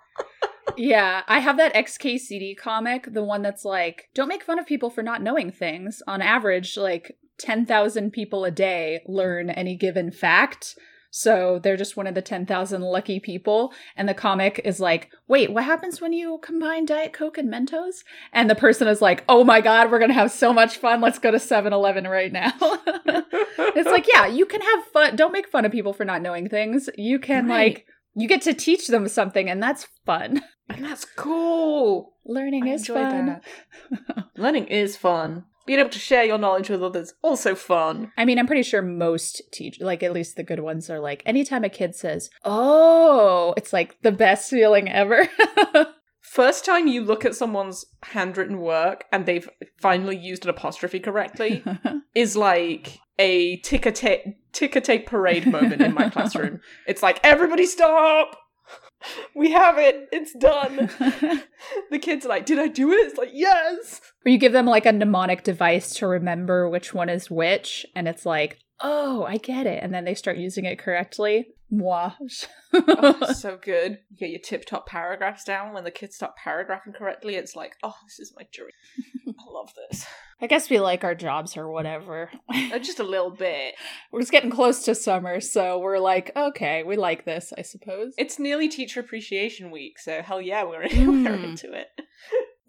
Yeah, 0.77 1.23
I 1.29 1.41
have 1.41 1.57
that 1.59 1.75
XKCD 1.75 2.57
comic, 2.57 3.13
the 3.13 3.25
one 3.25 3.43
that's 3.43 3.65
like, 3.65 4.09
don't 4.15 4.29
make 4.29 4.43
fun 4.45 4.59
of 4.59 4.67
people 4.67 4.91
for 4.91 5.03
not 5.03 5.23
knowing 5.23 5.51
things. 5.51 6.03
On 6.07 6.23
average, 6.23 6.77
like 6.77 7.17
10,000 7.39 8.11
people 8.13 8.45
a 8.45 8.51
day 8.51 9.01
learn 9.07 9.51
any 9.51 9.77
given 9.77 10.11
fact. 10.11 10.77
So 11.13 11.59
they're 11.61 11.77
just 11.77 11.97
one 11.97 12.07
of 12.07 12.15
the 12.15 12.23
10,000 12.23 12.83
lucky 12.83 13.19
people. 13.19 13.73
And 13.97 14.09
the 14.09 14.15
comic 14.15 14.61
is 14.65 14.79
like, 14.79 15.11
wait, 15.27 15.53
what 15.53 15.65
happens 15.65 16.01
when 16.01 16.13
you 16.13 16.39
combine 16.41 16.85
Diet 16.87 17.13
Coke 17.13 17.37
and 17.37 17.53
Mentos? 17.53 18.05
And 18.33 18.49
the 18.49 18.55
person 18.55 18.87
is 18.87 19.03
like, 19.03 19.25
oh 19.29 19.43
my 19.43 19.61
God, 19.61 19.91
we're 19.91 19.99
going 19.99 20.11
to 20.11 20.15
have 20.15 20.31
so 20.31 20.53
much 20.53 20.77
fun. 20.77 21.01
Let's 21.01 21.19
go 21.19 21.33
to 21.33 21.41
7 21.41 21.73
Eleven 21.73 22.07
right 22.07 22.33
now. 22.33 22.53
it's 22.61 23.91
like, 23.91 24.07
yeah, 24.13 24.27
you 24.27 24.47
can 24.47 24.61
have 24.61 24.85
fun. 24.93 25.17
Don't 25.17 25.33
make 25.33 25.49
fun 25.49 25.65
of 25.65 25.73
people 25.73 25.93
for 25.93 26.05
not 26.05 26.23
knowing 26.23 26.49
things. 26.49 26.89
You 26.97 27.19
can, 27.19 27.49
Right. 27.49 27.75
like, 27.75 27.87
you 28.15 28.29
get 28.29 28.43
to 28.43 28.55
teach 28.55 28.89
them 28.89 29.09
something, 29.09 29.49
and 29.49 29.63
that's 29.63 29.87
fun. 30.05 30.43
And 30.71 30.85
that's 30.85 31.05
cool. 31.05 32.15
Learning 32.25 32.69
I 32.69 32.73
is 32.73 32.87
fun. 32.87 33.41
Learning 34.37 34.67
is 34.67 34.97
fun. 34.97 35.45
Being 35.67 35.81
able 35.81 35.91
to 35.91 35.99
share 35.99 36.25
your 36.25 36.39
knowledge 36.39 36.71
with 36.71 36.83
others 36.83 37.15
also 37.23 37.55
fun. 37.55 38.13
I 38.17 38.25
mean, 38.25 38.39
I'm 38.39 38.47
pretty 38.47 38.63
sure 38.63 38.83
most 38.83 39.43
teach, 39.53 39.81
like 39.81 40.03
at 40.03 40.13
least 40.13 40.37
the 40.37 40.43
good 40.43 40.61
ones, 40.61 40.89
are 40.91 41.01
like 41.01 41.23
anytime 41.27 41.65
a 41.65 41.69
kid 41.69 41.95
says, 41.95 42.31
"Oh," 42.45 43.55
it's 43.57 43.73
like 43.73 44.01
the 44.03 44.13
best 44.13 44.51
feeling 44.51 44.89
ever. 44.89 45.29
First 46.21 46.65
time 46.65 46.87
you 46.87 47.03
look 47.03 47.25
at 47.25 47.35
someone's 47.35 47.85
handwritten 48.05 48.61
work 48.61 49.05
and 49.11 49.27
they've 49.27 49.49
finally 49.81 50.17
used 50.17 50.45
an 50.45 50.51
apostrophe 50.51 51.01
correctly 51.01 51.65
is 52.15 52.37
like 52.37 53.01
a 53.19 53.57
ticker 53.59 53.91
tape 53.91 54.25
ticker 54.53 54.81
tape 54.81 55.07
parade 55.07 55.47
moment 55.47 55.83
in 55.83 55.93
my 55.93 56.09
classroom. 56.09 56.61
It's 56.87 57.03
like 57.03 57.21
everybody 57.25 57.67
stop. 57.67 58.37
We 59.35 59.53
have 59.53 59.79
it. 59.79 60.09
It's 60.13 60.35
done. 60.35 60.91
The 61.91 61.99
kids 61.99 62.25
are 62.27 62.29
like, 62.29 62.47
"Did 62.47 62.59
I 62.59 62.69
do 62.69 62.93
it?" 62.93 63.07
It's 63.07 63.19
like, 63.19 63.31
"Yes." 63.33 64.01
or 64.25 64.31
you 64.31 64.39
give 64.39 64.53
them 64.53 64.67
like 64.67 64.87
a 64.87 64.93
mnemonic 64.93 65.45
device 65.45 65.95
to 65.95 66.07
remember 66.07 66.69
which 66.69 66.93
one 66.95 67.09
is 67.09 67.31
which, 67.31 67.87
and 67.95 68.09
it's 68.09 68.27
like, 68.27 68.59
"Oh, 68.81 69.25
I 69.25 69.37
get 69.37 69.67
it," 69.67 69.83
and 69.83 69.93
then 69.95 70.05
they 70.05 70.15
start 70.15 70.37
using 70.37 70.65
it 70.65 70.79
correctly. 70.79 71.49
Moi. 71.71 72.11
Oh, 72.73 73.33
so 73.35 73.59
good. 73.61 73.99
You 74.11 74.17
get 74.17 74.31
your 74.31 74.41
tip 74.41 74.65
top 74.65 74.87
paragraphs 74.87 75.45
down 75.45 75.73
when 75.73 75.85
the 75.85 75.91
kids 75.91 76.17
start 76.17 76.37
paragraphing 76.37 76.93
correctly. 76.93 77.37
It's 77.37 77.55
like, 77.55 77.77
oh, 77.83 77.95
this 78.07 78.19
is 78.19 78.33
my 78.37 78.47
dream. 78.53 78.71
I 79.39 79.51
love 79.53 79.73
this. 79.91 80.05
I 80.41 80.47
guess 80.47 80.69
we 80.71 80.81
like 80.81 81.05
our 81.05 81.15
jobs 81.15 81.57
or 81.57 81.71
whatever. 81.71 82.31
Uh, 82.53 82.79
Just 82.79 82.99
a 83.01 83.05
little 83.05 83.31
bit. 83.31 83.75
we're 84.13 84.21
just 84.21 84.33
getting 84.33 84.51
close 84.51 84.85
to 84.85 84.95
summer, 84.95 85.41
so 85.41 85.79
we're 85.79 85.99
like, 85.99 86.33
okay, 86.37 86.83
we 86.83 86.97
like 86.97 87.25
this, 87.25 87.53
I 87.57 87.63
suppose. 87.63 88.15
It's 88.19 88.39
nearly 88.39 88.69
Teacher 88.69 89.01
Appreciation 89.01 89.71
Week, 89.71 89.99
so 89.99 90.23
hell 90.23 90.41
yeah, 90.41 90.65
we're, 90.65 90.81
we're 90.83 90.89
Mm. 90.89 91.45
into 91.45 91.73
it. 91.73 91.87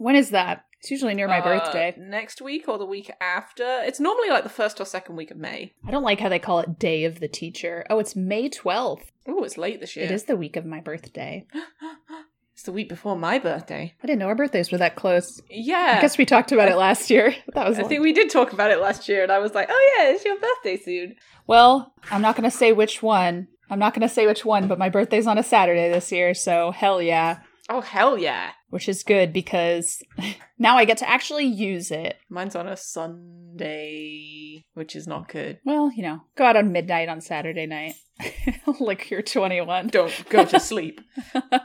When 0.02 0.16
is 0.16 0.32
that? 0.32 0.66
It's 0.80 0.90
usually 0.90 1.14
near 1.14 1.28
my 1.28 1.42
Uh, 1.42 1.44
birthday. 1.44 1.94
Next 1.96 2.42
week 2.42 2.68
or 2.68 2.80
the 2.80 2.86
week 2.88 3.12
after. 3.22 3.82
It's 3.84 4.00
normally 4.00 4.30
like 4.30 4.42
the 4.42 4.50
first 4.50 4.82
or 4.82 4.86
second 4.86 5.16
week 5.16 5.30
of 5.30 5.38
May. 5.38 5.74
I 5.88 5.92
don't 5.92 6.02
like 6.02 6.20
how 6.20 6.28
they 6.30 6.40
call 6.40 6.60
it 6.60 6.80
Day 6.80 7.04
of 7.06 7.20
the 7.20 7.28
Teacher. 7.28 7.86
Oh, 7.88 8.00
it's 8.00 8.16
May 8.16 8.50
12th. 8.50 9.12
Oh, 9.28 9.44
it's 9.44 9.60
late 9.60 9.80
this 9.80 9.96
year. 9.96 10.06
It 10.06 10.12
is 10.12 10.24
the 10.24 10.36
week 10.36 10.56
of 10.56 10.66
my 10.66 10.80
birthday. 10.82 11.46
it's 12.54 12.64
the 12.64 12.72
week 12.72 12.90
before 12.90 13.16
my 13.16 13.38
birthday. 13.38 13.94
I 14.04 14.08
didn't 14.08 14.18
know 14.20 14.28
our 14.28 14.34
birthdays 14.36 14.72
were 14.72 14.80
that 14.80 14.96
close. 14.96 15.40
Yeah. 15.52 15.96
I 15.98 16.02
guess 16.02 16.18
we 16.18 16.26
talked 16.26 16.52
about 16.52 16.70
it 16.70 16.78
last 16.88 17.12
year. 17.12 17.36
That 17.54 17.68
was 17.68 17.78
I 17.78 17.82
like- 17.84 17.90
think 17.90 18.02
we 18.02 18.12
did 18.14 18.32
talk 18.32 18.52
about 18.54 18.72
it 18.72 18.80
last 18.80 19.08
year, 19.08 19.22
and 19.22 19.32
I 19.32 19.38
was 19.38 19.54
like, 19.54 19.70
oh 19.72 19.96
yeah, 20.00 20.10
it's 20.10 20.26
your 20.26 20.40
birthday 20.40 20.78
soon. 20.78 21.16
Well, 21.46 21.94
I'm 22.10 22.24
not 22.24 22.36
going 22.36 22.50
to 22.50 22.58
say 22.58 22.72
which 22.74 23.04
one. 23.04 23.50
I'm 23.70 23.78
not 23.80 23.94
going 23.94 24.08
to 24.08 24.14
say 24.14 24.26
which 24.26 24.44
one, 24.46 24.68
but 24.68 24.80
my 24.80 24.90
birthday's 24.90 25.28
on 25.28 25.38
a 25.38 25.44
Saturday 25.44 25.90
this 25.92 26.12
year, 26.12 26.34
so 26.34 26.72
hell 26.72 27.04
yeah. 27.04 27.42
Oh, 27.70 27.82
hell 27.82 28.18
yeah. 28.18 28.52
Which 28.72 28.90
is 28.90 29.04
good 29.04 29.32
because 29.32 30.02
now 30.58 30.78
I 30.78 30.86
get 30.86 30.98
to 30.98 31.10
actually 31.10 31.46
use 31.46 31.92
it. 31.92 32.18
Mine's 32.30 32.56
on 32.56 32.68
a 32.68 32.76
Sunday, 32.76 34.66
which 34.74 34.96
is 34.96 35.08
not 35.08 35.28
good. 35.30 35.60
Well, 35.66 35.92
you 35.96 36.04
know, 36.04 36.22
go 36.36 36.46
out 36.46 36.56
on 36.58 36.72
midnight 36.72 37.10
on 37.10 37.22
Saturday 37.22 37.66
night. 37.66 37.96
like 38.80 39.10
you're 39.10 39.22
21. 39.22 39.88
Don't 39.88 40.30
go 40.30 40.46
to 40.46 40.60
sleep. 40.72 41.02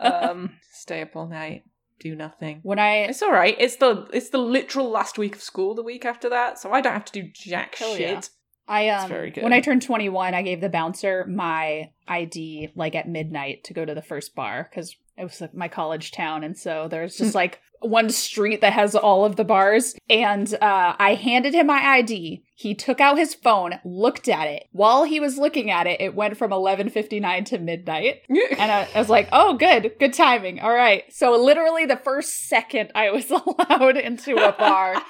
um, 0.00 0.52
stay 0.72 1.02
up 1.02 1.14
all 1.16 1.26
night, 1.28 1.64
do 2.00 2.14
nothing. 2.14 2.60
when 2.62 2.78
I 2.78 3.04
It's 3.04 3.22
all 3.22 3.32
right. 3.32 3.56
It's 3.58 3.76
the 3.76 4.08
it's 4.12 4.30
the 4.30 4.38
literal 4.38 4.90
last 4.90 5.18
week 5.18 5.36
of 5.36 5.42
school. 5.42 5.74
The 5.74 5.82
week 5.82 6.04
after 6.04 6.28
that, 6.30 6.58
so 6.58 6.72
I 6.72 6.80
don't 6.80 6.92
have 6.92 7.04
to 7.06 7.22
do 7.22 7.28
jack 7.32 7.76
shit. 7.76 8.00
yeah. 8.00 8.20
I 8.68 8.88
um 8.88 9.08
very 9.08 9.30
good. 9.30 9.44
when 9.44 9.52
I 9.52 9.60
turned 9.60 9.82
21, 9.82 10.34
I 10.34 10.42
gave 10.42 10.60
the 10.60 10.68
bouncer 10.68 11.24
my 11.28 11.90
ID 12.08 12.70
like 12.74 12.96
at 12.96 13.08
midnight 13.08 13.62
to 13.64 13.74
go 13.74 13.84
to 13.84 13.94
the 13.94 14.02
first 14.02 14.34
bar 14.34 14.68
cuz 14.74 14.96
it 15.16 15.24
was 15.24 15.40
like, 15.40 15.54
my 15.54 15.68
college 15.68 16.12
town 16.12 16.44
and 16.44 16.56
so 16.56 16.88
there's 16.88 17.16
just 17.16 17.34
like 17.34 17.60
one 17.80 18.10
street 18.10 18.60
that 18.60 18.72
has 18.72 18.94
all 18.94 19.24
of 19.24 19.36
the 19.36 19.44
bars 19.44 19.94
and 20.08 20.54
uh 20.54 20.94
I 20.98 21.14
handed 21.14 21.54
him 21.54 21.66
my 21.66 21.80
ID. 21.80 22.42
He 22.54 22.74
took 22.74 23.00
out 23.00 23.18
his 23.18 23.34
phone, 23.34 23.74
looked 23.84 24.28
at 24.28 24.48
it. 24.48 24.64
While 24.72 25.04
he 25.04 25.20
was 25.20 25.36
looking 25.36 25.70
at 25.70 25.86
it, 25.86 26.00
it 26.00 26.14
went 26.14 26.38
from 26.38 26.52
11:59 26.52 27.44
to 27.46 27.58
midnight. 27.58 28.22
And 28.58 28.72
I, 28.72 28.88
I 28.94 28.98
was 28.98 29.10
like, 29.10 29.28
"Oh, 29.32 29.54
good. 29.54 29.92
Good 29.98 30.14
timing. 30.14 30.60
All 30.60 30.72
right." 30.72 31.04
So 31.12 31.32
literally 31.32 31.84
the 31.84 31.98
first 31.98 32.48
second 32.48 32.92
I 32.94 33.10
was 33.10 33.30
allowed 33.30 33.98
into 33.98 34.36
a 34.36 34.52
bar, 34.52 35.02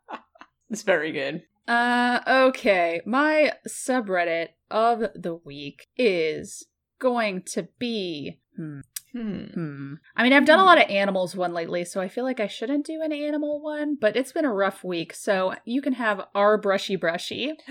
it's 0.70 0.82
very 0.82 1.12
good. 1.12 1.42
Uh, 1.68 2.20
okay. 2.26 3.00
My 3.06 3.52
subreddit 3.68 4.48
of 4.70 5.00
the 5.14 5.36
week 5.44 5.86
is 5.96 6.66
going 6.98 7.42
to 7.52 7.68
be. 7.78 8.40
Hmm. 8.56 8.80
Hmm. 9.12 9.44
hmm. 9.54 9.94
I 10.16 10.22
mean, 10.22 10.32
I've 10.32 10.44
done 10.46 10.58
a 10.58 10.64
lot 10.64 10.78
of 10.78 10.88
animals 10.90 11.34
one 11.34 11.52
lately, 11.54 11.84
so 11.84 12.00
I 12.00 12.08
feel 12.08 12.24
like 12.24 12.40
I 12.40 12.46
shouldn't 12.46 12.86
do 12.86 13.00
an 13.02 13.12
animal 13.12 13.62
one, 13.62 13.96
but 14.00 14.16
it's 14.16 14.32
been 14.32 14.44
a 14.44 14.52
rough 14.52 14.84
week, 14.84 15.14
so 15.14 15.54
you 15.64 15.80
can 15.82 15.94
have 15.94 16.20
our 16.34 16.58
brushy 16.58 16.96
brushy, 16.96 17.52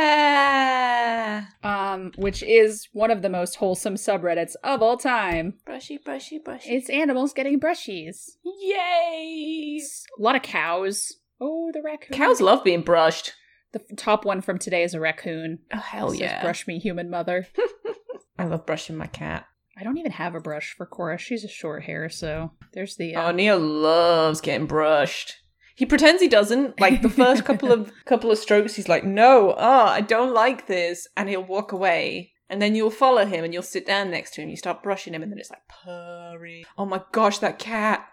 yeah. 0.00 1.46
um, 1.62 2.12
which 2.16 2.42
is 2.42 2.88
one 2.92 3.10
of 3.10 3.22
the 3.22 3.28
most 3.28 3.56
wholesome 3.56 3.94
subreddits 3.94 4.54
of 4.64 4.82
all 4.82 4.96
time. 4.96 5.54
Brushy, 5.64 5.98
brushy, 5.98 6.38
brushy. 6.38 6.70
It's 6.70 6.90
animals 6.90 7.32
getting 7.32 7.58
brushies. 7.60 8.30
Yay! 8.44 9.80
A 10.18 10.22
lot 10.22 10.36
of 10.36 10.42
cows. 10.42 11.12
Oh, 11.40 11.70
the 11.72 11.82
raccoon. 11.82 12.16
Cows 12.16 12.40
love 12.40 12.62
being 12.64 12.82
brushed. 12.82 13.32
The 13.72 13.80
f- 13.80 13.96
top 13.96 14.24
one 14.24 14.40
from 14.40 14.58
today 14.58 14.82
is 14.82 14.94
a 14.94 15.00
raccoon. 15.00 15.60
Oh 15.72 15.78
hell 15.78 16.10
It 16.12 16.20
yeah! 16.20 16.42
Brush 16.42 16.66
me, 16.66 16.78
human 16.78 17.08
mother. 17.08 17.46
I 18.38 18.44
love 18.44 18.66
brushing 18.66 18.96
my 18.96 19.06
cat. 19.06 19.46
I 19.80 19.84
don't 19.84 19.96
even 19.96 20.12
have 20.12 20.34
a 20.34 20.40
brush 20.40 20.74
for 20.76 20.84
Cora. 20.84 21.16
She's 21.16 21.42
a 21.42 21.48
short 21.48 21.84
hair, 21.84 22.10
so 22.10 22.52
there's 22.74 22.96
the. 22.96 23.16
Oh, 23.16 23.26
Uh, 23.28 23.32
Neo 23.32 23.58
loves 23.58 24.40
getting 24.42 24.66
brushed. 24.66 25.36
He 25.74 25.86
pretends 25.86 26.20
he 26.20 26.28
doesn't. 26.28 26.78
Like 26.78 27.00
the 27.00 27.08
first 27.08 27.44
couple 27.46 27.72
of 27.72 27.90
couple 28.04 28.30
of 28.30 28.36
strokes, 28.38 28.74
he's 28.74 28.88
like, 28.88 29.04
"No, 29.04 29.54
ah, 29.56 29.90
I 29.90 30.02
don't 30.02 30.34
like 30.34 30.66
this," 30.66 31.08
and 31.16 31.28
he'll 31.28 31.42
walk 31.44 31.72
away. 31.72 32.32
And 32.50 32.60
then 32.60 32.74
you'll 32.74 32.90
follow 32.90 33.24
him, 33.24 33.44
and 33.44 33.54
you'll 33.54 33.62
sit 33.62 33.86
down 33.86 34.10
next 34.10 34.34
to 34.34 34.42
him. 34.42 34.50
You 34.50 34.56
start 34.56 34.82
brushing 34.82 35.14
him, 35.14 35.22
and 35.22 35.32
then 35.32 35.38
it's 35.38 35.50
like 35.50 35.62
purring. 35.84 36.64
Oh 36.76 36.84
my 36.84 37.00
gosh, 37.12 37.38
that 37.38 37.58
cat! 37.58 38.06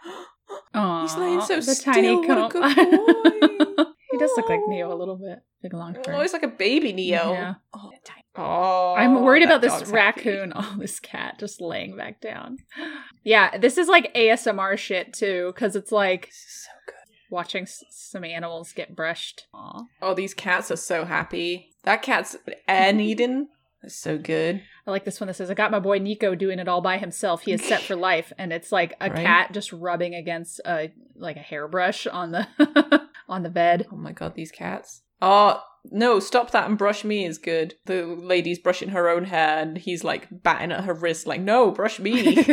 Aw, 0.74 1.02
He's 1.08 1.18
laying 1.18 1.42
so 1.42 1.56
the 1.58 1.62
still. 1.76 1.94
tiny 1.94 2.16
What 2.16 2.38
a 2.38 2.48
good 2.50 2.62
boy. 2.62 3.86
he 4.12 4.18
does 4.18 4.32
look 4.38 4.48
like 4.48 4.62
Neo 4.68 4.94
a 4.94 4.96
little 5.02 5.18
bit. 5.18 5.40
Big 5.62 5.74
long. 5.74 5.98
Oh, 6.08 6.22
he's 6.22 6.34
like 6.34 6.44
a 6.44 6.48
baby 6.48 6.94
Neo. 6.94 7.34
Yeah. 7.34 7.54
Oh, 7.74 7.92
tiny- 8.06 8.24
oh, 8.38 8.94
I'm 8.98 9.24
worried 9.24 9.44
about 9.44 9.62
this 9.62 9.74
dog's 9.74 9.90
happy. 9.92 9.96
raccoon. 10.22 10.54
Oh, 10.56 10.76
this 10.80 11.00
cat 11.00 11.40
just 11.40 11.60
laying 11.62 11.96
back 11.98 12.22
down. 12.22 12.58
Yeah, 13.24 13.58
this 13.58 13.78
is 13.78 13.90
like 13.90 14.14
ASMR 14.14 14.78
shit 14.78 15.12
too, 15.12 15.52
because 15.54 15.76
it's 15.76 15.92
like 15.92 16.30
so 16.32 16.70
good. 16.86 17.16
watching 17.30 17.64
s- 17.64 17.84
some 17.90 18.24
animals 18.24 18.72
get 18.72 18.96
brushed. 18.96 19.48
Aw. 19.54 19.82
Oh, 20.02 20.14
these 20.14 20.34
cats 20.34 20.72
are 20.72 20.78
so 20.78 21.04
happy. 21.04 21.72
That 21.84 22.02
cat's 22.02 22.38
and 22.70 23.02
Eden. 23.02 23.50
That's 23.82 23.96
so 23.98 24.18
good. 24.18 24.62
I 24.88 24.92
like 24.92 25.04
this 25.04 25.20
one 25.20 25.28
that 25.28 25.34
says, 25.34 25.52
I 25.52 25.56
got 25.56 25.72
my 25.72 25.80
boy 25.80 25.98
Nico 26.00 26.36
doing 26.36 26.58
it 26.58 26.70
all 26.70 26.80
by 26.80 26.98
himself. 27.00 27.42
He 27.42 27.52
is 27.52 27.62
set 27.66 27.82
for 27.82 27.96
life. 28.12 28.32
And 28.38 28.54
it's 28.54 28.72
like 28.72 28.94
a 29.02 29.10
Right. 29.10 29.26
cat 29.26 29.52
just 29.52 29.74
rubbing 29.74 30.16
against 30.16 30.62
a 30.66 30.94
like 31.18 31.36
a 31.36 31.40
hairbrush 31.42 32.08
on 32.08 32.32
the 32.32 32.48
on 33.28 33.44
the 33.44 33.50
bed. 33.50 33.88
Oh 33.92 33.98
my 33.98 34.14
god, 34.14 34.36
these 34.36 34.52
cats. 34.54 35.02
Oh, 35.22 35.62
no, 35.92 36.20
stop 36.20 36.52
that 36.52 36.68
and 36.68 36.78
brush 36.78 37.04
me 37.04 37.26
is 37.26 37.38
good. 37.38 37.76
The 37.86 38.06
lady's 38.06 38.60
brushing 38.60 38.90
her 38.90 39.10
own 39.10 39.26
hair 39.26 39.60
and 39.60 39.78
he's 39.78 40.04
like 40.04 40.28
batting 40.32 40.72
at 40.72 40.84
her 40.84 40.94
wrist, 40.94 41.28
like, 41.28 41.42
no, 41.42 41.72
brush 41.72 42.00
me. 42.00 42.38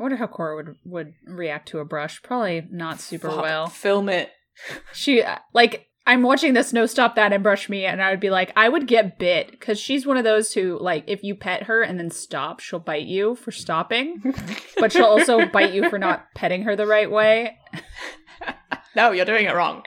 I 0.00 0.02
wonder 0.02 0.16
how 0.16 0.26
Cora 0.26 0.56
would 0.56 0.76
would 0.84 1.14
react 1.26 1.68
to 1.68 1.78
a 1.78 1.84
brush. 1.84 2.22
Probably 2.22 2.66
not 2.70 3.00
super 3.00 3.28
Fuck, 3.28 3.42
well. 3.42 3.66
Film 3.66 4.08
it. 4.08 4.30
She 4.92 5.22
uh, 5.22 5.38
like 5.52 5.88
I'm 6.06 6.22
watching 6.22 6.54
this 6.54 6.72
no 6.72 6.86
stop 6.86 7.14
that 7.16 7.32
and 7.32 7.42
brush 7.42 7.68
me 7.68 7.84
and 7.84 8.02
I 8.02 8.10
would 8.10 8.20
be 8.20 8.30
like 8.30 8.52
I 8.56 8.68
would 8.68 8.86
get 8.86 9.18
bit 9.18 9.60
cuz 9.60 9.78
she's 9.78 10.06
one 10.06 10.16
of 10.16 10.24
those 10.24 10.54
who 10.54 10.78
like 10.80 11.04
if 11.06 11.22
you 11.22 11.34
pet 11.34 11.64
her 11.64 11.82
and 11.82 11.98
then 11.98 12.10
stop, 12.10 12.60
she'll 12.60 12.78
bite 12.78 13.06
you 13.06 13.34
for 13.34 13.50
stopping, 13.50 14.34
but 14.78 14.92
she'll 14.92 15.04
also 15.04 15.46
bite 15.46 15.72
you 15.72 15.88
for 15.90 15.98
not 15.98 16.32
petting 16.34 16.62
her 16.62 16.74
the 16.74 16.86
right 16.86 17.10
way. 17.10 17.58
no, 18.96 19.12
you're 19.12 19.26
doing 19.26 19.44
it 19.44 19.54
wrong. 19.54 19.84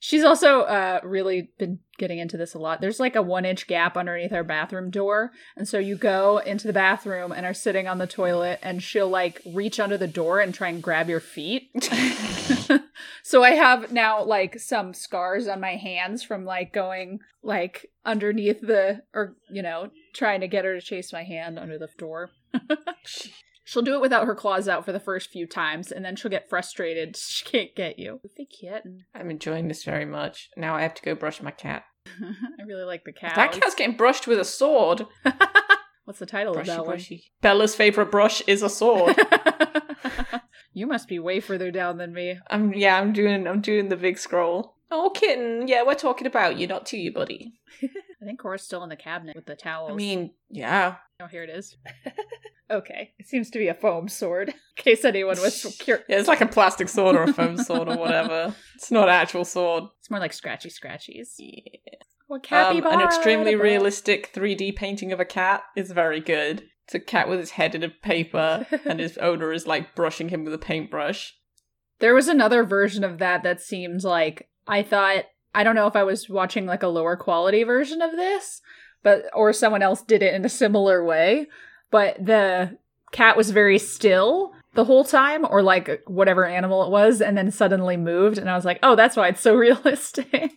She's 0.00 0.24
also 0.24 0.62
uh 0.62 1.00
really 1.02 1.50
been 1.58 1.80
getting 1.98 2.18
into 2.18 2.36
this 2.36 2.54
a 2.54 2.58
lot. 2.58 2.80
There's 2.80 3.00
like 3.00 3.16
a 3.16 3.22
1-inch 3.22 3.66
gap 3.66 3.96
underneath 3.96 4.32
our 4.32 4.44
bathroom 4.44 4.90
door, 4.90 5.32
and 5.56 5.66
so 5.66 5.78
you 5.78 5.96
go 5.96 6.38
into 6.38 6.66
the 6.66 6.72
bathroom 6.72 7.32
and 7.32 7.46
are 7.46 7.54
sitting 7.54 7.88
on 7.88 7.98
the 7.98 8.06
toilet 8.06 8.58
and 8.62 8.82
she'll 8.82 9.08
like 9.08 9.40
reach 9.54 9.80
under 9.80 9.96
the 9.96 10.06
door 10.06 10.40
and 10.40 10.54
try 10.54 10.68
and 10.68 10.82
grab 10.82 11.08
your 11.08 11.20
feet. 11.20 11.70
So 13.26 13.42
I 13.42 13.56
have 13.56 13.90
now 13.90 14.22
like 14.22 14.60
some 14.60 14.94
scars 14.94 15.48
on 15.48 15.58
my 15.58 15.74
hands 15.74 16.22
from 16.22 16.44
like 16.44 16.72
going 16.72 17.18
like 17.42 17.86
underneath 18.04 18.60
the 18.60 19.02
or 19.12 19.34
you 19.50 19.62
know 19.62 19.90
trying 20.14 20.42
to 20.42 20.46
get 20.46 20.64
her 20.64 20.74
to 20.74 20.80
chase 20.80 21.12
my 21.12 21.24
hand 21.24 21.58
under 21.58 21.76
the 21.76 21.88
door. 21.98 22.30
She'll 23.66 23.82
do 23.82 23.94
it 23.94 24.00
without 24.00 24.28
her 24.28 24.34
claws 24.36 24.68
out 24.68 24.84
for 24.84 24.92
the 24.92 25.00
first 25.00 25.28
few 25.30 25.44
times, 25.44 25.90
and 25.90 26.04
then 26.04 26.14
she'll 26.14 26.30
get 26.30 26.48
frustrated. 26.48 27.16
She 27.26 27.44
can't 27.44 27.74
get 27.74 27.98
you. 27.98 28.20
Goofy 28.22 28.46
kitten. 28.46 29.06
I'm 29.12 29.28
enjoying 29.28 29.66
this 29.66 29.82
very 29.82 30.04
much. 30.04 30.50
Now 30.56 30.76
I 30.76 30.82
have 30.82 30.94
to 30.94 31.02
go 31.02 31.16
brush 31.16 31.42
my 31.42 31.50
cat. 31.50 31.82
I 32.06 32.62
really 32.64 32.84
like 32.84 33.04
the 33.04 33.12
cat. 33.12 33.34
That 33.34 33.50
cat's 33.50 33.74
getting 33.74 33.96
brushed 33.96 34.28
with 34.28 34.38
a 34.38 34.44
sword. 34.44 35.06
What's 36.04 36.20
the 36.20 36.26
title 36.26 36.54
Brushy, 36.54 36.70
of 36.70 36.76
that 36.76 36.84
brushy. 36.84 37.24
Bella's 37.42 37.74
favorite 37.74 38.12
brush 38.12 38.40
is 38.46 38.62
a 38.62 38.68
sword. 38.68 39.16
you 40.72 40.86
must 40.86 41.08
be 41.08 41.18
way 41.18 41.40
further 41.40 41.72
down 41.72 41.98
than 41.98 42.14
me. 42.14 42.38
I'm 42.48 42.72
yeah, 42.72 43.00
I'm 43.00 43.12
doing 43.12 43.48
I'm 43.48 43.60
doing 43.60 43.88
the 43.88 43.96
big 43.96 44.16
scroll. 44.18 44.76
Oh 44.92 45.10
kitten, 45.12 45.66
yeah, 45.66 45.82
we're 45.82 45.94
talking 45.96 46.28
about 46.28 46.56
you, 46.56 46.68
not 46.68 46.86
to 46.86 46.96
you, 46.96 47.12
buddy. 47.12 47.54
I 48.26 48.28
think 48.28 48.40
Cora's 48.40 48.62
still 48.62 48.82
in 48.82 48.88
the 48.88 48.96
cabinet 48.96 49.36
with 49.36 49.46
the 49.46 49.54
towels. 49.54 49.92
I 49.92 49.94
mean, 49.94 50.32
yeah. 50.50 50.96
oh, 51.20 51.28
here 51.28 51.44
it 51.44 51.50
is. 51.50 51.76
okay, 52.70 53.12
it 53.20 53.28
seems 53.28 53.50
to 53.50 53.58
be 53.60 53.68
a 53.68 53.74
foam 53.74 54.08
sword. 54.08 54.48
In 54.48 54.54
case 54.74 55.04
anyone 55.04 55.40
was 55.40 55.76
curious, 55.78 56.04
Yeah, 56.08 56.18
it's 56.18 56.26
like 56.26 56.40
a 56.40 56.46
plastic 56.46 56.88
sword 56.88 57.14
or 57.14 57.22
a 57.22 57.32
foam 57.32 57.56
sword 57.56 57.88
or 57.88 57.96
whatever. 57.96 58.52
It's 58.74 58.90
not 58.90 59.08
an 59.08 59.14
actual 59.14 59.44
sword. 59.44 59.84
it's 60.00 60.10
more 60.10 60.18
like 60.18 60.32
scratchy 60.32 60.70
scratchies. 60.70 61.34
Yeah. 61.38 61.60
What 62.26 62.52
Um, 62.52 62.84
an 62.84 63.00
extremely 63.00 63.54
realistic 63.54 64.32
3D 64.34 64.74
painting 64.74 65.12
of 65.12 65.20
a 65.20 65.24
cat 65.24 65.62
is 65.76 65.92
very 65.92 66.18
good. 66.18 66.64
It's 66.86 66.96
a 66.96 66.98
cat 66.98 67.28
with 67.28 67.38
his 67.38 67.52
head 67.52 67.76
in 67.76 67.84
a 67.84 67.88
paper, 67.88 68.66
and 68.84 68.98
his 68.98 69.18
owner 69.18 69.52
is 69.52 69.68
like 69.68 69.94
brushing 69.94 70.30
him 70.30 70.42
with 70.42 70.52
a 70.52 70.58
paintbrush. 70.58 71.32
There 72.00 72.14
was 72.14 72.26
another 72.26 72.64
version 72.64 73.04
of 73.04 73.18
that 73.18 73.44
that 73.44 73.60
seemed 73.60 74.02
like 74.02 74.48
I 74.66 74.82
thought 74.82 75.26
I 75.56 75.64
don't 75.64 75.74
know 75.74 75.86
if 75.86 75.96
I 75.96 76.04
was 76.04 76.28
watching 76.28 76.66
like 76.66 76.82
a 76.82 76.88
lower 76.88 77.16
quality 77.16 77.64
version 77.64 78.02
of 78.02 78.12
this, 78.12 78.60
but 79.02 79.24
or 79.32 79.54
someone 79.54 79.80
else 79.80 80.02
did 80.02 80.22
it 80.22 80.34
in 80.34 80.44
a 80.44 80.50
similar 80.50 81.02
way, 81.02 81.46
but 81.90 82.22
the 82.24 82.76
cat 83.10 83.38
was 83.38 83.50
very 83.52 83.78
still 83.78 84.52
the 84.74 84.84
whole 84.84 85.02
time 85.02 85.46
or 85.48 85.62
like 85.62 86.02
whatever 86.06 86.44
animal 86.44 86.84
it 86.84 86.90
was 86.90 87.22
and 87.22 87.38
then 87.38 87.50
suddenly 87.50 87.96
moved 87.96 88.36
and 88.36 88.50
I 88.50 88.54
was 88.54 88.66
like, 88.66 88.78
"Oh, 88.82 88.96
that's 88.96 89.16
why 89.16 89.28
it's 89.28 89.40
so 89.40 89.54
realistic." 89.66 90.52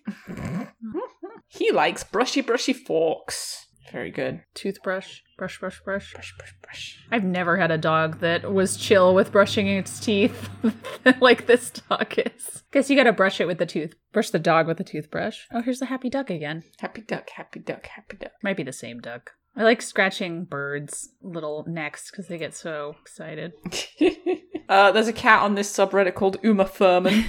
He 1.48 1.72
likes 1.72 2.04
brushy, 2.04 2.42
brushy 2.42 2.74
forks. 2.74 3.69
Very 3.92 4.12
good. 4.12 4.42
Toothbrush, 4.54 5.22
brush 5.38 5.60
brush 5.60 5.82
brush. 5.84 6.14
Brush, 6.14 6.34
brush, 6.38 6.54
brush. 6.62 7.06
I've 7.12 7.24
never 7.24 7.58
had 7.58 7.72
a 7.72 7.78
dog 7.78 8.20
that 8.20 8.54
was 8.54 8.78
chill 8.78 9.16
with 9.16 9.32
brushing 9.32 9.68
its 9.68 10.00
teeth 10.00 10.50
like 11.22 11.48
this 11.48 11.72
dog 11.72 12.14
is. 12.18 12.64
Guess 12.72 12.90
you 12.90 12.96
gotta 12.96 13.14
brush 13.14 13.42
it 13.42 13.48
with 13.48 13.58
the 13.58 13.66
tooth. 13.66 13.96
Brush 14.14 14.30
the 14.30 14.40
dog 14.40 14.68
with 14.68 14.78
the 14.78 14.84
toothbrush. 14.84 15.46
Oh, 15.52 15.62
here's 15.62 15.80
the 15.80 15.88
happy 15.88 16.10
duck 16.10 16.30
again. 16.30 16.64
Happy 16.80 17.02
duck, 17.02 17.30
happy 17.32 17.60
duck, 17.60 17.88
happy 17.88 18.18
duck. 18.18 18.32
Might 18.44 18.58
be 18.58 18.64
the 18.64 18.74
same 18.74 19.00
duck. 19.00 19.32
I 19.56 19.64
like 19.64 19.82
scratching 19.82 20.46
birds' 20.46 21.10
little 21.22 21.66
necks 21.68 22.10
because 22.10 22.28
they 22.28 22.38
get 22.38 22.56
so 22.56 22.96
excited. 23.02 23.54
uh, 24.70 24.92
there's 24.92 25.08
a 25.08 25.14
cat 25.14 25.42
on 25.42 25.56
this 25.56 25.72
subreddit 25.72 26.16
called 26.16 26.38
Uma 26.44 26.66
Thurman, 26.66 27.26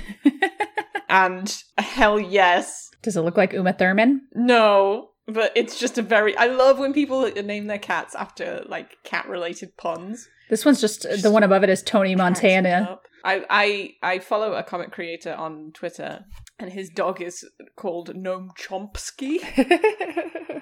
and 1.08 1.62
hell 1.78 2.20
yes. 2.20 2.90
Does 3.02 3.16
it 3.16 3.22
look 3.22 3.36
like 3.36 3.52
Uma 3.52 3.72
Thurman? 3.72 4.28
No, 4.34 5.09
but 5.32 5.52
it's 5.54 5.78
just 5.78 5.98
a 5.98 6.02
very. 6.02 6.36
I 6.36 6.46
love 6.46 6.78
when 6.78 6.92
people 6.92 7.30
name 7.30 7.66
their 7.66 7.78
cats 7.78 8.14
after 8.14 8.62
like 8.66 8.96
cat 9.04 9.28
related 9.28 9.76
puns. 9.76 10.28
This 10.48 10.64
one's 10.64 10.80
just 10.80 11.06
the 11.22 11.30
one 11.30 11.42
above 11.42 11.62
it 11.62 11.70
is 11.70 11.82
Tony 11.82 12.16
Montana. 12.16 12.98
I, 13.24 13.44
I 13.50 13.90
I 14.02 14.18
follow 14.18 14.54
a 14.54 14.62
comic 14.62 14.92
creator 14.92 15.34
on 15.34 15.72
Twitter, 15.74 16.24
and 16.58 16.72
his 16.72 16.90
dog 16.90 17.20
is 17.20 17.44
called 17.76 18.14
Noam 18.14 18.48
Chomsky. 18.58 19.38
I 19.56 20.60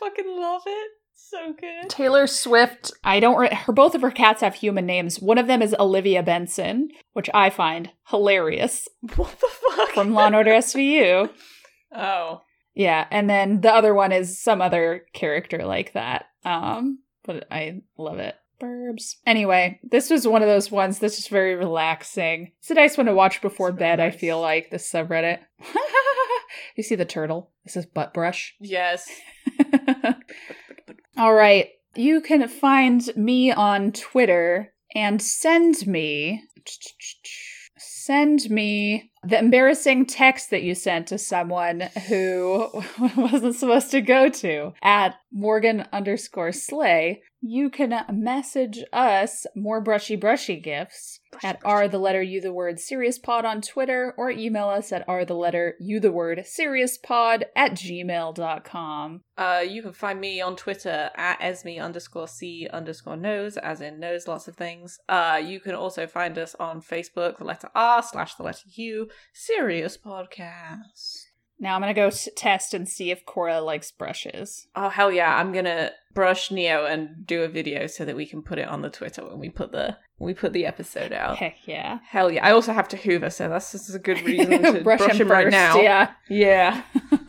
fucking 0.00 0.26
love 0.26 0.62
it. 0.66 0.90
So 1.14 1.52
good. 1.60 1.90
Taylor 1.90 2.26
Swift. 2.26 2.92
I 3.04 3.20
don't. 3.20 3.38
Re- 3.38 3.52
her 3.52 3.72
both 3.72 3.94
of 3.94 4.02
her 4.02 4.10
cats 4.10 4.40
have 4.40 4.54
human 4.54 4.86
names. 4.86 5.20
One 5.20 5.36
of 5.38 5.46
them 5.46 5.60
is 5.60 5.74
Olivia 5.78 6.22
Benson, 6.22 6.88
which 7.12 7.28
I 7.34 7.50
find 7.50 7.90
hilarious 8.08 8.88
What 9.16 9.38
the 9.40 9.48
fuck? 9.76 9.90
from 9.90 10.14
Law 10.14 10.26
and 10.26 10.36
Order 10.36 10.52
SVU. 10.52 11.28
oh, 11.94 12.40
Yeah, 12.78 13.08
and 13.10 13.28
then 13.28 13.60
the 13.60 13.74
other 13.74 13.92
one 13.92 14.12
is 14.12 14.40
some 14.40 14.62
other 14.62 15.04
character 15.12 15.66
like 15.66 15.94
that. 15.94 16.26
Um, 16.44 17.00
but 17.24 17.48
I 17.50 17.82
love 17.98 18.20
it. 18.20 18.36
Burbs. 18.60 19.16
Anyway, 19.26 19.80
this 19.82 20.10
was 20.10 20.28
one 20.28 20.42
of 20.42 20.48
those 20.48 20.70
ones 20.70 21.00
that's 21.00 21.16
just 21.16 21.28
very 21.28 21.56
relaxing. 21.56 22.52
It's 22.60 22.70
a 22.70 22.74
nice 22.74 22.96
one 22.96 23.06
to 23.06 23.14
watch 23.14 23.42
before 23.42 23.70
It's 23.70 23.78
bed, 23.80 23.98
I 23.98 24.12
feel 24.12 24.40
like, 24.40 24.70
this 24.70 24.88
subreddit. 24.88 25.40
you 26.76 26.84
see 26.84 26.94
the 26.94 27.04
turtle? 27.04 27.50
This 27.64 27.76
is 27.76 27.84
butt 27.84 28.14
brush. 28.14 28.54
yes. 28.60 29.10
All 31.16 31.34
right. 31.34 31.70
You 31.96 32.20
can 32.20 32.46
find 32.46 33.10
me 33.16 33.50
on 33.50 33.90
Twitter 33.90 34.72
and 34.94 35.20
send 35.20 35.84
me 35.84 36.44
send 37.76 38.48
me 38.50 39.10
the 39.24 39.38
embarrassing 39.38 40.06
text 40.06 40.50
that 40.50 40.62
you 40.62 40.74
sent 40.74 41.08
to 41.08 41.18
someone 41.18 41.88
who 42.08 42.68
wasn't 43.16 43.56
supposed 43.56 43.90
to 43.90 44.00
go 44.00 44.28
to 44.28 44.72
at 44.82 45.16
Morgan 45.32 45.86
underscore 45.92 46.52
slay. 46.52 47.22
You 47.40 47.70
can 47.70 47.94
message 48.12 48.82
us 48.92 49.46
more 49.54 49.80
brushy 49.80 50.16
brushy 50.16 50.56
gifts 50.56 51.20
Brushy, 51.30 51.46
at 51.46 51.60
brushy. 51.60 51.72
r 51.72 51.88
the 51.88 51.98
letter 51.98 52.20
u 52.20 52.40
the 52.40 52.52
word 52.52 52.80
serious 52.80 53.16
pod 53.16 53.44
on 53.44 53.60
Twitter 53.60 54.12
or 54.16 54.30
email 54.30 54.68
us 54.68 54.90
at 54.90 55.04
r 55.06 55.24
the 55.24 55.36
letter 55.36 55.76
u 55.78 56.00
the 56.00 56.10
word 56.10 56.44
serious 56.46 56.98
pod 56.98 57.44
at 57.54 57.72
gmail.com. 57.72 59.20
Uh, 59.36 59.64
you 59.64 59.82
can 59.82 59.92
find 59.92 60.20
me 60.20 60.40
on 60.40 60.56
Twitter 60.56 61.10
at 61.14 61.38
esme 61.40 61.78
underscore 61.80 62.26
c 62.26 62.68
underscore 62.72 63.16
knows, 63.16 63.56
as 63.56 63.80
in 63.80 64.00
knows 64.00 64.26
lots 64.26 64.48
of 64.48 64.56
things. 64.56 64.98
Uh, 65.08 65.40
you 65.42 65.60
can 65.60 65.76
also 65.76 66.08
find 66.08 66.36
us 66.38 66.56
on 66.58 66.80
Facebook, 66.80 67.38
the 67.38 67.44
letter 67.44 67.68
R 67.72 68.02
slash 68.02 68.34
the 68.34 68.42
letter 68.42 68.66
U, 68.74 69.07
Serious 69.32 69.96
Podcast. 69.96 71.24
Now 71.60 71.74
I'm 71.74 71.80
gonna 71.80 71.94
go 71.94 72.06
s- 72.06 72.28
test 72.36 72.72
and 72.72 72.88
see 72.88 73.10
if 73.10 73.24
Cora 73.26 73.60
likes 73.60 73.90
brushes. 73.90 74.68
Oh 74.76 74.88
hell 74.88 75.10
yeah! 75.10 75.36
I'm 75.36 75.52
gonna 75.52 75.90
brush 76.14 76.50
Neo 76.50 76.86
and 76.86 77.26
do 77.26 77.42
a 77.42 77.48
video 77.48 77.86
so 77.88 78.04
that 78.04 78.14
we 78.16 78.26
can 78.26 78.42
put 78.42 78.58
it 78.58 78.68
on 78.68 78.82
the 78.82 78.90
Twitter 78.90 79.26
when 79.26 79.38
we 79.40 79.48
put 79.48 79.72
the 79.72 79.96
when 80.18 80.26
we 80.26 80.34
put 80.34 80.52
the 80.52 80.66
episode 80.66 81.12
out. 81.12 81.36
Heck 81.36 81.66
yeah! 81.66 81.98
Hell 82.06 82.30
yeah! 82.30 82.46
I 82.46 82.52
also 82.52 82.72
have 82.72 82.86
to 82.88 82.96
Hoover, 82.96 83.30
so 83.30 83.48
that's 83.48 83.74
is 83.74 83.94
a 83.94 83.98
good 83.98 84.20
reason 84.24 84.62
to 84.62 84.82
brush, 84.82 85.00
him, 85.00 85.16
him 85.16 85.30
right 85.30 85.48
now. 85.50 85.80
Yeah. 85.80 86.12
yeah. 86.28 86.82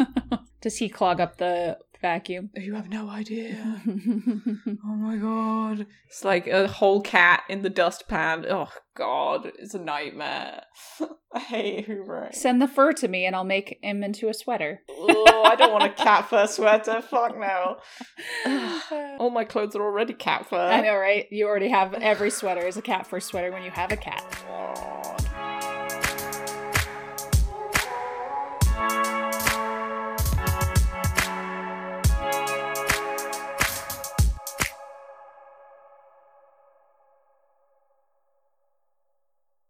Does 0.61 0.77
he 0.77 0.89
clog 0.89 1.19
up 1.19 1.37
the 1.37 1.79
vacuum? 2.01 2.49
You 2.59 2.75
have 2.75 2.89
no 2.89 3.09
idea. 3.09 3.81
Oh 4.85 4.95
my 4.95 5.17
god. 5.17 5.85
It's 6.07 6.23
like 6.23 6.47
a 6.47 6.67
whole 6.67 7.01
cat 7.01 7.43
in 7.49 7.61
the 7.61 7.69
dustpan. 7.69 8.45
Oh 8.49 8.69
god, 8.95 9.51
it's 9.59 9.73
a 9.73 9.79
nightmare. 9.79 10.63
I 11.33 11.39
hate 11.39 11.87
hoovering. 11.87 12.33
Send 12.33 12.61
the 12.61 12.67
fur 12.67 12.91
to 12.93 13.07
me 13.07 13.25
and 13.25 13.35
I'll 13.35 13.43
make 13.43 13.77
him 13.81 14.03
into 14.03 14.29
a 14.29 14.33
sweater. 14.33 14.81
oh, 14.89 15.43
I 15.45 15.55
don't 15.55 15.71
want 15.71 15.83
a 15.83 15.89
cat 15.89 16.29
fur 16.29 16.47
sweater. 16.47 17.01
Fuck 17.01 17.37
no. 17.37 17.77
All 19.19 19.29
my 19.29 19.43
clothes 19.43 19.75
are 19.75 19.83
already 19.83 20.13
cat 20.13 20.49
fur. 20.49 20.57
I 20.57 20.81
know, 20.81 20.95
right? 20.95 21.27
You 21.31 21.47
already 21.47 21.69
have 21.69 21.93
every 21.93 22.31
sweater 22.31 22.65
is 22.65 22.77
a 22.77 22.81
cat 22.81 23.05
fur 23.05 23.19
sweater 23.19 23.51
when 23.51 23.63
you 23.63 23.71
have 23.71 23.91
a 23.91 23.97
cat. 23.97 24.23